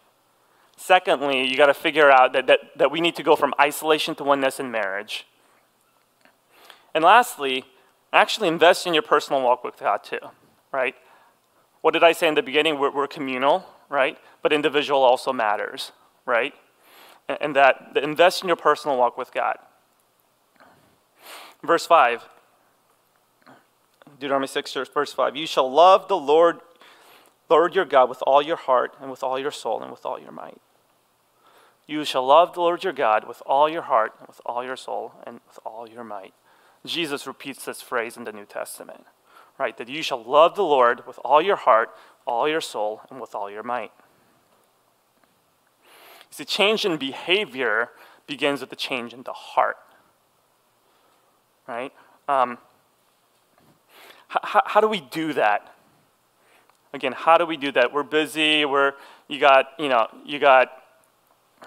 Secondly, 0.76 1.46
you 1.46 1.56
got 1.56 1.66
to 1.66 1.74
figure 1.74 2.10
out 2.10 2.32
that, 2.32 2.46
that, 2.48 2.60
that 2.76 2.90
we 2.90 3.00
need 3.00 3.14
to 3.16 3.22
go 3.22 3.36
from 3.36 3.54
isolation 3.60 4.14
to 4.16 4.24
oneness 4.24 4.58
in 4.58 4.70
marriage. 4.70 5.26
And 6.94 7.04
lastly, 7.04 7.64
actually 8.12 8.48
invest 8.48 8.86
in 8.86 8.94
your 8.94 9.02
personal 9.02 9.42
walk 9.42 9.62
with 9.64 9.78
God 9.78 10.02
too, 10.02 10.18
right? 10.72 10.94
What 11.82 11.92
did 11.92 12.02
I 12.02 12.12
say 12.12 12.28
in 12.28 12.34
the 12.34 12.42
beginning? 12.42 12.78
We're, 12.78 12.90
we're 12.90 13.06
communal, 13.06 13.64
right? 13.88 14.18
But 14.42 14.52
individual 14.52 15.02
also 15.02 15.32
matters, 15.32 15.92
right? 16.26 16.54
And, 17.28 17.56
that 17.56 17.96
invest 17.96 18.42
in 18.42 18.48
your 18.48 18.56
personal 18.56 18.98
walk 18.98 19.16
with 19.16 19.32
God. 19.32 19.56
Verse 21.62 21.86
5, 21.86 22.24
Deuteronomy 24.18 24.48
6, 24.48 24.76
verse 24.92 25.12
5 25.12 25.36
You 25.36 25.46
shall 25.46 25.70
love 25.70 26.08
the 26.08 26.16
Lord, 26.16 26.60
Lord 27.48 27.74
your 27.74 27.84
God 27.84 28.08
with 28.08 28.22
all 28.26 28.42
your 28.42 28.56
heart 28.56 28.94
and 29.00 29.10
with 29.10 29.22
all 29.22 29.38
your 29.38 29.50
soul 29.50 29.80
and 29.80 29.90
with 29.90 30.04
all 30.04 30.18
your 30.18 30.32
might. 30.32 30.60
You 31.86 32.04
shall 32.04 32.26
love 32.26 32.54
the 32.54 32.60
Lord 32.60 32.84
your 32.84 32.92
God 32.92 33.26
with 33.26 33.42
all 33.46 33.68
your 33.68 33.82
heart 33.82 34.14
and 34.18 34.28
with 34.28 34.40
all 34.46 34.64
your 34.64 34.76
soul 34.76 35.14
and 35.26 35.40
with 35.46 35.58
all 35.64 35.88
your 35.88 36.04
might. 36.04 36.34
Jesus 36.84 37.26
repeats 37.26 37.64
this 37.64 37.80
phrase 37.80 38.16
in 38.16 38.24
the 38.24 38.32
New 38.32 38.44
Testament, 38.44 39.04
right? 39.58 39.76
That 39.76 39.88
you 39.88 40.02
shall 40.02 40.22
love 40.22 40.56
the 40.56 40.64
Lord 40.64 41.06
with 41.06 41.18
all 41.24 41.42
your 41.42 41.56
heart, 41.56 41.90
all 42.26 42.48
your 42.48 42.60
soul, 42.60 43.02
and 43.10 43.20
with 43.20 43.34
all 43.34 43.50
your 43.50 43.62
might. 43.62 43.92
See, 46.32 46.46
change 46.46 46.86
in 46.86 46.96
behavior 46.96 47.90
begins 48.26 48.62
with 48.62 48.70
the 48.70 48.76
change 48.76 49.12
in 49.12 49.22
the 49.22 49.34
heart, 49.34 49.76
right? 51.68 51.92
Um, 52.26 52.56
how, 54.28 54.62
how 54.64 54.80
do 54.80 54.88
we 54.88 55.02
do 55.02 55.34
that? 55.34 55.74
Again, 56.94 57.12
how 57.12 57.36
do 57.36 57.44
we 57.44 57.58
do 57.58 57.70
that? 57.72 57.92
We're 57.92 58.02
busy. 58.02 58.64
We're 58.64 58.94
you 59.28 59.38
got 59.38 59.66
you 59.78 59.90
know 59.90 60.08
you 60.24 60.38
got 60.38 60.72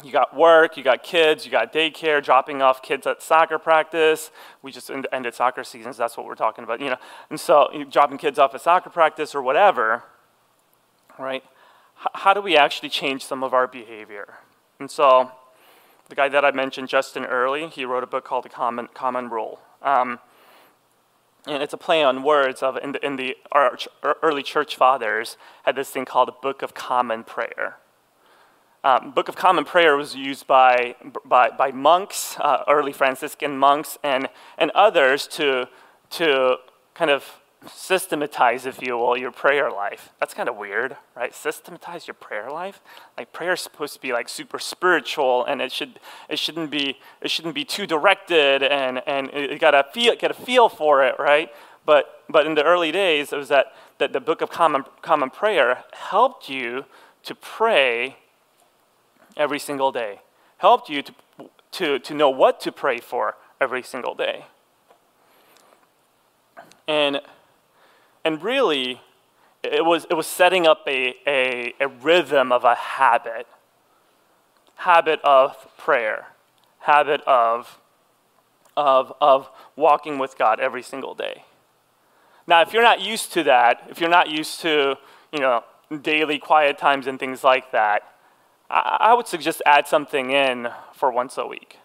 you 0.03 0.11
got 0.11 0.35
work, 0.35 0.77
you 0.77 0.83
got 0.83 1.03
kids, 1.03 1.45
you 1.45 1.51
got 1.51 1.71
daycare, 1.71 2.21
dropping 2.23 2.63
off 2.63 2.81
kids 2.81 3.05
at 3.05 3.21
soccer 3.21 3.59
practice. 3.59 4.31
We 4.63 4.71
just 4.71 4.89
ended 4.89 5.35
soccer 5.35 5.63
seasons, 5.63 5.95
that's 5.95 6.17
what 6.17 6.25
we're 6.25 6.35
talking 6.35 6.63
about, 6.63 6.81
you 6.81 6.89
know. 6.89 6.97
And 7.29 7.39
so 7.39 7.69
dropping 7.91 8.17
kids 8.17 8.39
off 8.39 8.53
at 8.55 8.61
soccer 8.61 8.89
practice 8.89 9.35
or 9.35 9.41
whatever, 9.41 10.03
right? 11.17 11.43
H- 12.01 12.07
how 12.13 12.33
do 12.33 12.41
we 12.41 12.57
actually 12.57 12.89
change 12.89 13.23
some 13.23 13.43
of 13.43 13.53
our 13.53 13.67
behavior? 13.67 14.33
And 14.79 14.89
so 14.89 15.31
the 16.09 16.15
guy 16.15 16.29
that 16.29 16.45
I 16.45 16.51
mentioned, 16.51 16.89
Justin 16.89 17.25
Earley, 17.25 17.67
he 17.67 17.85
wrote 17.85 18.03
a 18.03 18.07
book 18.07 18.25
called 18.25 18.45
The 18.45 18.49
Common, 18.49 18.89
Common 18.93 19.29
Rule. 19.29 19.59
Um, 19.81 20.19
and 21.47 21.61
it's 21.61 21.73
a 21.73 21.77
play 21.77 22.03
on 22.03 22.23
words 22.23 22.63
of 22.63 22.77
in 22.77 22.93
the, 22.93 23.05
in 23.05 23.17
the 23.17 23.37
early 24.23 24.43
church 24.43 24.75
fathers 24.75 25.37
had 25.63 25.75
this 25.75 25.89
thing 25.89 26.05
called 26.05 26.27
the 26.27 26.35
Book 26.41 26.61
of 26.61 26.73
Common 26.73 27.23
Prayer 27.23 27.77
um, 28.85 29.09
Book 29.09 29.27
of 29.29 29.35
Common 29.35 29.65
Prayer 29.65 29.97
was 29.97 30.15
used 30.15 30.45
by, 30.45 30.95
by, 31.25 31.49
by 31.49 31.71
monks, 31.71 32.37
uh, 32.39 32.63
early 32.67 32.93
Franciscan 32.93 33.57
monks, 33.57 33.97
and, 34.03 34.29
and 34.59 34.69
others 34.75 35.25
to, 35.25 35.67
to 36.11 36.57
kind 36.93 37.09
of 37.09 37.41
systematize, 37.67 38.65
if 38.65 38.81
you 38.81 38.97
will, 38.97 39.17
your 39.17 39.31
prayer 39.31 39.71
life. 39.71 40.09
That's 40.19 40.33
kind 40.33 40.49
of 40.49 40.55
weird, 40.55 40.97
right? 41.15 41.33
Systematize 41.33 42.07
your 42.07 42.13
prayer 42.13 42.51
life. 42.51 42.81
Like 43.17 43.33
prayer 43.33 43.53
is 43.53 43.61
supposed 43.61 43.93
to 43.93 44.01
be 44.01 44.13
like 44.13 44.29
super 44.29 44.59
spiritual, 44.59 45.45
and 45.45 45.61
it 45.61 45.71
should 45.71 45.99
it 46.29 46.39
shouldn't 46.39 46.71
be 46.71 46.99
it 47.21 47.31
shouldn't 47.31 47.55
be 47.55 47.65
too 47.65 47.85
directed, 47.85 48.63
and 48.63 49.01
and 49.07 49.29
you 49.33 49.57
gotta 49.57 49.85
feel 49.93 50.15
get 50.15 50.31
a 50.31 50.35
feel 50.35 50.69
for 50.69 51.03
it, 51.03 51.15
right? 51.19 51.49
But 51.85 52.23
but 52.29 52.45
in 52.45 52.55
the 52.55 52.63
early 52.63 52.91
days, 52.91 53.33
it 53.33 53.37
was 53.37 53.49
that 53.49 53.73
that 53.97 54.13
the 54.13 54.19
Book 54.19 54.41
of 54.41 54.49
Common 54.49 54.83
Common 55.01 55.29
Prayer 55.29 55.83
helped 55.93 56.49
you 56.49 56.85
to 57.23 57.35
pray 57.35 58.17
every 59.37 59.59
single 59.59 59.91
day, 59.91 60.21
helped 60.57 60.89
you 60.89 61.01
to, 61.01 61.13
to, 61.71 61.99
to 61.99 62.13
know 62.13 62.29
what 62.29 62.59
to 62.61 62.71
pray 62.71 62.99
for 62.99 63.35
every 63.59 63.83
single 63.83 64.15
day. 64.15 64.45
And, 66.87 67.21
and 68.25 68.43
really, 68.43 68.99
it 69.63 69.85
was, 69.85 70.05
it 70.09 70.15
was 70.15 70.27
setting 70.27 70.67
up 70.67 70.81
a, 70.87 71.15
a, 71.25 71.73
a 71.79 71.87
rhythm 71.87 72.51
of 72.51 72.65
a 72.65 72.75
habit 72.75 73.47
habit 74.75 75.19
of 75.23 75.67
prayer, 75.77 76.27
habit 76.79 77.21
of, 77.21 77.79
of, 78.77 79.13
of 79.21 79.49
walking 79.75 80.17
with 80.19 80.37
God 80.37 80.59
every 80.59 80.83
single 80.83 81.15
day. 81.15 81.45
Now, 82.47 82.61
if 82.61 82.73
you're 82.73 82.83
not 82.83 83.01
used 83.01 83.33
to 83.33 83.43
that, 83.43 83.87
if 83.89 83.99
you're 83.99 84.09
not 84.09 84.29
used 84.29 84.61
to, 84.61 84.97
you 85.31 85.39
know, 85.39 85.63
daily 86.01 86.37
quiet 86.37 86.77
times 86.77 87.07
and 87.07 87.19
things 87.19 87.43
like 87.43 87.71
that, 87.71 88.03
I 88.69 89.13
would 89.13 89.27
suggest 89.27 89.61
add 89.65 89.87
something 89.87 90.31
in 90.31 90.69
for 90.93 91.11
once 91.11 91.37
a 91.37 91.45
week. 91.45 91.77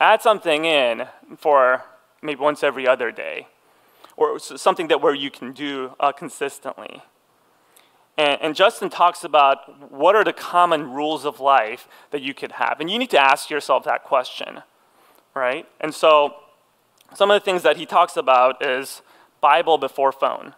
Add 0.00 0.22
something 0.22 0.64
in 0.64 1.06
for 1.36 1.84
maybe 2.22 2.40
once 2.40 2.62
every 2.62 2.88
other 2.88 3.10
day, 3.10 3.46
or 4.16 4.38
something 4.38 4.88
that 4.88 5.00
where 5.00 5.14
you 5.14 5.30
can 5.30 5.52
do 5.52 5.94
uh, 6.00 6.12
consistently. 6.12 7.02
And, 8.16 8.40
and, 8.40 8.54
Justin 8.54 8.90
talks 8.90 9.24
about 9.24 9.90
what 9.90 10.14
are 10.14 10.22
the 10.22 10.32
common 10.32 10.92
rules 10.92 11.24
of 11.24 11.40
life 11.40 11.88
that 12.12 12.22
you 12.22 12.32
could 12.32 12.52
have, 12.52 12.78
and 12.78 12.88
you 12.88 12.98
need 12.98 13.10
to 13.10 13.18
ask 13.18 13.50
yourself 13.50 13.82
that 13.84 14.04
question, 14.04 14.62
right? 15.34 15.66
And 15.80 15.92
so, 15.92 16.36
some 17.14 17.30
of 17.32 17.40
the 17.40 17.44
things 17.44 17.62
that 17.64 17.76
he 17.76 17.86
talks 17.86 18.16
about 18.16 18.64
is 18.64 19.02
Bible 19.40 19.78
before 19.78 20.12
phone. 20.12 20.54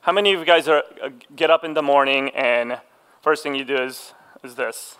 How 0.00 0.12
many 0.12 0.32
of 0.32 0.40
you 0.40 0.46
guys 0.46 0.66
are, 0.66 0.82
uh, 1.02 1.10
get 1.36 1.50
up 1.50 1.62
in 1.62 1.74
the 1.74 1.82
morning 1.82 2.30
and 2.30 2.80
first 3.20 3.42
thing 3.42 3.54
you 3.54 3.64
do 3.64 3.76
is 3.76 4.14
is 4.42 4.54
this. 4.54 4.96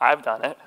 I've 0.00 0.22
done 0.22 0.44
it. 0.44 0.58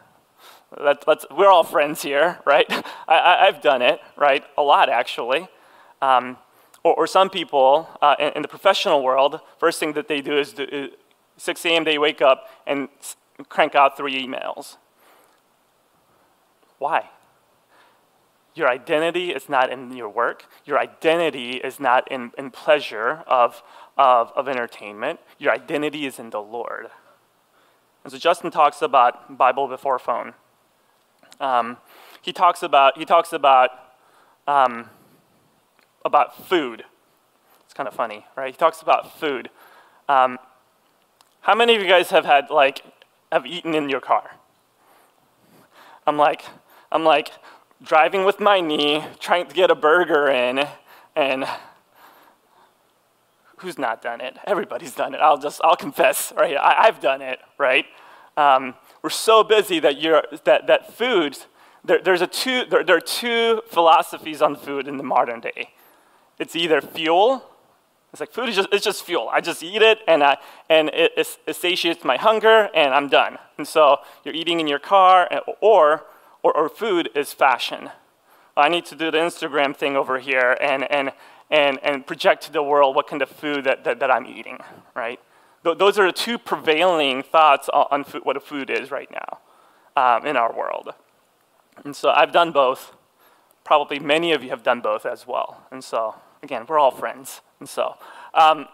That's, 0.80 1.26
we're 1.32 1.50
all 1.50 1.64
friends 1.64 2.02
here, 2.02 2.40
right? 2.46 2.66
I, 3.08 3.46
have 3.46 3.62
done 3.62 3.82
it, 3.82 4.00
right? 4.16 4.44
A 4.58 4.62
lot, 4.62 4.90
actually. 4.90 5.48
Um, 6.04 6.38
or, 6.84 6.94
or, 6.96 7.08
some 7.08 7.30
people 7.30 7.88
uh, 8.02 8.16
in, 8.20 8.34
in, 8.36 8.42
the 8.42 8.50
professional 8.50 9.02
world, 9.02 9.40
first 9.58 9.80
thing 9.80 9.94
that 9.94 10.10
they 10.10 10.20
do 10.20 10.38
is, 10.38 10.52
do, 10.52 10.64
is 10.70 10.90
6 11.38 11.66
a.m. 11.66 11.86
they 11.86 11.98
wake 11.98 12.22
up 12.22 12.50
and 12.68 12.90
crank 13.48 13.74
out 13.74 13.96
three 13.96 14.22
emails. 14.22 14.76
Why? 16.78 17.10
Your 18.54 18.68
identity 18.70 19.32
is 19.32 19.48
not 19.48 19.72
in 19.72 19.96
your 19.96 20.10
work. 20.10 20.46
Your 20.66 20.78
identity 20.78 21.52
is 21.52 21.80
not 21.80 22.12
in, 22.12 22.32
in 22.38 22.52
pleasure 22.52 23.24
of, 23.26 23.64
of, 23.98 24.34
of 24.36 24.50
entertainment. 24.50 25.22
Your 25.40 25.54
identity 25.54 26.06
is 26.06 26.20
in 26.20 26.32
the 26.32 26.42
Lord. 26.42 26.88
And 28.04 28.12
so 28.12 28.20
Justin 28.20 28.52
talks 28.52 28.82
about 28.82 29.38
Bible 29.38 29.70
before 29.70 30.00
phone. 30.00 30.34
Um, 31.40 31.78
he 32.22 32.34
talks 32.34 32.62
about 32.62 32.98
he 32.98 33.06
talks 33.06 33.32
about 33.32 33.70
um, 34.48 34.90
about 36.06 36.48
food. 36.48 36.84
It's 37.66 37.74
kind 37.74 37.88
of 37.88 37.94
funny, 37.94 38.26
right? 38.36 38.54
He 38.54 38.58
talks 38.58 38.82
about 38.82 39.20
food. 39.20 39.50
Um, 40.10 40.38
how 41.42 41.56
many 41.56 41.76
of 41.76 41.82
you 41.82 41.88
guys 41.88 42.10
have 42.10 42.26
had 42.26 42.50
like 42.50 42.84
have 43.32 43.46
eaten 43.46 43.74
in 43.74 43.90
your 43.90 44.02
car? 44.02 44.32
I'm 46.06 46.18
like 46.18 46.44
I'm 46.92 47.04
like 47.04 47.32
driving 47.84 48.24
with 48.24 48.40
my 48.40 48.62
knee, 48.62 49.04
trying 49.20 49.48
to 49.48 49.54
get 49.54 49.70
a 49.70 49.76
burger 49.76 50.28
in, 50.30 50.68
and 51.16 51.46
who's 53.64 53.78
not 53.78 54.02
done 54.02 54.22
it? 54.22 54.38
Everybody's 54.46 54.94
done 54.94 55.16
it. 55.16 55.20
I'll 55.22 55.38
just, 55.38 55.60
I'll 55.64 55.76
confess, 55.76 56.32
right? 56.36 56.56
I, 56.58 56.86
have 56.86 57.00
done 57.00 57.22
it, 57.22 57.40
right? 57.58 57.86
Um, 58.38 58.76
we're 59.02 59.10
so 59.10 59.44
busy 59.44 59.80
that, 59.80 60.00
you're, 60.00 60.24
that, 60.44 60.68
that 60.68 60.94
food, 60.94 61.38
there, 61.84 62.00
there's 62.02 62.22
a 62.22 62.28
two, 62.28 62.66
there, 62.70 62.84
there 62.84 62.98
are 62.98 63.02
two 63.02 63.62
philosophies 63.68 64.42
on 64.42 64.56
food 64.56 64.88
in 64.88 64.98
the 64.98 65.04
modern 65.04 65.40
day. 65.40 65.70
It's 66.44 66.56
either 66.56 66.80
fuel, 66.82 67.28
it's 68.12 68.20
like 68.20 68.32
food 68.38 68.50
is 68.50 68.56
just, 68.56 68.70
it's 68.72 68.86
just 68.90 69.04
fuel. 69.04 69.28
I 69.38 69.40
just 69.42 69.64
eat 69.64 69.82
it 69.82 70.00
and, 70.08 70.22
I, 70.24 70.38
and 70.70 70.90
it, 70.90 71.12
it, 71.48 71.56
satiates 71.56 72.04
my 72.04 72.18
hunger 72.18 72.70
and 72.76 72.94
I'm 72.94 73.10
done. 73.10 73.34
And 73.58 73.68
so 73.68 73.98
you're 74.24 74.36
eating 74.42 74.60
in 74.60 74.68
your 74.68 74.80
car 74.80 75.18
or, 75.62 76.04
or, 76.44 76.58
or 76.60 76.70
food 76.70 77.10
is 77.16 77.34
fashion. 77.34 77.90
I 78.56 78.70
need 78.70 78.86
to 78.92 78.96
do 78.96 79.10
the 79.10 79.18
Instagram 79.18 79.76
thing 79.76 79.96
over 79.96 80.20
here 80.20 80.50
and, 80.62 80.82
and, 80.92 81.12
and, 81.50 81.80
and 81.82 82.06
project 82.06 82.44
to 82.44 82.52
the 82.52 82.62
world 82.62 82.96
what 82.96 83.08
kind 83.08 83.22
of 83.24 83.30
food 83.30 83.64
that, 83.64 83.84
that, 83.86 84.00
that 84.02 84.12
I'm 84.12 84.28
eating, 84.28 84.60
right? 85.04 85.20
Th- 85.64 85.78
those 85.78 85.98
are 85.98 86.06
the 86.06 86.18
two 86.28 86.38
prevailing 86.38 87.24
thoughts 87.24 87.68
on, 87.70 87.88
on 87.90 88.04
food, 88.04 88.22
what 88.26 88.38
a 88.38 88.42
food 88.42 88.70
is 88.70 88.92
right 88.92 89.10
now. 89.12 89.40
um, 89.96 90.26
in 90.26 90.36
our 90.38 90.54
world. 90.54 90.94
And 91.84 91.96
so 91.96 92.10
I've 92.10 92.32
done 92.32 92.52
both. 92.52 92.94
Probably 93.64 94.00
many 94.00 94.34
of 94.34 94.44
you 94.44 94.50
have 94.50 94.64
done 94.64 94.82
both 94.82 95.06
as 95.06 95.28
well. 95.28 95.66
And 95.72 95.84
so, 95.84 96.16
again, 96.44 96.66
we're 96.68 96.78
all 96.78 96.92
friends. 96.92 97.42
And 97.60 97.68
so, 97.68 97.96
um, 98.36 98.68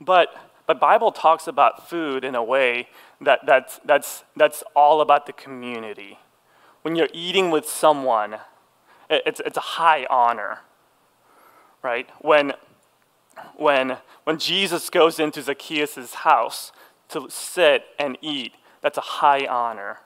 but 0.00 0.34
but 0.66 0.80
Bible 0.80 1.12
talks 1.12 1.46
about 1.46 1.88
food 1.88 2.24
in 2.24 2.34
a 2.34 2.42
way 2.42 2.88
that, 3.20 3.40
that's, 3.46 3.80
that's, 3.84 4.24
that's 4.34 4.64
all 4.74 5.00
about 5.00 5.26
the 5.26 5.32
community. 5.32 6.18
When 6.82 6.96
you're 6.96 7.08
eating 7.12 7.50
with 7.50 7.68
someone, 7.68 8.34
it, 9.08 9.22
it's, 9.24 9.40
it's 9.44 9.56
a 9.56 9.60
high 9.60 10.06
honor, 10.10 10.60
right? 11.82 12.08
When, 12.20 12.52
when, 13.56 13.98
when 14.24 14.38
Jesus 14.38 14.90
goes 14.90 15.20
into 15.20 15.40
Zacchaeus' 15.40 16.14
house 16.14 16.72
to 17.10 17.28
sit 17.30 17.84
and 17.98 18.18
eat, 18.20 18.54
that's 18.82 18.98
a 18.98 19.02
high 19.02 19.46
honor, 19.46 19.98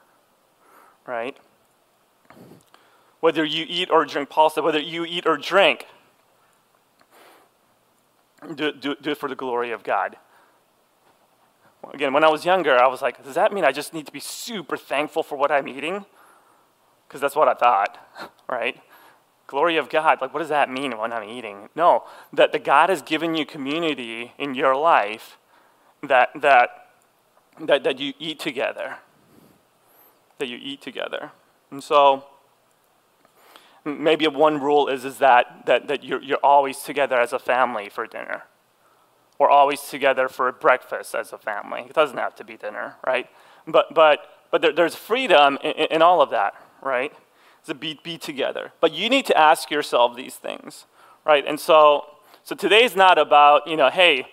right? 1.07 1.38
Whether 3.21 3.45
you 3.45 3.66
eat 3.68 3.91
or 3.91 4.05
drink, 4.05 4.31
Paul 4.31 4.51
said, 4.51 4.64
whether 4.64 4.81
you 4.81 5.05
eat 5.05 5.27
or 5.27 5.37
drink, 5.37 5.87
do, 8.55 8.73
do, 8.73 8.97
do 9.01 9.11
it 9.11 9.18
for 9.18 9.29
the 9.29 9.35
glory 9.35 9.71
of 9.71 9.83
God. 9.83 10.16
Again, 11.93 12.12
when 12.12 12.25
I 12.25 12.29
was 12.29 12.45
younger, 12.45 12.77
I 12.77 12.87
was 12.87 13.03
like, 13.03 13.23
does 13.25 13.35
that 13.35 13.53
mean 13.53 13.64
I 13.64 13.73
just 13.73 13.95
need 13.95 14.07
to 14.07 14.12
be 14.12 14.21
super 14.21 14.77
thankful 14.77 15.23
for 15.23 15.37
what 15.37 15.51
I'm 15.51 15.68
eating? 15.68 16.05
Because 17.07 17.21
that's 17.21 17.37
what 17.37 17.49
I 17.49 17.55
thought, 17.55 17.99
right? 18.49 18.81
Glory 19.47 19.77
of 19.77 19.89
God, 19.89 20.21
like 20.21 20.33
what 20.33 20.41
does 20.41 20.49
that 20.51 20.71
mean 20.71 20.97
when 20.97 21.12
I'm 21.12 21.29
eating? 21.29 21.68
No, 21.75 22.05
that 22.33 22.53
the 22.53 22.59
God 22.59 22.89
has 22.89 23.03
given 23.03 23.35
you 23.35 23.45
community 23.45 24.33
in 24.39 24.55
your 24.55 24.77
life 24.77 25.39
that, 26.03 26.31
that, 26.37 26.71
that, 27.59 27.83
that 27.83 27.99
you 27.99 28.12
eat 28.18 28.39
together. 28.39 28.97
That 30.39 30.49
you 30.49 30.59
eat 30.61 30.81
together. 30.81 31.33
And 31.71 31.83
so, 31.83 32.25
maybe 33.85 34.26
one 34.28 34.61
rule 34.61 34.89
is, 34.89 35.05
is 35.05 35.18
that, 35.18 35.66
that, 35.66 35.89
that 35.89 36.05
you're, 36.05 36.22
you're 36.22 36.39
always 36.43 36.78
together 36.78 37.20
as 37.20 37.33
a 37.33 37.39
family 37.39 37.89
for 37.89 38.07
dinner 38.07 38.45
we're 39.41 39.49
always 39.49 39.81
together 39.81 40.28
for 40.28 40.53
breakfast 40.53 41.14
as 41.14 41.33
a 41.33 41.39
family. 41.39 41.81
It 41.89 41.95
doesn't 41.95 42.18
have 42.18 42.35
to 42.37 42.45
be 42.45 42.59
dinner, 42.59 42.97
right? 43.07 43.26
But, 43.66 43.95
but, 43.95 44.26
but 44.51 44.61
there, 44.61 44.72
there's 44.72 44.95
freedom 44.95 45.59
in, 45.64 45.72
in, 45.91 46.03
all 46.03 46.20
of 46.20 46.28
that, 46.28 46.53
right? 46.83 47.11
To 47.64 47.72
be, 47.72 47.99
be 48.03 48.18
together. 48.18 48.72
But 48.83 48.93
you 48.93 49.09
need 49.09 49.24
to 49.26 49.37
ask 49.37 49.70
yourself 49.70 50.14
these 50.14 50.35
things, 50.35 50.85
right? 51.24 51.43
And 51.47 51.59
so, 51.59 52.05
so 52.45 52.55
today's 52.55 52.95
not 52.95 53.16
about, 53.16 53.66
you 53.66 53.78
know, 53.78 53.89
hey, 53.89 54.26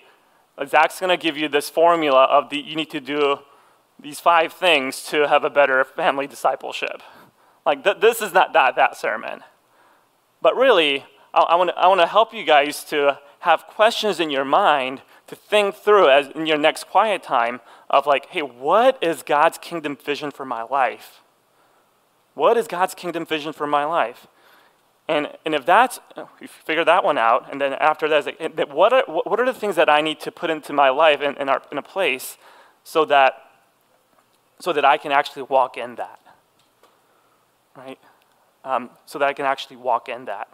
Zack's 0.67 0.99
going 0.99 1.17
to 1.17 1.23
give 1.23 1.37
you 1.37 1.47
this 1.47 1.69
formula 1.69 2.25
of 2.25 2.49
the, 2.49 2.57
you 2.57 2.75
need 2.75 2.89
to 2.89 2.99
do 2.99 3.39
these 3.97 4.19
five 4.19 4.51
things 4.51 5.03
to 5.03 5.25
have 5.29 5.45
a 5.45 5.49
better 5.49 5.85
family 5.85 6.27
discipleship. 6.27 7.01
Like, 7.67 7.83
th- 7.83 7.99
this 7.99 8.21
is 8.21 8.33
not 8.33 8.53
that, 8.53 8.77
that 8.77 8.95
sermon. 8.95 9.43
But 10.41 10.55
really, 10.55 11.03
I, 11.33 11.41
I 11.41 11.55
want 11.57 11.99
to 11.99 12.07
help 12.07 12.33
you 12.33 12.45
guys 12.45 12.85
to 12.85 13.19
have 13.39 13.67
questions 13.67 14.21
in 14.21 14.29
your 14.29 14.45
mind 14.45 15.01
to 15.27 15.35
think 15.35 15.75
through 15.75 16.07
as 16.09 16.29
in 16.29 16.45
your 16.45 16.57
next 16.57 16.87
quiet 16.87 17.23
time 17.23 17.59
of 17.89 18.05
like, 18.05 18.27
hey, 18.27 18.41
what 18.41 18.97
is 19.03 19.21
God's 19.21 19.57
kingdom 19.57 19.97
vision 19.97 20.31
for 20.31 20.45
my 20.45 20.63
life? 20.63 21.19
What 22.35 22.55
is 22.55 22.67
God's 22.67 22.95
kingdom 22.95 23.25
vision 23.25 23.51
for 23.51 23.67
my 23.67 23.83
life? 23.83 24.27
And, 25.09 25.27
and 25.45 25.53
if 25.53 25.65
that's, 25.65 25.99
oh, 26.15 26.29
you 26.39 26.47
figure 26.47 26.85
that 26.85 27.03
one 27.03 27.17
out, 27.17 27.51
and 27.51 27.59
then 27.59 27.73
after 27.73 28.07
that, 28.07 28.25
like, 28.25 28.69
what, 28.69 28.93
are, 28.93 29.03
what 29.07 29.41
are 29.41 29.45
the 29.45 29.53
things 29.53 29.75
that 29.75 29.89
I 29.89 29.99
need 29.99 30.21
to 30.21 30.31
put 30.31 30.49
into 30.49 30.71
my 30.71 30.89
life 30.89 31.19
in, 31.19 31.35
in, 31.35 31.49
our, 31.49 31.61
in 31.69 31.77
a 31.77 31.81
place 31.81 32.37
so 32.85 33.03
that, 33.05 33.33
so 34.59 34.71
that 34.71 34.85
I 34.85 34.97
can 34.97 35.11
actually 35.11 35.43
walk 35.43 35.75
in 35.75 35.95
that? 35.95 36.21
Right? 37.77 37.99
Um, 38.65 38.89
so 39.05 39.19
that 39.19 39.27
I 39.29 39.33
can 39.33 39.45
actually 39.45 39.77
walk 39.77 40.09
in 40.09 40.25
that. 40.25 40.49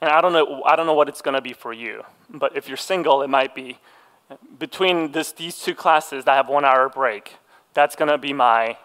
And 0.00 0.10
I 0.10 0.20
don't 0.20 0.34
know, 0.34 0.62
I 0.64 0.76
don't 0.76 0.86
know 0.86 0.94
what 0.94 1.08
it's 1.08 1.22
going 1.22 1.34
to 1.34 1.40
be 1.40 1.54
for 1.54 1.72
you, 1.72 2.04
but 2.28 2.54
if 2.54 2.68
you're 2.68 2.76
single, 2.76 3.22
it 3.22 3.28
might 3.28 3.54
be 3.54 3.78
between 4.58 5.12
this, 5.12 5.32
these 5.32 5.58
two 5.58 5.74
classes 5.74 6.24
that 6.24 6.34
have 6.34 6.48
one 6.48 6.64
hour 6.64 6.88
break. 6.88 7.36
That's 7.72 7.96
going 7.96 8.10
to 8.10 8.18
be 8.18 8.32
my, 8.32 8.76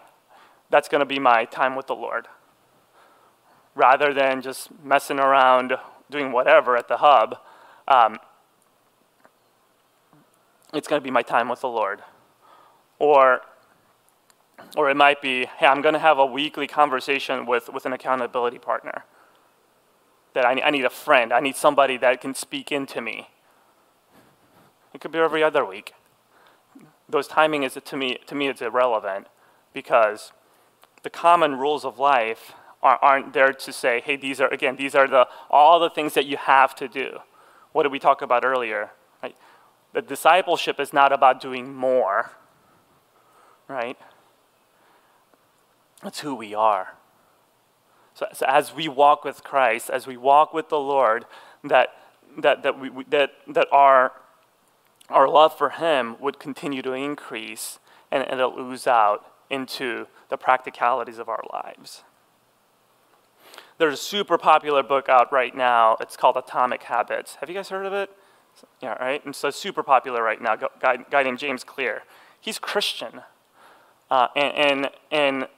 that's 0.70 0.88
going 0.88 1.00
to 1.00 1.06
be 1.06 1.18
my 1.18 1.44
time 1.44 1.76
with 1.76 1.86
the 1.86 1.94
Lord. 1.94 2.28
Rather 3.74 4.14
than 4.14 4.40
just 4.40 4.68
messing 4.82 5.18
around 5.18 5.74
doing 6.10 6.32
whatever 6.32 6.76
at 6.76 6.88
the 6.88 6.98
hub, 6.98 7.38
um, 7.88 8.18
it's 10.72 10.88
going 10.88 11.00
to 11.00 11.04
be 11.04 11.10
my 11.10 11.22
time 11.22 11.48
with 11.48 11.60
the 11.60 11.68
Lord. 11.68 12.02
Or, 12.98 13.42
or 14.76 14.90
it 14.90 14.96
might 14.96 15.20
be, 15.20 15.46
hey, 15.58 15.66
I'm 15.66 15.82
going 15.82 15.94
to 15.94 15.98
have 15.98 16.18
a 16.18 16.26
weekly 16.26 16.66
conversation 16.66 17.46
with, 17.46 17.68
with 17.68 17.86
an 17.86 17.92
accountability 17.92 18.58
partner 18.58 19.04
that 20.34 20.44
I, 20.44 20.60
I 20.60 20.70
need 20.70 20.84
a 20.84 20.90
friend. 20.90 21.32
I 21.32 21.40
need 21.40 21.56
somebody 21.56 21.96
that 21.98 22.20
can 22.20 22.34
speak 22.34 22.72
into 22.72 23.00
me. 23.00 23.28
It 24.94 25.00
could 25.00 25.12
be 25.12 25.18
every 25.18 25.42
other 25.42 25.64
week. 25.64 25.94
Those 27.08 27.28
timing 27.28 27.62
is 27.62 27.78
to 27.82 27.96
me 27.96 28.18
to 28.26 28.34
me 28.34 28.48
it's 28.48 28.62
irrelevant 28.62 29.26
because 29.74 30.32
the 31.02 31.10
common 31.10 31.56
rules 31.56 31.84
of 31.84 31.98
life 31.98 32.52
are, 32.82 32.98
aren't 33.02 33.32
there 33.32 33.52
to 33.52 33.72
say, 33.72 34.00
hey, 34.00 34.16
these 34.16 34.40
are 34.40 34.48
again, 34.48 34.76
these 34.76 34.94
are 34.94 35.06
the 35.06 35.26
all 35.50 35.78
the 35.78 35.90
things 35.90 36.14
that 36.14 36.26
you 36.26 36.36
have 36.36 36.74
to 36.76 36.88
do. 36.88 37.18
What 37.72 37.82
did 37.84 37.92
we 37.92 37.98
talk 37.98 38.22
about 38.22 38.44
earlier? 38.44 38.90
Right? 39.22 39.36
The 39.92 40.02
discipleship 40.02 40.80
is 40.80 40.92
not 40.92 41.12
about 41.12 41.40
doing 41.40 41.74
more, 41.74 42.32
right? 43.68 43.98
It's 46.04 46.20
who 46.20 46.34
we 46.34 46.54
are. 46.54 46.94
So, 48.14 48.26
so, 48.32 48.44
as 48.46 48.74
we 48.74 48.88
walk 48.88 49.24
with 49.24 49.42
Christ, 49.42 49.88
as 49.88 50.06
we 50.06 50.16
walk 50.16 50.52
with 50.52 50.68
the 50.68 50.78
Lord, 50.78 51.24
that, 51.64 51.90
that, 52.38 52.62
that, 52.62 52.78
we, 52.78 52.90
that, 53.08 53.32
that 53.48 53.68
our, 53.72 54.12
our 55.08 55.28
love 55.28 55.56
for 55.56 55.70
Him 55.70 56.16
would 56.20 56.38
continue 56.38 56.82
to 56.82 56.92
increase 56.92 57.78
and, 58.10 58.22
and 58.24 58.38
it'll 58.38 58.58
ooze 58.58 58.86
out 58.86 59.24
into 59.48 60.06
the 60.28 60.36
practicalities 60.36 61.18
of 61.18 61.28
our 61.28 61.42
lives. 61.52 62.02
There's 63.78 63.94
a 63.94 64.02
super 64.02 64.38
popular 64.38 64.82
book 64.82 65.08
out 65.08 65.32
right 65.32 65.54
now. 65.54 65.96
It's 66.00 66.16
called 66.16 66.36
Atomic 66.36 66.84
Habits. 66.84 67.36
Have 67.36 67.48
you 67.48 67.54
guys 67.54 67.68
heard 67.70 67.86
of 67.86 67.92
it? 67.92 68.10
Yeah, 68.80 68.92
right? 68.94 69.24
And 69.24 69.34
so 69.34 69.50
super 69.50 69.82
popular 69.82 70.22
right 70.22 70.40
now. 70.40 70.56
Guy, 70.56 70.98
guy 71.10 71.22
named 71.22 71.38
James 71.38 71.64
Clear. 71.64 72.02
He's 72.40 72.58
Christian. 72.58 73.22
Uh, 74.10 74.28
and, 74.36 74.54
and, 74.54 74.90
and, 75.10 75.48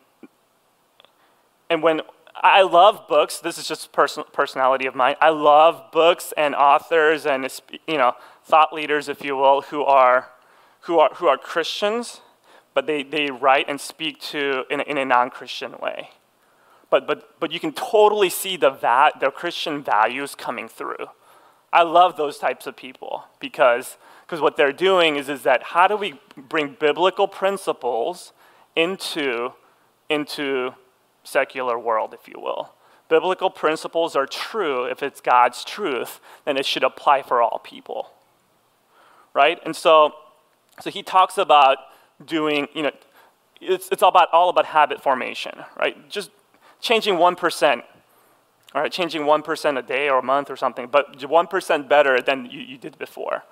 and 1.71 1.83
when 1.83 2.03
I 2.45 2.63
love 2.63 3.07
books. 3.09 3.39
This 3.39 3.59
is 3.59 3.69
just 3.69 3.93
person, 3.93 4.25
personality 4.33 4.87
of 4.87 4.95
mine. 4.95 5.17
I 5.21 5.31
love 5.31 5.91
books 5.93 6.35
and 6.37 6.55
authors 6.55 7.27
and 7.27 7.49
you 7.87 7.97
know 7.97 8.13
thought 8.45 8.73
leaders, 8.73 9.09
if 9.09 9.25
you 9.25 9.37
will, 9.37 9.63
who 9.63 9.83
are 9.83 10.31
who 10.81 10.99
are 10.99 11.11
who 11.15 11.27
are 11.27 11.39
Christians, 11.39 12.21
but 12.75 12.87
they, 12.87 13.03
they 13.03 13.31
write 13.31 13.67
and 13.69 13.81
speak 13.81 14.21
to 14.21 14.65
in, 14.69 14.81
in 14.81 14.99
a 14.99 15.05
non-Christian 15.05 15.77
way. 15.81 16.11
But 16.91 17.07
but 17.07 17.41
but 17.41 17.53
you 17.53 17.61
can 17.61 17.73
totally 17.73 18.31
see 18.31 18.57
the 18.57 18.71
va- 18.71 19.13
their 19.19 19.31
Christian 19.31 19.83
values 19.83 20.35
coming 20.35 20.69
through. 20.69 21.07
I 21.73 21.83
love 21.83 22.17
those 22.17 22.39
types 22.39 22.67
of 22.67 22.77
people 22.77 23.25
because 23.41 23.97
because 24.27 24.41
what 24.41 24.57
they're 24.57 24.73
doing 24.73 25.17
is 25.17 25.29
is 25.29 25.45
that 25.45 25.63
how 25.63 25.87
do 25.89 25.97
we 25.97 26.21
bring 26.37 26.77
biblical 26.79 27.29
principles 27.29 28.33
into 28.77 29.53
into 30.11 30.75
secular 31.25 31.79
world, 31.79 32.15
if 32.15 32.29
you 32.29 32.41
will. 32.41 32.75
Biblical 33.09 33.51
principles 33.51 34.17
are 34.17 34.27
true 34.27 34.85
if 34.85 35.03
it's 35.03 35.21
God's 35.21 35.65
truth, 35.65 36.21
then 36.45 36.57
it 36.57 36.65
should 36.65 36.83
apply 36.85 37.23
for 37.23 37.43
all 37.43 37.59
people. 37.59 38.11
Right? 39.35 39.59
And 39.65 39.75
so, 39.75 40.15
so 40.81 40.91
he 40.91 41.03
talks 41.03 41.37
about 41.37 41.79
doing, 42.25 42.69
you 42.75 42.85
know, 42.85 42.93
it's, 43.61 43.89
it's 43.91 44.03
all 44.03 44.09
about 44.09 44.29
all 44.33 44.49
about 44.49 44.67
habit 44.67 45.03
formation, 45.03 45.53
right? 45.79 46.09
Just 46.09 46.31
changing 46.81 47.15
1%, 47.15 47.83
all 48.75 48.83
right, 48.83 48.93
changing 48.93 49.23
1% 49.23 49.79
a 49.79 49.83
day 49.83 50.09
or 50.09 50.19
a 50.19 50.23
month 50.23 50.51
or 50.51 50.57
something, 50.57 50.87
but 50.87 51.19
1% 51.19 51.89
better 51.89 52.21
than 52.21 52.47
you, 52.47 52.61
you 52.61 52.79
did 52.79 52.99
before. 52.99 53.45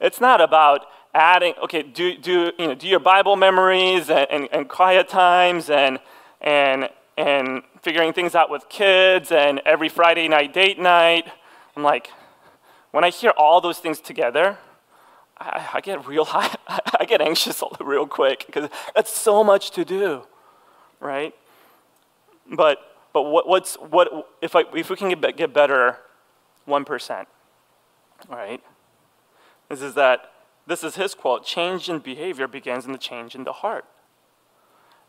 It's 0.00 0.20
not 0.20 0.40
about 0.40 0.86
adding, 1.14 1.54
okay, 1.64 1.82
do, 1.82 2.16
do, 2.16 2.52
you 2.58 2.68
know, 2.68 2.74
do 2.74 2.86
your 2.86 3.00
Bible 3.00 3.36
memories 3.36 4.10
and, 4.10 4.26
and, 4.30 4.48
and 4.52 4.68
quiet 4.68 5.08
times 5.08 5.70
and, 5.70 5.98
and, 6.40 6.88
and 7.18 7.62
figuring 7.82 8.12
things 8.12 8.36
out 8.36 8.48
with 8.48 8.68
kids 8.68 9.32
and 9.32 9.60
every 9.66 9.88
Friday 9.88 10.28
night 10.28 10.54
date 10.54 10.78
night. 10.78 11.26
I'm 11.76 11.82
like, 11.82 12.12
when 12.92 13.02
I 13.02 13.10
hear 13.10 13.30
all 13.36 13.60
those 13.60 13.78
things 13.78 14.00
together, 14.00 14.56
I, 15.36 15.68
I 15.74 15.80
get 15.80 16.06
real 16.06 16.24
high, 16.36 16.54
I 16.98 17.04
get 17.04 17.20
anxious 17.20 17.62
real 17.80 18.06
quick 18.06 18.44
because 18.46 18.70
that's 18.94 19.12
so 19.12 19.42
much 19.42 19.72
to 19.72 19.84
do, 19.84 20.22
right? 21.00 21.34
But 22.50 22.78
but 23.12 23.24
what, 23.24 23.48
what's 23.48 23.74
what 23.74 24.28
if 24.40 24.54
I 24.54 24.62
if 24.74 24.88
we 24.88 24.96
can 24.96 25.08
get, 25.08 25.36
get 25.36 25.52
better, 25.52 25.98
one 26.66 26.84
percent, 26.84 27.26
right? 28.28 28.62
This 29.68 29.82
is 29.82 29.94
that 29.94 30.30
This 30.68 30.84
is 30.84 30.94
his 30.94 31.14
quote 31.14 31.44
change 31.44 31.88
in 31.88 31.98
behavior 31.98 32.46
begins 32.46 32.86
in 32.86 32.92
the 32.92 32.98
change 32.98 33.34
in 33.34 33.42
the 33.42 33.54
heart. 33.54 33.86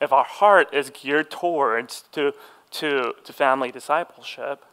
If 0.02 0.14
our 0.14 0.24
heart 0.24 0.74
is 0.74 0.90
geared 0.90 1.30
towards 1.30 2.04
to, 2.14 2.34
to, 2.72 3.14
to 3.24 3.34
family 3.34 3.72
discipleship, 3.72 4.64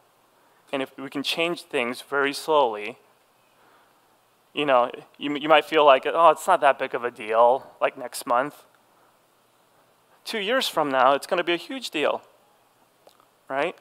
and 0.71 0.81
if 0.81 0.97
we 0.97 1.09
can 1.09 1.23
change 1.23 1.63
things 1.63 2.01
very 2.01 2.33
slowly, 2.33 2.97
you 4.53 4.65
know, 4.65 4.91
you, 5.17 5.35
you 5.37 5.47
might 5.47 5.65
feel 5.65 5.85
like, 5.85 6.05
oh, 6.05 6.29
it's 6.29 6.47
not 6.47 6.61
that 6.61 6.79
big 6.79 6.95
of 6.95 7.03
a 7.03 7.11
deal, 7.11 7.71
like 7.79 7.97
next 7.97 8.25
month. 8.25 8.65
Two 10.25 10.39
years 10.39 10.67
from 10.67 10.89
now, 10.89 11.13
it's 11.13 11.27
going 11.27 11.37
to 11.37 11.43
be 11.43 11.53
a 11.53 11.57
huge 11.57 11.89
deal, 11.89 12.21
right? 13.49 13.75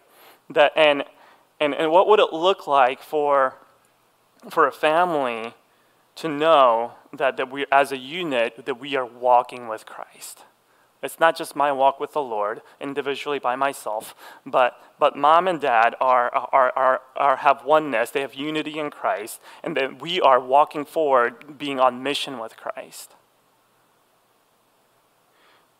That, 0.50 0.72
and, 0.76 1.04
and, 1.58 1.74
and 1.74 1.90
what 1.90 2.08
would 2.08 2.20
it 2.20 2.32
look 2.32 2.66
like 2.66 3.02
for, 3.02 3.54
for 4.50 4.66
a 4.66 4.72
family 4.72 5.54
to 6.16 6.28
know 6.28 6.92
that, 7.12 7.36
that 7.36 7.50
we, 7.50 7.66
as 7.72 7.90
a 7.90 7.96
unit, 7.96 8.64
that 8.64 8.78
we 8.78 8.94
are 8.96 9.06
walking 9.06 9.68
with 9.68 9.86
Christ? 9.86 10.44
It's 11.02 11.20
not 11.20 11.36
just 11.36 11.54
my 11.54 11.72
walk 11.72 12.00
with 12.00 12.12
the 12.12 12.22
Lord 12.22 12.62
individually 12.80 13.38
by 13.38 13.54
myself, 13.54 14.14
but, 14.44 14.80
but 14.98 15.16
mom 15.16 15.46
and 15.46 15.60
dad 15.60 15.94
are, 16.00 16.34
are, 16.34 16.72
are, 16.74 17.02
are, 17.14 17.36
have 17.36 17.64
oneness, 17.64 18.10
they 18.10 18.22
have 18.22 18.34
unity 18.34 18.78
in 18.78 18.90
Christ, 18.90 19.40
and 19.62 19.76
that 19.76 20.00
we 20.00 20.20
are 20.20 20.40
walking 20.40 20.84
forward 20.84 21.58
being 21.58 21.78
on 21.78 22.02
mission 22.02 22.38
with 22.38 22.56
Christ. 22.56 23.14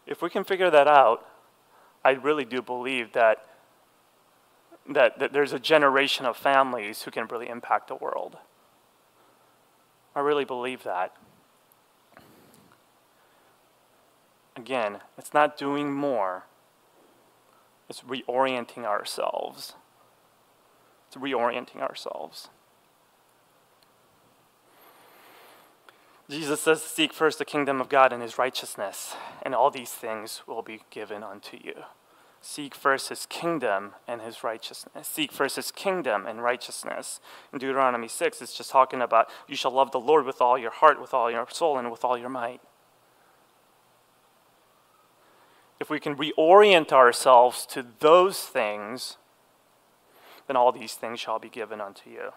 If 0.06 0.22
we 0.22 0.30
can 0.30 0.44
figure 0.44 0.70
that 0.70 0.86
out, 0.86 1.26
I 2.04 2.12
really 2.12 2.44
do 2.44 2.62
believe 2.62 3.12
that, 3.14 3.46
that, 4.88 5.18
that 5.18 5.32
there's 5.32 5.52
a 5.52 5.58
generation 5.58 6.26
of 6.26 6.36
families 6.36 7.02
who 7.02 7.10
can 7.10 7.26
really 7.26 7.48
impact 7.48 7.88
the 7.88 7.96
world. 7.96 8.36
I 10.14 10.20
really 10.20 10.44
believe 10.44 10.84
that. 10.84 11.16
Again, 14.57 14.98
it's 15.18 15.34
not 15.34 15.59
doing 15.59 15.92
more, 15.92 16.44
it's 17.88 18.00
reorienting 18.00 18.84
ourselves. 18.84 19.74
It's 21.07 21.16
reorienting 21.16 21.80
ourselves. 21.80 22.48
Jesus 26.28 26.61
says, 26.61 26.82
Seek 26.82 27.12
first 27.12 27.38
the 27.38 27.44
kingdom 27.44 27.80
of 27.80 27.88
God 27.88 28.12
and 28.12 28.22
his 28.22 28.38
righteousness, 28.38 29.14
and 29.42 29.54
all 29.54 29.70
these 29.70 29.92
things 29.92 30.42
will 30.46 30.62
be 30.62 30.80
given 30.90 31.22
unto 31.22 31.57
you. 31.62 31.84
Seek 32.40 32.74
first 32.74 33.09
his 33.09 33.26
kingdom 33.26 33.92
and 34.07 34.20
his 34.20 34.42
righteousness. 34.42 35.09
Seek 35.09 35.32
first 35.32 35.57
his 35.57 35.70
kingdom 35.70 36.26
and 36.26 36.42
righteousness. 36.42 37.20
In 37.52 37.59
Deuteronomy 37.59 38.09
6, 38.09 38.42
it's 38.42 38.57
just 38.57 38.70
talking 38.70 39.02
about 39.02 39.28
you 39.48 39.57
shall 39.57 39.72
love 39.72 39.90
the 39.90 40.00
Lord 40.00 40.24
with 40.24 40.40
all 40.40 40.59
your 40.59 40.70
heart, 40.70 41.00
with 41.00 41.14
all 41.14 41.30
your 41.30 41.46
soul, 41.50 41.78
and 41.78 41.90
with 41.90 42.04
all 42.04 42.18
your 42.18 42.28
might. 42.28 42.61
If 45.87 45.91
we 45.91 46.01
can 46.01 46.16
reorient 46.16 46.91
ourselves 46.91 47.64
to 47.66 47.87
those 48.01 48.41
things, 48.41 49.18
then 50.49 50.57
all 50.57 50.72
these 50.72 50.95
things 50.95 51.20
shall 51.20 51.39
be 51.39 51.49
given 51.49 51.80
unto 51.80 52.11
you. 52.11 52.32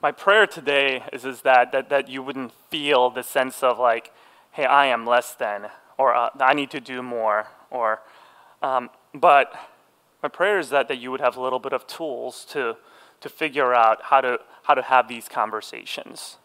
My 0.00 0.12
prayer 0.12 0.46
today 0.46 1.02
is, 1.12 1.26
is 1.26 1.42
that, 1.42 1.72
that, 1.72 1.90
that 1.90 2.08
you 2.08 2.22
wouldn't 2.22 2.52
feel 2.70 3.10
the 3.10 3.22
sense 3.22 3.62
of 3.62 3.78
like, 3.78 4.14
hey, 4.52 4.64
I 4.64 4.86
am 4.86 5.04
less 5.04 5.34
than, 5.34 5.66
or 5.98 6.14
uh, 6.14 6.30
I 6.40 6.54
need 6.54 6.70
to 6.70 6.80
do 6.80 7.02
more, 7.02 7.48
or, 7.70 8.00
um, 8.62 8.88
but 9.12 9.52
my 10.22 10.30
prayer 10.30 10.58
is 10.58 10.70
that, 10.70 10.88
that 10.88 10.96
you 10.96 11.10
would 11.10 11.20
have 11.20 11.36
a 11.36 11.42
little 11.42 11.58
bit 11.58 11.74
of 11.74 11.86
tools 11.86 12.46
to, 12.52 12.78
to 13.20 13.28
figure 13.28 13.74
out 13.74 14.04
how 14.04 14.22
to, 14.22 14.38
how 14.62 14.72
to 14.72 14.80
have 14.80 15.06
these 15.06 15.28
conversations 15.28 16.38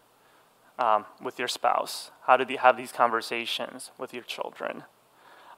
um, 0.82 1.06
with 1.22 1.38
your 1.38 1.48
spouse, 1.48 2.10
how 2.24 2.36
do 2.38 2.52
you 2.52 2.58
have 2.58 2.76
these 2.76 2.92
conversations 2.92 3.92
with 4.00 4.16
your 4.16 4.24
children. 4.24 4.84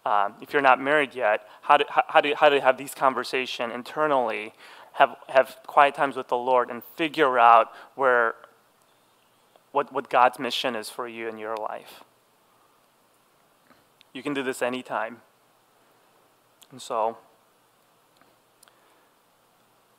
Um, 0.05 0.33
if 0.41 0.51
you're 0.51 0.61
not 0.61 0.81
married 0.81 1.15
yet, 1.15 1.47
how 1.61 1.77
do, 1.77 1.85
how, 1.87 2.19
to, 2.19 2.35
how 2.35 2.49
to 2.49 2.59
have 2.59 2.77
these 2.77 2.93
conversations 2.93 3.71
internally, 3.73 4.51
have, 4.93 5.15
have 5.29 5.55
quiet 5.65 5.95
times 5.95 6.17
with 6.17 6.27
the 6.27 6.35
Lord, 6.35 6.69
and 6.69 6.83
figure 6.97 7.39
out 7.39 7.69
where, 7.95 8.35
what, 9.71 9.93
what 9.93 10.09
God's 10.09 10.39
mission 10.39 10.75
is 10.75 10.89
for 10.89 11.07
you 11.07 11.29
in 11.29 11.37
your 11.37 11.55
life. 11.55 12.03
You 14.11 14.21
can 14.21 14.33
do 14.33 14.43
this 14.43 14.61
anytime. 14.61 15.21
And 16.69 16.81
so, 16.81 17.17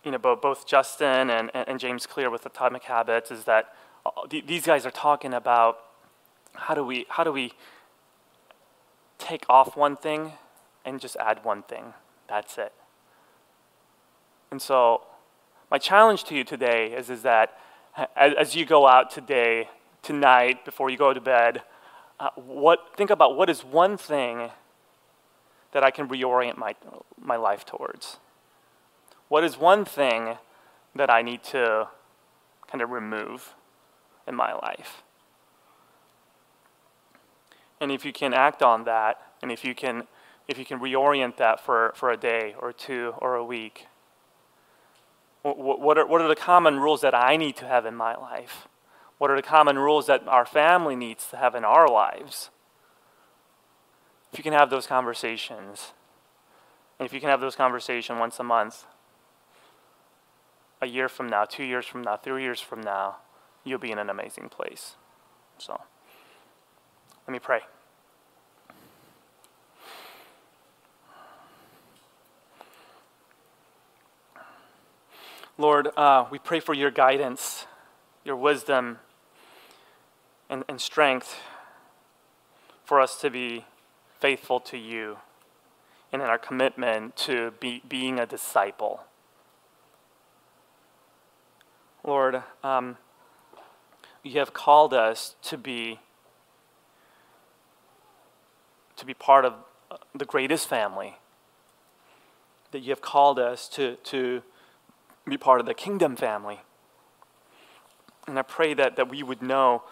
you 0.05 0.11
know, 0.11 0.19
both 0.19 0.67
Justin 0.67 1.31
and, 1.31 1.51
and 1.55 1.81
James 1.81 2.07
Clear 2.07 2.29
with 2.29 2.45
Atomic 2.45 2.83
Habits 2.83 3.31
is 3.31 3.45
that 3.45 3.75
these 4.29 4.67
guys 4.67 4.85
are 4.87 4.91
talking 4.91 5.35
about 5.35 5.79
how 6.55 6.75
do 6.75 6.85
we, 6.85 7.07
how 7.09 7.25
do 7.25 7.33
we 7.33 7.53
take 9.19 9.45
off 9.49 9.77
one 9.77 9.97
thing 9.97 10.33
and 10.85 11.01
just 11.01 11.17
add 11.17 11.45
one 11.45 11.63
thing. 11.63 11.95
That's 12.29 12.59
it. 12.59 12.73
And 14.51 14.61
so, 14.61 15.03
my 15.71 15.79
challenge 15.79 16.25
to 16.25 16.35
you 16.35 16.45
today 16.45 16.93
is, 16.93 17.11
is 17.11 17.23
that 17.23 17.59
as, 18.17 18.55
you 18.55 18.67
go 18.67 18.87
out 18.87 19.11
today, 19.11 19.69
tonight, 20.03 20.65
before 20.65 20.91
you 20.91 20.97
go 20.97 21.13
to 21.13 21.21
bed, 21.21 21.63
uh, 22.21 22.31
what, 22.37 22.97
think 22.97 23.11
about 23.11 23.37
what 23.37 23.49
is 23.49 23.65
one 23.65 23.97
thing 23.97 24.51
that 25.73 25.83
I 25.83 25.91
can 25.91 26.09
reorient 26.09 26.57
my, 26.57 26.75
my 27.21 27.37
life 27.37 27.65
towards? 27.65 28.19
What 29.29 29.43
is 29.43 29.59
one 29.59 29.85
thing 29.85 30.37
that 30.95 31.11
I 31.11 31.23
need 31.23 31.43
to 31.45 31.89
kind 32.71 32.83
of 32.83 32.91
remove 32.91 33.55
in 34.27 34.35
my 34.35 34.53
life? 34.53 35.03
And 37.81 37.93
if 37.93 38.05
you 38.05 38.13
can 38.13 38.33
act 38.33 38.63
on 38.63 38.85
that, 38.85 39.21
and 39.43 39.53
if 39.53 39.65
you 39.65 39.75
can, 39.75 40.07
if 40.49 40.59
you 40.59 40.65
can 40.65 40.81
reorient 40.81 41.37
that 41.37 41.61
for, 41.61 41.93
for 41.97 42.11
a 42.11 42.17
day 42.17 42.55
or 42.59 42.73
two 42.73 43.15
or 43.19 43.35
a 43.35 43.45
week, 43.45 43.87
what 45.43 45.99
are, 45.99 46.07
what 46.07 46.23
are 46.23 46.29
the 46.29 46.35
common 46.35 46.81
rules 46.81 47.03
that 47.03 47.15
I 47.15 47.37
need 47.37 47.57
to 47.57 47.67
have 47.67 47.85
in 47.85 47.95
my 47.95 48.15
life? 48.17 48.67
What 49.19 49.31
are 49.31 49.37
the 49.37 49.43
common 49.43 49.79
rules 49.79 50.07
that 50.07 50.27
our 50.27 50.47
family 50.47 50.97
needs 50.97 51.27
to 51.29 51.37
have 51.37 51.55
in 51.55 51.65
our 51.65 51.87
lives? 51.87 52.49
If 54.33 54.39
you 54.39 54.43
can 54.43 54.55
have 54.55 54.71
those 54.71 54.87
conversations, 54.87 55.93
and 56.99 57.07
if 57.07 57.13
you 57.13 57.21
can 57.21 57.29
have 57.29 57.41
those 57.41 57.57
conversations 57.57 58.19
once 58.19 58.41
a 58.41 58.43
month, 58.43 58.87
a 60.81 60.87
year 60.87 61.09
from 61.09 61.29
now, 61.29 61.45
two 61.45 61.65
years 61.65 61.87
from 61.87 62.03
now, 62.03 62.17
three 62.17 62.43
years 62.43 62.61
from 62.61 62.81
now, 62.81 63.17
you'll 63.65 63.79
be 63.79 63.91
in 63.91 63.99
an 63.99 64.11
amazing 64.11 64.49
place. 64.49 64.97
So, 65.59 65.81
let 67.27 67.33
me 67.33 67.39
pray. 67.39 67.61
Lord, 75.57 75.89
uh, 75.97 76.27
we 76.31 76.39
pray 76.39 76.59
for 76.59 76.75
your 76.75 76.91
guidance, 76.91 77.67
your 78.25 78.37
wisdom, 78.37 78.99
and, 80.51 80.65
and 80.69 80.81
strength 80.81 81.41
for 82.85 83.01
us 83.01 83.21
to 83.21 83.31
be 83.31 83.65
faithful 84.19 84.59
to 84.61 84.77
you 84.77 85.19
and 86.13 86.23
in 86.23 86.29
our 86.29 86.39
commitment 86.39 87.17
to 87.17 87.53
be, 87.61 87.83
being 87.89 88.19
a 88.19 88.27
disciple. 88.27 89.03
Lord, 92.05 92.43
um, 92.63 92.97
you 94.25 94.39
have 94.41 94.53
called 94.53 94.93
us 94.93 95.37
to 95.43 95.57
be 95.57 96.01
to 98.97 99.05
be 99.05 99.15
part 99.15 99.45
of 99.45 99.55
uh, 99.91 99.97
the 100.15 100.25
greatest 100.25 100.69
family. 100.69 101.17
That 102.71 102.81
you 102.81 102.91
have 102.91 103.01
called 103.01 103.39
us 103.39 103.69
to, 103.71 103.97
to 104.05 104.43
be 105.29 105.37
part 105.37 105.61
of 105.61 105.67
the 105.67 105.75
kingdom 105.75 106.17
family. 106.17 106.61
And 108.27 108.39
I 108.39 108.43
pray 108.43 108.73
that, 108.75 108.97
that 108.97 109.09
we 109.09 109.23
would 109.23 109.43
know 109.43 109.83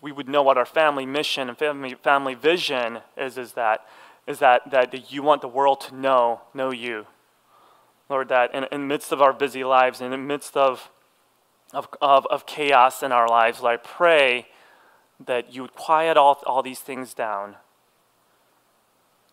we 0.00 0.12
would 0.12 0.28
know 0.28 0.42
what 0.42 0.58
our 0.58 0.66
family 0.66 1.06
mission 1.06 1.48
and 1.48 1.56
family, 1.56 1.94
family 1.94 2.34
vision 2.34 2.98
is, 3.16 3.38
is 3.38 3.52
that 3.52 3.86
is 4.26 4.38
that, 4.38 4.70
that 4.70 5.12
you 5.12 5.22
want 5.22 5.40
the 5.42 5.48
world 5.48 5.80
to 5.82 5.94
know, 5.94 6.42
know 6.52 6.70
you. 6.70 7.06
Lord, 8.08 8.28
that 8.28 8.54
in, 8.54 8.64
in 8.64 8.82
the 8.82 8.86
midst 8.86 9.12
of 9.12 9.22
our 9.22 9.32
busy 9.32 9.64
lives, 9.64 10.00
in 10.00 10.10
the 10.10 10.18
midst 10.18 10.56
of, 10.56 10.90
of, 11.74 11.88
of, 12.00 12.26
of 12.26 12.46
chaos 12.46 13.02
in 13.02 13.12
our 13.12 13.28
lives, 13.28 13.60
Lord, 13.60 13.80
I 13.80 13.82
pray 13.82 14.46
that 15.24 15.54
you 15.54 15.62
would 15.62 15.74
quiet 15.74 16.16
all, 16.16 16.42
all 16.46 16.62
these 16.62 16.80
things 16.80 17.14
down 17.14 17.56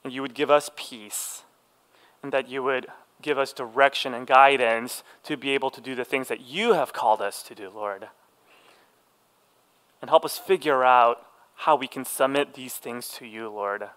and 0.03 0.11
you 0.11 0.21
would 0.21 0.33
give 0.33 0.49
us 0.49 0.69
peace 0.75 1.43
and 2.23 2.31
that 2.31 2.49
you 2.49 2.63
would 2.63 2.87
give 3.21 3.37
us 3.37 3.53
direction 3.53 4.13
and 4.13 4.25
guidance 4.25 5.03
to 5.23 5.37
be 5.37 5.51
able 5.51 5.69
to 5.69 5.81
do 5.81 5.95
the 5.95 6.05
things 6.05 6.27
that 6.27 6.41
you 6.41 6.73
have 6.73 6.93
called 6.93 7.21
us 7.21 7.43
to 7.43 7.55
do, 7.55 7.69
Lord. 7.69 8.07
And 10.01 10.09
help 10.09 10.25
us 10.25 10.37
figure 10.37 10.83
out 10.83 11.25
how 11.55 11.75
we 11.75 11.87
can 11.87 12.05
submit 12.05 12.55
these 12.55 12.75
things 12.75 13.09
to 13.09 13.25
you, 13.25 13.49
Lord. 13.49 13.89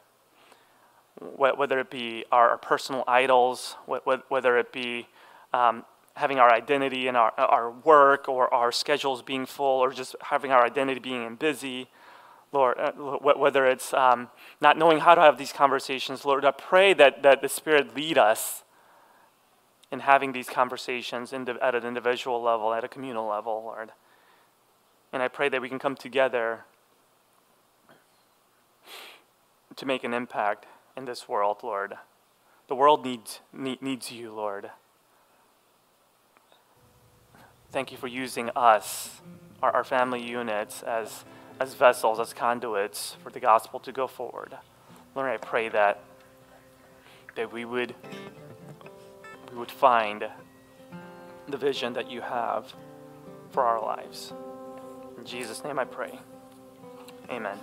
Whether 1.18 1.78
it 1.78 1.90
be 1.90 2.24
our 2.30 2.58
personal 2.58 3.04
idols, 3.06 3.76
whether 3.86 4.58
it 4.58 4.72
be 4.72 5.08
um, 5.54 5.84
having 6.14 6.38
our 6.38 6.52
identity 6.52 7.08
in 7.08 7.16
our, 7.16 7.32
our 7.36 7.70
work 7.70 8.28
or 8.28 8.52
our 8.54 8.70
schedules 8.70 9.22
being 9.22 9.46
full 9.46 9.80
or 9.80 9.92
just 9.92 10.14
having 10.22 10.52
our 10.52 10.64
identity 10.64 11.00
being 11.00 11.34
busy. 11.34 11.88
Lord, 12.52 12.78
uh, 12.78 12.92
whether 12.92 13.66
it's 13.66 13.92
um, 13.92 14.28
not 14.60 14.78
knowing 14.78 15.00
how 15.00 15.16
to 15.16 15.20
have 15.20 15.38
these 15.38 15.52
conversations, 15.52 16.24
Lord, 16.24 16.44
I 16.44 16.52
pray 16.52 16.94
that, 16.94 17.24
that 17.24 17.42
the 17.42 17.48
Spirit 17.48 17.96
lead 17.96 18.16
us 18.16 18.62
in 19.90 20.00
having 20.00 20.32
these 20.32 20.48
conversations 20.48 21.32
at 21.32 21.74
an 21.74 21.84
individual 21.84 22.40
level, 22.40 22.72
at 22.72 22.84
a 22.84 22.88
communal 22.88 23.28
level, 23.28 23.62
Lord. 23.64 23.90
And 25.12 25.22
I 25.22 25.28
pray 25.28 25.48
that 25.48 25.60
we 25.60 25.68
can 25.68 25.78
come 25.78 25.96
together 25.96 26.64
to 29.76 29.86
make 29.86 30.04
an 30.04 30.14
impact 30.14 30.66
in 30.96 31.04
this 31.04 31.28
world, 31.28 31.58
Lord. 31.62 31.94
The 32.68 32.74
world 32.74 33.04
needs, 33.04 33.40
need, 33.52 33.82
needs 33.82 34.10
you, 34.10 34.32
Lord. 34.32 34.70
Thank 37.74 37.90
you 37.90 37.98
for 37.98 38.06
using 38.06 38.50
us, 38.54 39.20
our, 39.60 39.72
our 39.72 39.82
family 39.82 40.22
units, 40.22 40.84
as, 40.84 41.24
as 41.58 41.74
vessels, 41.74 42.20
as 42.20 42.32
conduits 42.32 43.16
for 43.20 43.30
the 43.30 43.40
gospel 43.40 43.80
to 43.80 43.90
go 43.90 44.06
forward. 44.06 44.56
Lord, 45.16 45.28
I 45.28 45.38
pray 45.38 45.70
that, 45.70 46.00
that 47.34 47.52
we 47.52 47.64
would 47.64 47.96
we 49.50 49.58
would 49.58 49.72
find 49.72 50.28
the 51.48 51.56
vision 51.56 51.94
that 51.94 52.08
you 52.08 52.20
have 52.20 52.72
for 53.50 53.64
our 53.64 53.82
lives. 53.82 54.32
In 55.18 55.24
Jesus' 55.24 55.64
name 55.64 55.80
I 55.80 55.84
pray. 55.84 56.16
Amen. 57.28 57.58